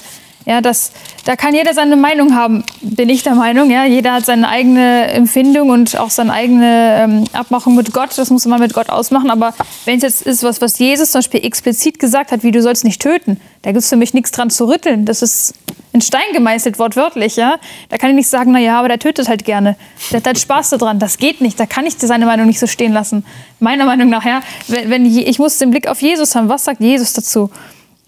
Ja, 0.44 0.60
das, 0.60 0.90
da 1.24 1.36
kann 1.36 1.54
jeder 1.54 1.72
seine 1.72 1.96
Meinung 1.96 2.34
haben, 2.34 2.64
bin 2.80 3.08
ich 3.08 3.22
der 3.22 3.34
Meinung. 3.34 3.70
Ja, 3.70 3.84
jeder 3.84 4.14
hat 4.14 4.26
seine 4.26 4.48
eigene 4.48 5.06
Empfindung 5.08 5.70
und 5.70 5.98
auch 5.98 6.10
seine 6.10 6.32
eigene 6.32 6.96
ähm, 6.98 7.24
Abmachung 7.32 7.76
mit 7.76 7.92
Gott. 7.92 8.10
Das 8.16 8.30
muss 8.30 8.44
man 8.46 8.58
mit 8.58 8.74
Gott 8.74 8.88
ausmachen. 8.90 9.30
Aber 9.30 9.54
wenn 9.84 9.96
es 9.98 10.02
jetzt 10.02 10.22
ist, 10.22 10.42
was, 10.42 10.60
was 10.60 10.78
Jesus 10.78 11.12
zum 11.12 11.20
Beispiel 11.20 11.44
explizit 11.44 11.98
gesagt 11.98 12.32
hat, 12.32 12.42
wie 12.42 12.50
du 12.50 12.60
sollst 12.60 12.84
nicht 12.84 13.00
töten, 13.00 13.40
da 13.62 13.70
gibt 13.70 13.82
es 13.82 13.88
für 13.88 13.96
mich 13.96 14.14
nichts 14.14 14.32
dran 14.32 14.50
zu 14.50 14.68
rütteln. 14.68 15.04
Das 15.04 15.22
ist 15.22 15.54
in 15.92 16.00
Stein 16.00 16.32
gemeißelt, 16.32 16.78
wortwörtlich. 16.78 17.36
Ja? 17.36 17.58
Da 17.88 17.98
kann 17.98 18.10
ich 18.10 18.16
nicht 18.16 18.28
sagen, 18.28 18.50
na 18.50 18.58
ja, 18.58 18.78
aber 18.78 18.88
der 18.88 18.98
tötet 18.98 19.28
halt 19.28 19.44
gerne. 19.44 19.76
Der 20.10 20.18
hat 20.18 20.26
halt 20.26 20.40
Spaß 20.40 20.70
daran. 20.70 20.98
Das 20.98 21.18
geht 21.18 21.40
nicht. 21.40 21.60
Da 21.60 21.66
kann 21.66 21.86
ich 21.86 21.94
seine 21.98 22.26
Meinung 22.26 22.46
nicht 22.46 22.58
so 22.58 22.66
stehen 22.66 22.92
lassen. 22.92 23.24
Meiner 23.60 23.84
Meinung 23.84 24.08
nach, 24.08 24.24
ja, 24.24 24.40
wenn, 24.66 24.90
wenn 24.90 25.06
ich 25.06 25.38
muss 25.38 25.58
den 25.58 25.70
Blick 25.70 25.86
auf 25.86 26.02
Jesus 26.02 26.34
haben. 26.34 26.48
Was 26.48 26.64
sagt 26.64 26.80
Jesus 26.80 27.12
dazu? 27.12 27.50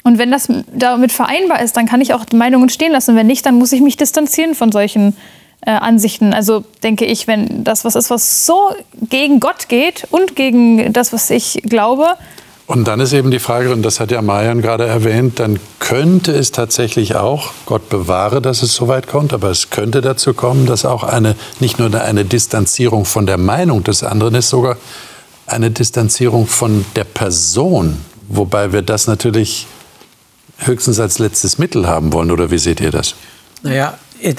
Und 0.04 0.18
wenn 0.18 0.30
das 0.30 0.48
damit 0.72 1.12
vereinbar 1.12 1.62
ist, 1.62 1.78
dann 1.78 1.86
kann 1.86 2.02
ich 2.02 2.12
auch 2.12 2.26
Meinungen 2.32 2.68
stehen 2.68 2.92
lassen. 2.92 3.16
Wenn 3.16 3.26
nicht, 3.26 3.46
dann 3.46 3.54
muss 3.54 3.72
ich 3.72 3.80
mich 3.80 3.96
distanzieren 3.96 4.54
von 4.54 4.70
solchen 4.70 5.16
äh, 5.62 5.70
Ansichten. 5.70 6.34
Also 6.34 6.62
denke 6.82 7.06
ich, 7.06 7.26
wenn 7.26 7.64
das 7.64 7.86
was 7.86 7.96
ist, 7.96 8.10
was 8.10 8.44
so 8.44 8.74
gegen 9.08 9.40
Gott 9.40 9.68
geht 9.68 10.06
und 10.10 10.36
gegen 10.36 10.92
das, 10.92 11.14
was 11.14 11.30
ich 11.30 11.62
glaube. 11.64 12.04
Und 12.66 12.86
dann 12.86 13.00
ist 13.00 13.14
eben 13.14 13.30
die 13.30 13.38
Frage, 13.38 13.72
und 13.72 13.82
das 13.82 13.98
hat 13.98 14.10
ja 14.10 14.20
Marian 14.20 14.60
gerade 14.60 14.86
erwähnt, 14.86 15.38
dann 15.38 15.58
könnte 15.80 16.32
es 16.32 16.50
tatsächlich 16.50 17.14
auch, 17.14 17.52
Gott 17.64 17.88
bewahre, 17.88 18.42
dass 18.42 18.62
es 18.62 18.74
so 18.74 18.88
weit 18.88 19.06
kommt, 19.06 19.32
aber 19.32 19.50
es 19.50 19.70
könnte 19.70 20.02
dazu 20.02 20.34
kommen, 20.34 20.66
dass 20.66 20.84
auch 20.84 21.02
eine, 21.02 21.34
nicht 21.60 21.78
nur 21.78 21.94
eine 21.98 22.26
Distanzierung 22.26 23.06
von 23.06 23.26
der 23.26 23.38
Meinung 23.38 23.84
des 23.84 24.02
anderen 24.02 24.34
ist, 24.34 24.50
sogar 24.50 24.76
eine 25.46 25.70
Distanzierung 25.70 26.46
von 26.46 26.86
der 26.96 27.04
Person. 27.04 27.98
Wobei 28.28 28.72
wir 28.72 28.80
das 28.80 29.06
natürlich 29.06 29.66
höchstens 30.58 31.00
als 31.00 31.18
letztes 31.18 31.58
Mittel 31.58 31.86
haben 31.86 32.12
wollen, 32.12 32.30
oder 32.30 32.50
wie 32.50 32.58
seht 32.58 32.80
ihr 32.80 32.90
das? 32.90 33.14
Naja, 33.62 33.98
äh, 34.20 34.34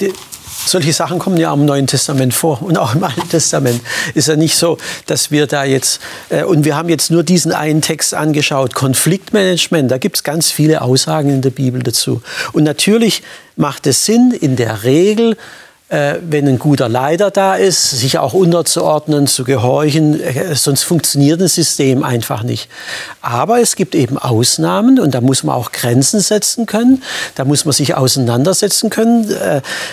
solche 0.66 0.92
Sachen 0.92 1.18
kommen 1.18 1.36
ja 1.36 1.50
auch 1.50 1.56
im 1.56 1.64
Neuen 1.64 1.86
Testament 1.86 2.34
vor 2.34 2.62
und 2.62 2.78
auch 2.78 2.94
im 2.94 3.04
Alten 3.04 3.28
Testament. 3.28 3.80
Ist 4.14 4.28
ja 4.28 4.36
nicht 4.36 4.56
so, 4.56 4.78
dass 5.06 5.30
wir 5.30 5.46
da 5.46 5.64
jetzt, 5.64 6.00
äh, 6.28 6.44
und 6.44 6.64
wir 6.64 6.76
haben 6.76 6.88
jetzt 6.88 7.10
nur 7.10 7.22
diesen 7.22 7.52
einen 7.52 7.82
Text 7.82 8.14
angeschaut, 8.14 8.74
Konfliktmanagement, 8.74 9.90
da 9.90 9.98
gibt 9.98 10.16
es 10.16 10.22
ganz 10.22 10.50
viele 10.50 10.82
Aussagen 10.82 11.30
in 11.30 11.42
der 11.42 11.50
Bibel 11.50 11.82
dazu. 11.82 12.22
Und 12.52 12.64
natürlich 12.64 13.22
macht 13.56 13.86
es 13.86 14.04
Sinn, 14.04 14.32
in 14.32 14.56
der 14.56 14.84
Regel 14.84 15.36
wenn 15.88 16.48
ein 16.48 16.58
guter 16.58 16.88
Leiter 16.88 17.30
da 17.30 17.54
ist, 17.54 17.90
sich 17.90 18.18
auch 18.18 18.32
unterzuordnen, 18.32 19.28
zu 19.28 19.44
gehorchen, 19.44 20.20
äh, 20.20 20.56
sonst 20.56 20.82
funktioniert 20.82 21.40
ein 21.40 21.46
System 21.46 22.02
einfach 22.02 22.42
nicht. 22.42 22.68
Aber 23.22 23.60
es 23.60 23.76
gibt 23.76 23.94
eben 23.94 24.18
Ausnahmen 24.18 24.98
und 24.98 25.14
da 25.14 25.20
muss 25.20 25.44
man 25.44 25.54
auch 25.54 25.70
Grenzen 25.70 26.18
setzen 26.18 26.66
können, 26.66 27.04
da 27.36 27.44
muss 27.44 27.64
man 27.64 27.72
sich 27.72 27.94
auseinandersetzen 27.94 28.90
können. 28.90 29.30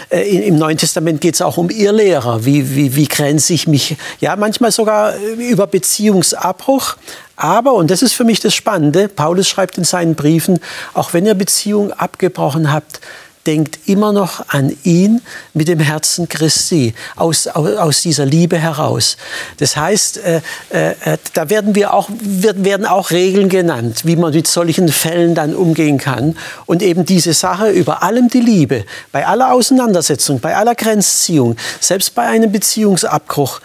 Äh, 0.10 0.48
Im 0.48 0.58
Neuen 0.58 0.78
Testament 0.78 1.22
geht 1.22 1.36
es 1.36 1.44
auch 1.44 1.58
um 1.58 1.70
Irrlehrer, 1.70 2.44
wie, 2.44 2.76
wie, 2.76 2.96
wie 2.96 3.08
grenze 3.08 3.54
ich 3.54 3.68
mich, 3.68 3.96
ja 4.20 4.36
manchmal 4.36 4.72
sogar 4.72 5.14
über 5.38 5.68
Beziehungsabbruch, 5.68 6.96
aber, 7.36 7.74
und 7.74 7.90
das 7.90 8.02
ist 8.02 8.14
für 8.14 8.24
mich 8.24 8.40
das 8.40 8.54
Spannende, 8.54 9.08
Paulus 9.08 9.48
schreibt 9.48 9.78
in 9.78 9.84
seinen 9.84 10.16
Briefen, 10.16 10.60
auch 10.94 11.14
wenn 11.14 11.26
ihr 11.26 11.34
Beziehung 11.34 11.92
abgebrochen 11.92 12.72
habt, 12.72 13.00
denkt 13.46 13.80
immer 13.86 14.14
noch 14.14 14.50
an 14.50 14.76
ihn 14.84 15.22
mit 15.54 15.68
dem 15.68 15.80
Herzen 15.80 16.30
Christi, 16.30 16.94
aus, 17.16 17.48
aus, 17.48 18.02
dieser 18.02 18.26
Liebe 18.26 18.58
heraus. 18.58 19.18
Das 19.58 19.76
heißt, 19.76 20.18
äh, 20.18 20.42
äh, 20.70 21.18
da 21.34 21.50
werden, 21.50 21.76
wir 21.76 21.94
auch, 21.94 22.10
werden 22.12 22.86
auch 22.86 23.12
Regeln 23.12 23.50
genannt, 23.50 24.02
wie 24.06 24.16
man 24.16 24.34
mit 24.34 24.48
solchen 24.48 24.88
Fällen 24.88 25.36
dann 25.36 25.56
umgehen 25.56 25.98
kann. 25.98 26.38
Und 26.66 26.82
eben 26.82 27.06
diese 27.06 27.34
Sache 27.34 27.70
über 27.70 28.04
allem 28.04 28.30
die 28.30 28.40
Liebe, 28.40 28.86
bei 29.12 29.26
aller 29.28 29.52
Auseinandersetzung, 29.52 30.40
bei 30.40 30.56
aller 30.56 30.76
Grenzziehung, 30.76 31.58
selbst 31.80 32.16
bei 32.16 32.24
einem 32.24 32.52
Beziehungsabbruch, 32.52 33.60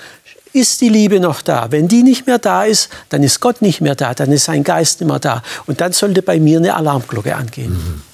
ist 0.53 0.81
die 0.81 0.89
Liebe 0.89 1.21
noch 1.21 1.43
da? 1.43 1.71
Wenn 1.71 1.89
die 1.89 2.03
nicht 2.03 2.27
mehr 2.27 2.39
da 2.39 2.65
ist, 2.65 2.89
dann 3.11 3.23
ist 3.23 3.41
Gott 3.41 3.63
nicht 3.63 3.81
mehr 3.81 3.95
da, 3.95 4.15
dann 4.15 4.33
ist 4.33 4.45
sein 4.45 4.65
Geist 4.65 5.01
nicht 5.01 5.09
mehr 5.09 5.19
da. 5.19 5.43
Und 5.67 5.81
dann 5.81 5.93
sollte 5.93 6.23
bei 6.23 6.41
mir 6.41 6.59
eine 6.59 6.75
Alarmglocke 6.75 7.37
angehen. 7.37 7.73
Mhm. 7.73 8.08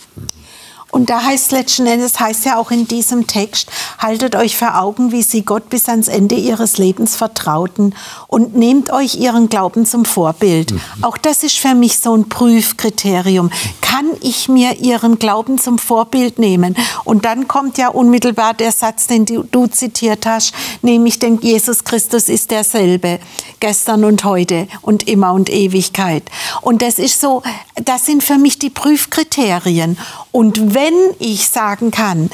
Und 0.95 1.11
da 1.11 1.25
heißt 1.25 1.51
letzten 1.51 1.89
Endes, 1.89 2.21
heißt 2.21 2.45
ja 2.45 2.57
auch 2.57 2.71
in 2.71 2.87
diesem 2.87 3.27
Text, 3.27 3.69
haltet 3.99 4.37
euch 4.37 4.57
vor 4.57 4.81
Augen, 4.81 5.11
wie 5.11 5.23
sie 5.23 5.43
Gott 5.43 5.69
bis 5.69 5.89
ans 5.89 6.07
Ende 6.07 6.37
ihres 6.37 6.79
Lebens 6.79 7.17
vertrauten 7.17 7.97
und 8.29 8.55
nehmt 8.55 8.93
euch 8.93 9.17
ihren 9.17 9.49
Glauben 9.49 9.87
zum 9.87 10.05
Vorbild. 10.05 10.71
Mhm. 10.71 10.81
Auch 11.03 11.17
das 11.17 11.43
ist 11.43 11.59
für 11.59 11.75
mich 11.75 11.99
so 11.99 12.17
ein 12.17 12.29
Prüfkriterium. 12.29 13.51
Kann 13.81 14.07
ich 14.21 14.49
mir 14.49 14.79
ihren 14.79 15.19
Glauben 15.19 15.59
zum 15.59 15.79
Vorbild 15.79 16.39
nehmen? 16.39 16.77
Und 17.03 17.25
dann 17.25 17.49
kommt 17.49 17.77
ja 17.77 17.89
unmittelbar 17.89 18.55
der 18.55 18.71
Satz, 18.71 19.09
den 19.09 19.27
du, 19.27 19.43
du 19.43 19.67
zitiert 19.67 20.27
hast, 20.27 20.55
nämlich, 20.83 21.19
denn 21.19 21.41
Jesus 21.41 21.83
Christus 21.83 22.29
ist 22.29 22.53
derselbe, 22.53 23.19
gestern 23.59 24.05
und 24.05 24.23
heute 24.23 24.69
und 24.81 25.09
immer 25.09 25.33
und 25.33 25.51
Ewigkeit. 25.51 26.23
Und 26.61 26.83
das 26.83 27.01
ist 27.01 27.21
so, 27.21 27.43
das 27.75 28.07
sind 28.07 28.23
für 28.23 28.39
mich 28.39 28.61
die 28.61 28.71
Prüfkriterien. 28.71 29.99
Und 30.31 30.75
wenn 30.75 30.84
ich 31.19 31.49
sagen 31.49 31.91
kann, 31.91 32.31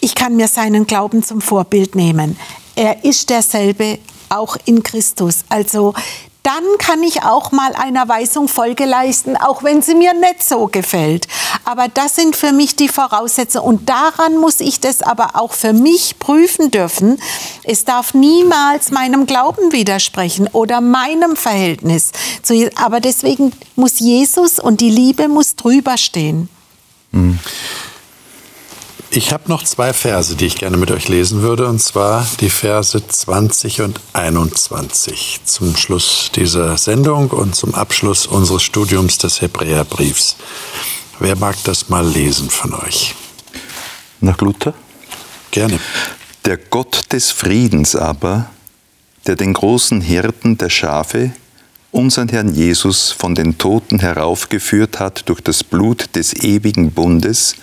ich 0.00 0.14
kann 0.14 0.36
mir 0.36 0.48
seinen 0.48 0.86
Glauben 0.86 1.22
zum 1.22 1.40
Vorbild 1.40 1.94
nehmen, 1.94 2.38
er 2.76 3.04
ist 3.04 3.30
derselbe 3.30 3.98
auch 4.28 4.56
in 4.66 4.82
Christus. 4.82 5.44
Also 5.48 5.94
dann 6.42 6.62
kann 6.78 7.02
ich 7.02 7.24
auch 7.24 7.50
mal 7.50 7.72
einer 7.74 8.08
Weisung 8.08 8.46
Folge 8.46 8.84
leisten, 8.84 9.36
auch 9.36 9.64
wenn 9.64 9.82
sie 9.82 9.96
mir 9.96 10.14
nicht 10.14 10.44
so 10.44 10.68
gefällt. 10.68 11.26
Aber 11.64 11.88
das 11.88 12.14
sind 12.14 12.36
für 12.36 12.52
mich 12.52 12.76
die 12.76 12.88
Voraussetzungen 12.88 13.66
und 13.66 13.88
daran 13.88 14.36
muss 14.36 14.60
ich 14.60 14.78
das 14.78 15.02
aber 15.02 15.30
auch 15.34 15.52
für 15.52 15.72
mich 15.72 16.20
prüfen 16.20 16.70
dürfen. 16.70 17.20
Es 17.64 17.84
darf 17.84 18.14
niemals 18.14 18.92
meinem 18.92 19.26
Glauben 19.26 19.72
widersprechen 19.72 20.48
oder 20.52 20.80
meinem 20.80 21.34
Verhältnis. 21.34 22.12
Aber 22.76 23.00
deswegen 23.00 23.52
muss 23.74 23.98
Jesus 23.98 24.60
und 24.60 24.80
die 24.80 24.90
Liebe 24.90 25.26
muss 25.26 25.56
drüber 25.56 25.96
stehen. 25.96 26.48
Mhm. 27.16 27.38
Ich 29.10 29.32
habe 29.32 29.48
noch 29.48 29.64
zwei 29.64 29.94
Verse, 29.94 30.36
die 30.36 30.44
ich 30.44 30.56
gerne 30.56 30.76
mit 30.76 30.90
euch 30.90 31.08
lesen 31.08 31.40
würde, 31.40 31.68
und 31.68 31.80
zwar 31.80 32.26
die 32.40 32.50
Verse 32.50 33.06
20 33.06 33.80
und 33.80 34.00
21 34.12 35.40
zum 35.44 35.74
Schluss 35.76 36.30
dieser 36.34 36.76
Sendung 36.76 37.30
und 37.30 37.54
zum 37.54 37.74
Abschluss 37.74 38.26
unseres 38.26 38.62
Studiums 38.62 39.16
des 39.16 39.40
Hebräerbriefs. 39.40 40.36
Wer 41.18 41.36
mag 41.36 41.56
das 41.64 41.88
mal 41.88 42.06
lesen 42.06 42.50
von 42.50 42.74
euch? 42.74 43.14
Nach 44.20 44.38
Luther? 44.40 44.74
Gerne. 45.50 45.80
Der 46.44 46.58
Gott 46.58 47.12
des 47.12 47.30
Friedens 47.30 47.96
aber, 47.96 48.50
der 49.26 49.36
den 49.36 49.54
großen 49.54 50.02
Hirten 50.02 50.58
der 50.58 50.68
Schafe, 50.68 51.32
unseren 51.96 52.28
Herrn 52.28 52.54
Jesus 52.54 53.10
von 53.10 53.34
den 53.34 53.56
Toten 53.56 54.00
heraufgeführt 54.00 55.00
hat 55.00 55.28
durch 55.30 55.40
das 55.40 55.64
Blut 55.64 56.14
des 56.14 56.34
ewigen 56.34 56.90
Bundes, 56.90 57.54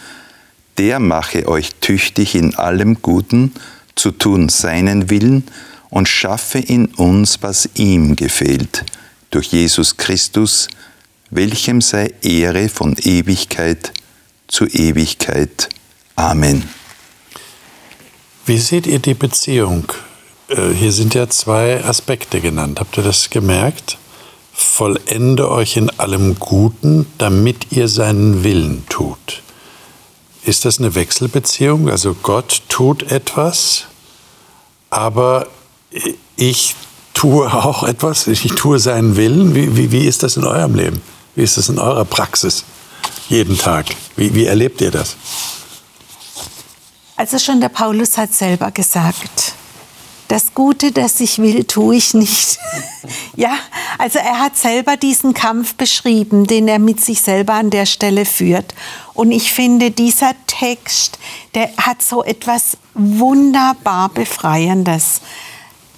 der 0.80 1.00
mache 1.00 1.48
euch 1.48 1.76
tüchtig 1.76 2.34
in 2.34 2.56
allem 2.56 3.02
Guten 3.04 3.54
zu 3.96 4.10
tun 4.10 4.50
seinen 4.50 5.12
Willen 5.12 5.44
und 5.92 6.10
schaffe 6.10 6.58
in 6.58 6.88
uns, 6.88 7.44
was 7.44 7.70
ihm 7.76 8.16
gefällt, 8.16 8.84
durch 9.30 9.48
Jesus 9.48 9.98
Christus, 9.98 10.68
welchem 11.30 11.80
sei 11.80 12.12
Ehre 12.24 12.70
von 12.70 12.96
Ewigkeit 13.04 13.94
zu 14.48 14.66
Ewigkeit. 14.66 15.70
Amen. 16.16 16.68
Wie 18.48 18.58
seht 18.58 18.88
ihr 18.88 19.00
die 19.00 19.14
Beziehung? 19.14 19.86
Äh, 20.50 20.74
hier 20.74 20.92
sind 20.92 21.14
ja 21.14 21.30
zwei 21.30 21.84
Aspekte 21.84 22.42
genannt. 22.42 22.80
Habt 22.80 22.98
ihr 22.98 23.04
das 23.04 23.30
gemerkt? 23.30 23.98
Vollende 24.54 25.50
euch 25.50 25.78
in 25.78 25.90
allem 26.00 26.40
Guten, 26.40 27.08
damit 27.18 27.72
ihr 27.72 27.88
seinen 27.88 28.44
Willen 28.44 28.86
tut. 28.88 29.42
Ist 30.46 30.66
das 30.66 30.80
eine 30.80 30.94
Wechselbeziehung? 30.96 31.90
Also 31.90 32.14
Gott 32.14 32.62
tut 32.70 33.12
etwas, 33.12 33.86
aber 34.90 35.48
ich 36.36 36.76
tue 37.14 37.52
auch 37.52 37.84
etwas, 37.84 38.28
ich 38.28 38.44
tue 38.56 38.80
seinen 38.80 39.16
Willen. 39.16 39.56
Wie, 39.56 39.76
wie, 39.76 39.92
wie 39.92 40.06
ist 40.06 40.24
das 40.24 40.38
in 40.38 40.44
eurem 40.44 40.76
Leben? 40.76 41.02
Wie 41.36 41.44
ist 41.44 41.58
das 41.58 41.70
in 41.70 41.80
eurer 41.80 42.06
Praxis 42.06 42.64
jeden 43.30 43.58
Tag? 43.58 43.88
Wie, 44.16 44.36
wie 44.36 44.46
erlebt 44.46 44.82
ihr 44.82 44.92
das? 44.92 45.16
Also 47.16 47.40
schon 47.40 47.62
der 47.62 47.70
Paulus 47.70 48.18
hat 48.18 48.34
selber 48.34 48.72
gesagt, 48.72 49.54
das 50.28 50.54
Gute, 50.54 50.92
das 50.92 51.20
ich 51.20 51.38
will, 51.40 51.64
tue 51.64 51.96
ich 51.96 52.14
nicht. 52.14 52.58
ja, 53.36 53.56
also 53.98 54.20
er 54.20 54.40
hat 54.40 54.58
selber 54.58 54.98
diesen 54.98 55.34
Kampf 55.34 55.76
beschrieben, 55.76 56.46
den 56.46 56.68
er 56.68 56.80
mit 56.80 57.04
sich 57.04 57.22
selber 57.22 57.54
an 57.54 57.70
der 57.70 57.86
Stelle 57.86 58.26
führt. 58.26 58.74
Und 59.14 59.32
ich 59.32 59.54
finde, 59.54 59.92
dieser 59.92 60.34
Text, 60.48 61.20
der 61.56 61.70
hat 61.78 62.02
so 62.02 62.24
etwas 62.24 62.78
wunderbar 62.94 64.10
Befreiendes. 64.10 65.22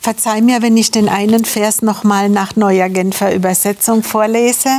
Verzeih 0.01 0.41
mir, 0.41 0.61
wenn 0.61 0.77
ich 0.77 0.91
den 0.91 1.09
einen 1.09 1.45
Vers 1.45 1.81
nochmal 1.81 2.29
nach 2.29 2.55
neuer 2.55 2.89
Genfer 2.89 3.33
Übersetzung 3.33 4.03
vorlese. 4.03 4.69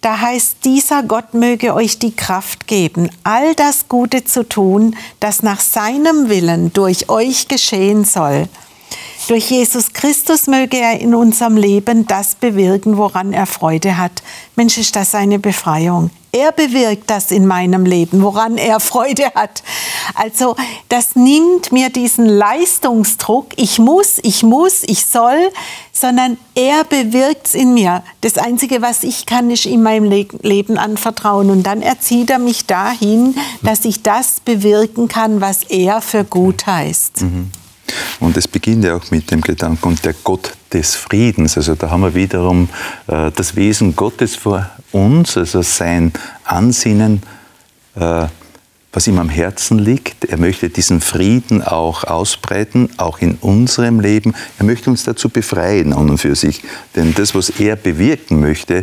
Da 0.00 0.20
heißt, 0.20 0.58
dieser 0.64 1.02
Gott 1.02 1.32
möge 1.32 1.74
euch 1.74 1.98
die 1.98 2.14
Kraft 2.14 2.66
geben, 2.66 3.08
all 3.24 3.54
das 3.54 3.88
Gute 3.88 4.22
zu 4.22 4.46
tun, 4.46 4.96
das 5.18 5.42
nach 5.42 5.60
seinem 5.60 6.28
Willen 6.28 6.72
durch 6.74 7.08
euch 7.08 7.48
geschehen 7.48 8.04
soll. 8.04 8.48
Durch 9.28 9.50
Jesus 9.50 9.92
Christus 9.94 10.46
möge 10.46 10.76
er 10.76 11.00
in 11.00 11.14
unserem 11.14 11.56
Leben 11.56 12.06
das 12.06 12.34
bewirken, 12.34 12.98
woran 12.98 13.32
er 13.32 13.46
Freude 13.46 13.96
hat. 13.96 14.22
Mensch, 14.54 14.76
ist 14.76 14.94
das 14.96 15.14
eine 15.14 15.38
Befreiung. 15.38 16.10
Er 16.30 16.52
bewirkt 16.52 17.08
das 17.10 17.30
in 17.30 17.46
meinem 17.46 17.86
Leben, 17.86 18.20
woran 18.20 18.58
er 18.58 18.80
Freude 18.80 19.26
hat. 19.36 19.62
Also 20.14 20.56
das 20.88 21.14
nimmt 21.14 21.70
mir 21.70 21.90
diesen 21.90 22.26
Leistungsdruck, 22.26 23.46
ich 23.56 23.78
muss, 23.78 24.18
ich 24.22 24.42
muss, 24.42 24.82
ich 24.82 25.06
soll, 25.06 25.52
sondern 25.92 26.36
er 26.56 26.82
bewirkt 26.84 27.46
es 27.46 27.54
in 27.54 27.72
mir. 27.72 28.02
Das 28.20 28.36
Einzige, 28.36 28.82
was 28.82 29.04
ich 29.04 29.26
kann, 29.26 29.50
ist 29.50 29.64
ihm 29.64 29.84
meinem 29.84 30.10
Leben 30.42 30.76
anvertrauen. 30.76 31.50
Und 31.50 31.62
dann 31.62 31.82
erzieht 31.82 32.30
er 32.30 32.40
mich 32.40 32.66
dahin, 32.66 33.36
dass 33.62 33.84
ich 33.84 34.02
das 34.02 34.40
bewirken 34.40 35.06
kann, 35.08 35.40
was 35.40 35.62
er 35.62 36.00
für 36.00 36.24
gut 36.24 36.66
heißt. 36.66 37.22
Mhm. 37.22 37.52
Und 38.20 38.36
es 38.36 38.48
beginnt 38.48 38.84
ja 38.84 38.96
auch 38.96 39.10
mit 39.10 39.30
dem 39.30 39.40
Gedanken, 39.40 39.88
und 39.88 40.04
der 40.04 40.14
Gott 40.24 40.54
des 40.72 40.96
Friedens. 40.96 41.56
Also 41.56 41.74
da 41.74 41.90
haben 41.90 42.02
wir 42.02 42.14
wiederum 42.14 42.68
äh, 43.06 43.30
das 43.34 43.56
Wesen 43.56 43.96
Gottes 43.96 44.36
vor 44.36 44.70
uns, 44.92 45.36
also 45.36 45.62
sein 45.62 46.12
Ansinnen, 46.44 47.22
äh, 47.96 48.26
was 48.92 49.06
ihm 49.08 49.18
am 49.18 49.28
Herzen 49.28 49.78
liegt. 49.78 50.24
Er 50.24 50.38
möchte 50.38 50.70
diesen 50.70 51.00
Frieden 51.00 51.62
auch 51.62 52.04
ausbreiten, 52.04 52.90
auch 52.96 53.18
in 53.18 53.34
unserem 53.40 54.00
Leben. 54.00 54.34
Er 54.58 54.64
möchte 54.64 54.88
uns 54.88 55.04
dazu 55.04 55.28
befreien 55.28 55.92
an 55.92 56.10
und 56.10 56.18
für 56.18 56.36
sich. 56.36 56.62
Denn 56.94 57.12
das, 57.14 57.34
was 57.34 57.50
er 57.50 57.76
bewirken 57.76 58.40
möchte, 58.40 58.82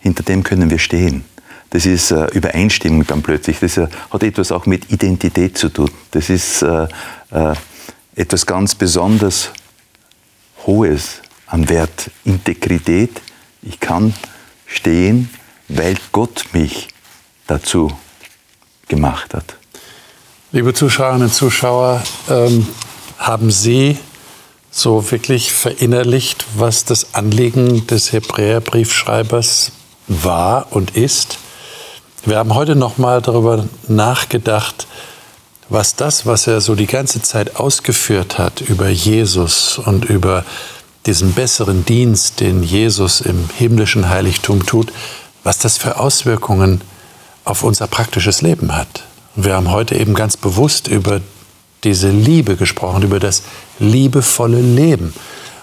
hinter 0.00 0.22
dem 0.22 0.44
können 0.44 0.70
wir 0.70 0.78
stehen. 0.78 1.24
Das 1.70 1.86
ist 1.86 2.12
äh, 2.12 2.26
Übereinstimmung 2.32 3.04
dann 3.06 3.22
plötzlich. 3.22 3.58
Das 3.58 3.76
äh, 3.76 3.88
hat 4.10 4.22
etwas 4.22 4.52
auch 4.52 4.66
mit 4.66 4.90
Identität 4.92 5.58
zu 5.58 5.68
tun. 5.68 5.90
Das 6.12 6.30
ist 6.30 6.62
äh, 6.62 6.86
äh 7.30 7.54
etwas 8.16 8.46
ganz 8.46 8.74
besonders 8.74 9.50
Hohes 10.66 11.20
an 11.46 11.68
Wert, 11.68 12.10
Integrität. 12.24 13.20
Ich 13.62 13.78
kann 13.78 14.14
stehen, 14.66 15.30
weil 15.68 15.96
Gott 16.12 16.46
mich 16.52 16.88
dazu 17.46 17.92
gemacht 18.88 19.34
hat. 19.34 19.56
Liebe 20.50 20.74
Zuschauerinnen 20.74 21.28
und 21.28 21.34
Zuschauer, 21.34 22.02
ähm, 22.28 22.66
haben 23.18 23.50
Sie 23.50 23.98
so 24.70 25.10
wirklich 25.10 25.52
verinnerlicht, 25.52 26.44
was 26.56 26.84
das 26.84 27.14
Anliegen 27.14 27.86
des 27.86 28.12
Hebräerbriefschreibers 28.12 29.72
war 30.08 30.72
und 30.72 30.96
ist? 30.96 31.38
Wir 32.24 32.38
haben 32.38 32.54
heute 32.54 32.76
noch 32.76 32.98
mal 32.98 33.22
darüber 33.22 33.66
nachgedacht, 33.88 34.86
was 35.68 35.96
das, 35.96 36.26
was 36.26 36.46
er 36.46 36.60
so 36.60 36.74
die 36.74 36.86
ganze 36.86 37.22
Zeit 37.22 37.56
ausgeführt 37.56 38.38
hat 38.38 38.60
über 38.60 38.88
Jesus 38.88 39.78
und 39.78 40.04
über 40.04 40.44
diesen 41.06 41.32
besseren 41.32 41.84
Dienst, 41.84 42.40
den 42.40 42.62
Jesus 42.62 43.20
im 43.20 43.48
himmlischen 43.56 44.08
Heiligtum 44.08 44.66
tut, 44.66 44.92
was 45.44 45.58
das 45.58 45.78
für 45.78 45.98
Auswirkungen 45.98 46.80
auf 47.44 47.62
unser 47.62 47.86
praktisches 47.86 48.42
Leben 48.42 48.76
hat. 48.76 49.04
Wir 49.36 49.54
haben 49.54 49.70
heute 49.70 49.94
eben 49.94 50.14
ganz 50.14 50.36
bewusst 50.36 50.88
über 50.88 51.20
diese 51.84 52.10
Liebe 52.10 52.56
gesprochen, 52.56 53.02
über 53.02 53.20
das 53.20 53.42
liebevolle 53.78 54.60
Leben. 54.60 55.14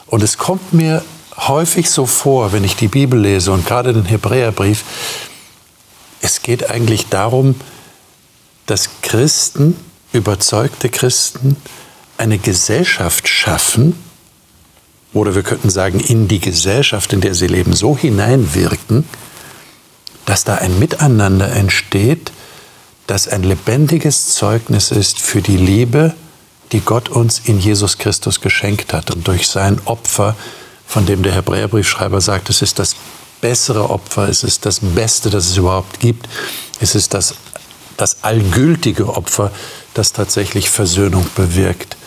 Und 0.08 0.24
es 0.24 0.38
kommt 0.38 0.74
mir 0.74 1.04
häufig 1.36 1.90
so 1.90 2.06
vor, 2.06 2.54
wenn 2.54 2.64
ich 2.64 2.76
die 2.76 2.88
Bibel 2.88 3.20
lese 3.20 3.52
und 3.52 3.66
gerade 3.66 3.94
den 3.94 4.06
Hebräerbrief, 4.06 4.84
es 6.22 6.42
geht 6.42 6.70
eigentlich 6.70 7.10
darum, 7.10 7.56
dass 8.66 8.90
Christen 9.02 9.76
überzeugte 10.14 10.90
Christen 10.90 11.58
eine 12.18 12.38
Gesellschaft 12.38 13.28
schaffen, 13.28 13.96
oder 15.14 15.36
wir 15.36 15.44
könnten 15.44 15.70
sagen, 15.70 16.00
in 16.00 16.28
die 16.28 16.40
Gesellschaft, 16.40 17.14
in 17.14 17.22
der 17.22 17.36
sie 17.36 17.48
leben, 17.48 17.74
so 17.74 17.98
hineinwirken, 17.98 19.06
dass 20.26 20.44
da 20.44 20.56
ein 20.56 20.80
Miteinander 20.80 21.52
entsteht, 21.52 22.32
das 23.08 23.28
ein 23.28 23.44
lebendiges 23.44 24.30
Zeugnis 24.30 24.92
ist 24.92 25.20
für 25.20 25.42
die 25.42 25.58
Liebe, 25.58 26.14
die 26.72 26.80
Gott 26.80 27.10
uns 27.10 27.42
in 27.44 27.60
Jesus 27.60 27.98
Christus 27.98 28.42
geschenkt 28.42 28.94
hat. 28.94 29.12
Und 29.12 29.28
durch 29.28 29.48
sein 29.48 29.80
Opfer, 29.86 30.36
von 30.88 31.06
dem 31.06 31.22
der 31.22 31.34
Hebräerbriefschreiber 31.34 32.22
sagt, 32.22 32.50
es 32.50 32.62
ist 32.62 32.80
das 32.80 32.96
bessere 33.42 33.90
Opfer, 33.90 34.30
es 34.30 34.44
ist 34.44 34.66
das 34.66 34.80
Beste, 34.80 35.30
das 35.30 35.48
es 35.48 35.58
überhaupt 35.58 36.00
gibt, 36.00 36.28
es 36.80 36.96
ist 36.96 37.14
das, 37.14 37.36
das 37.98 38.24
allgültige 38.24 39.10
Opfer, 39.10 39.52
das 39.94 40.14
tatsächlich 40.14 40.70
Versöhnung 40.70 41.26
bewirkt 41.36 41.98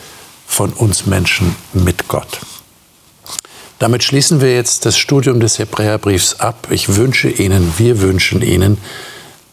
von 0.47 0.73
uns 0.73 1.05
Menschen 1.05 1.55
mit 1.73 2.07
Gott. 2.07 2.39
Damit 3.79 4.03
schließen 4.03 4.41
wir 4.41 4.55
jetzt 4.55 4.85
das 4.85 4.97
Studium 4.97 5.39
des 5.39 5.59
Hebräerbriefs 5.59 6.39
ab. 6.39 6.67
Ich 6.71 6.95
wünsche 6.95 7.29
Ihnen, 7.29 7.73
wir 7.77 8.01
wünschen 8.01 8.41
Ihnen, 8.41 8.79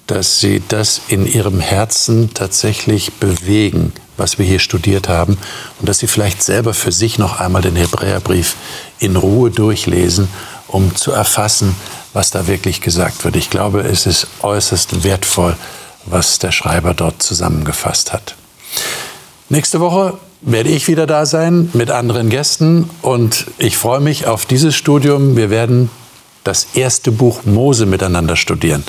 dass 0.06 0.40
Sie 0.40 0.62
das 0.66 1.02
in 1.08 1.26
Ihrem 1.26 1.60
Herzen 1.60 2.32
tatsächlich 2.32 3.12
bewegen, 3.14 3.92
was 4.16 4.38
wir 4.38 4.46
hier 4.46 4.60
studiert 4.60 5.08
haben, 5.08 5.36
und 5.78 5.88
dass 5.88 5.98
Sie 5.98 6.06
vielleicht 6.06 6.42
selber 6.42 6.72
für 6.72 6.92
sich 6.92 7.18
noch 7.18 7.38
einmal 7.38 7.62
den 7.62 7.76
Hebräerbrief 7.76 8.56
in 8.98 9.16
Ruhe 9.16 9.50
durchlesen, 9.50 10.28
um 10.68 10.94
zu 10.96 11.12
erfassen, 11.12 11.76
was 12.14 12.30
da 12.30 12.46
wirklich 12.46 12.80
gesagt 12.80 13.24
wird. 13.24 13.36
Ich 13.36 13.50
glaube, 13.50 13.80
es 13.80 14.06
ist 14.06 14.26
äußerst 14.40 15.04
wertvoll, 15.04 15.56
was 16.06 16.38
der 16.38 16.52
Schreiber 16.52 16.94
dort 16.94 17.22
zusammengefasst 17.22 18.12
hat. 18.12 18.36
Nächste 19.48 19.80
Woche 19.80 20.18
werde 20.40 20.70
ich 20.70 20.88
wieder 20.88 21.06
da 21.06 21.26
sein 21.26 21.70
mit 21.72 21.90
anderen 21.90 22.28
Gästen 22.28 22.90
und 23.02 23.46
ich 23.58 23.76
freue 23.76 24.00
mich 24.00 24.26
auf 24.26 24.46
dieses 24.46 24.74
Studium. 24.74 25.36
Wir 25.36 25.50
werden 25.50 25.90
das 26.44 26.68
erste 26.74 27.10
Buch 27.10 27.44
Mose 27.44 27.86
miteinander 27.86 28.36
studieren. 28.36 28.84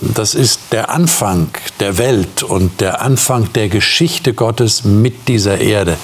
Das 0.00 0.34
ist 0.34 0.60
der 0.72 0.90
Anfang 0.90 1.48
der 1.80 1.96
Welt 1.96 2.42
und 2.42 2.80
der 2.80 3.00
Anfang 3.00 3.52
der 3.54 3.68
Geschichte 3.68 4.34
Gottes 4.34 4.84
mit 4.84 5.28
dieser 5.28 5.58
Erde. 5.58 5.96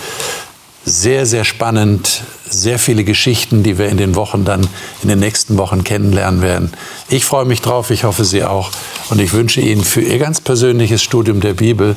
Sehr, 0.84 1.26
sehr 1.26 1.44
spannend, 1.44 2.22
sehr 2.48 2.78
viele 2.78 3.04
Geschichten, 3.04 3.62
die 3.62 3.78
wir 3.78 3.88
in 3.88 3.96
den 3.96 4.14
Wochen 4.14 4.44
dann, 4.44 4.66
in 5.02 5.08
den 5.08 5.20
nächsten 5.20 5.56
Wochen 5.56 5.84
kennenlernen 5.84 6.42
werden. 6.42 6.72
Ich 7.08 7.24
freue 7.24 7.44
mich 7.44 7.60
drauf, 7.60 7.90
ich 7.90 8.04
hoffe 8.04 8.24
Sie 8.24 8.44
auch. 8.44 8.70
Und 9.10 9.20
ich 9.20 9.32
wünsche 9.32 9.60
Ihnen 9.60 9.84
für 9.84 10.00
Ihr 10.00 10.18
ganz 10.18 10.40
persönliches 10.40 11.02
Studium 11.02 11.40
der 11.40 11.54
Bibel, 11.54 11.96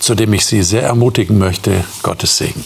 zu 0.00 0.14
dem 0.14 0.32
ich 0.32 0.46
Sie 0.46 0.62
sehr 0.62 0.82
ermutigen 0.82 1.38
möchte, 1.38 1.84
Gottes 2.02 2.36
Segen. 2.38 2.64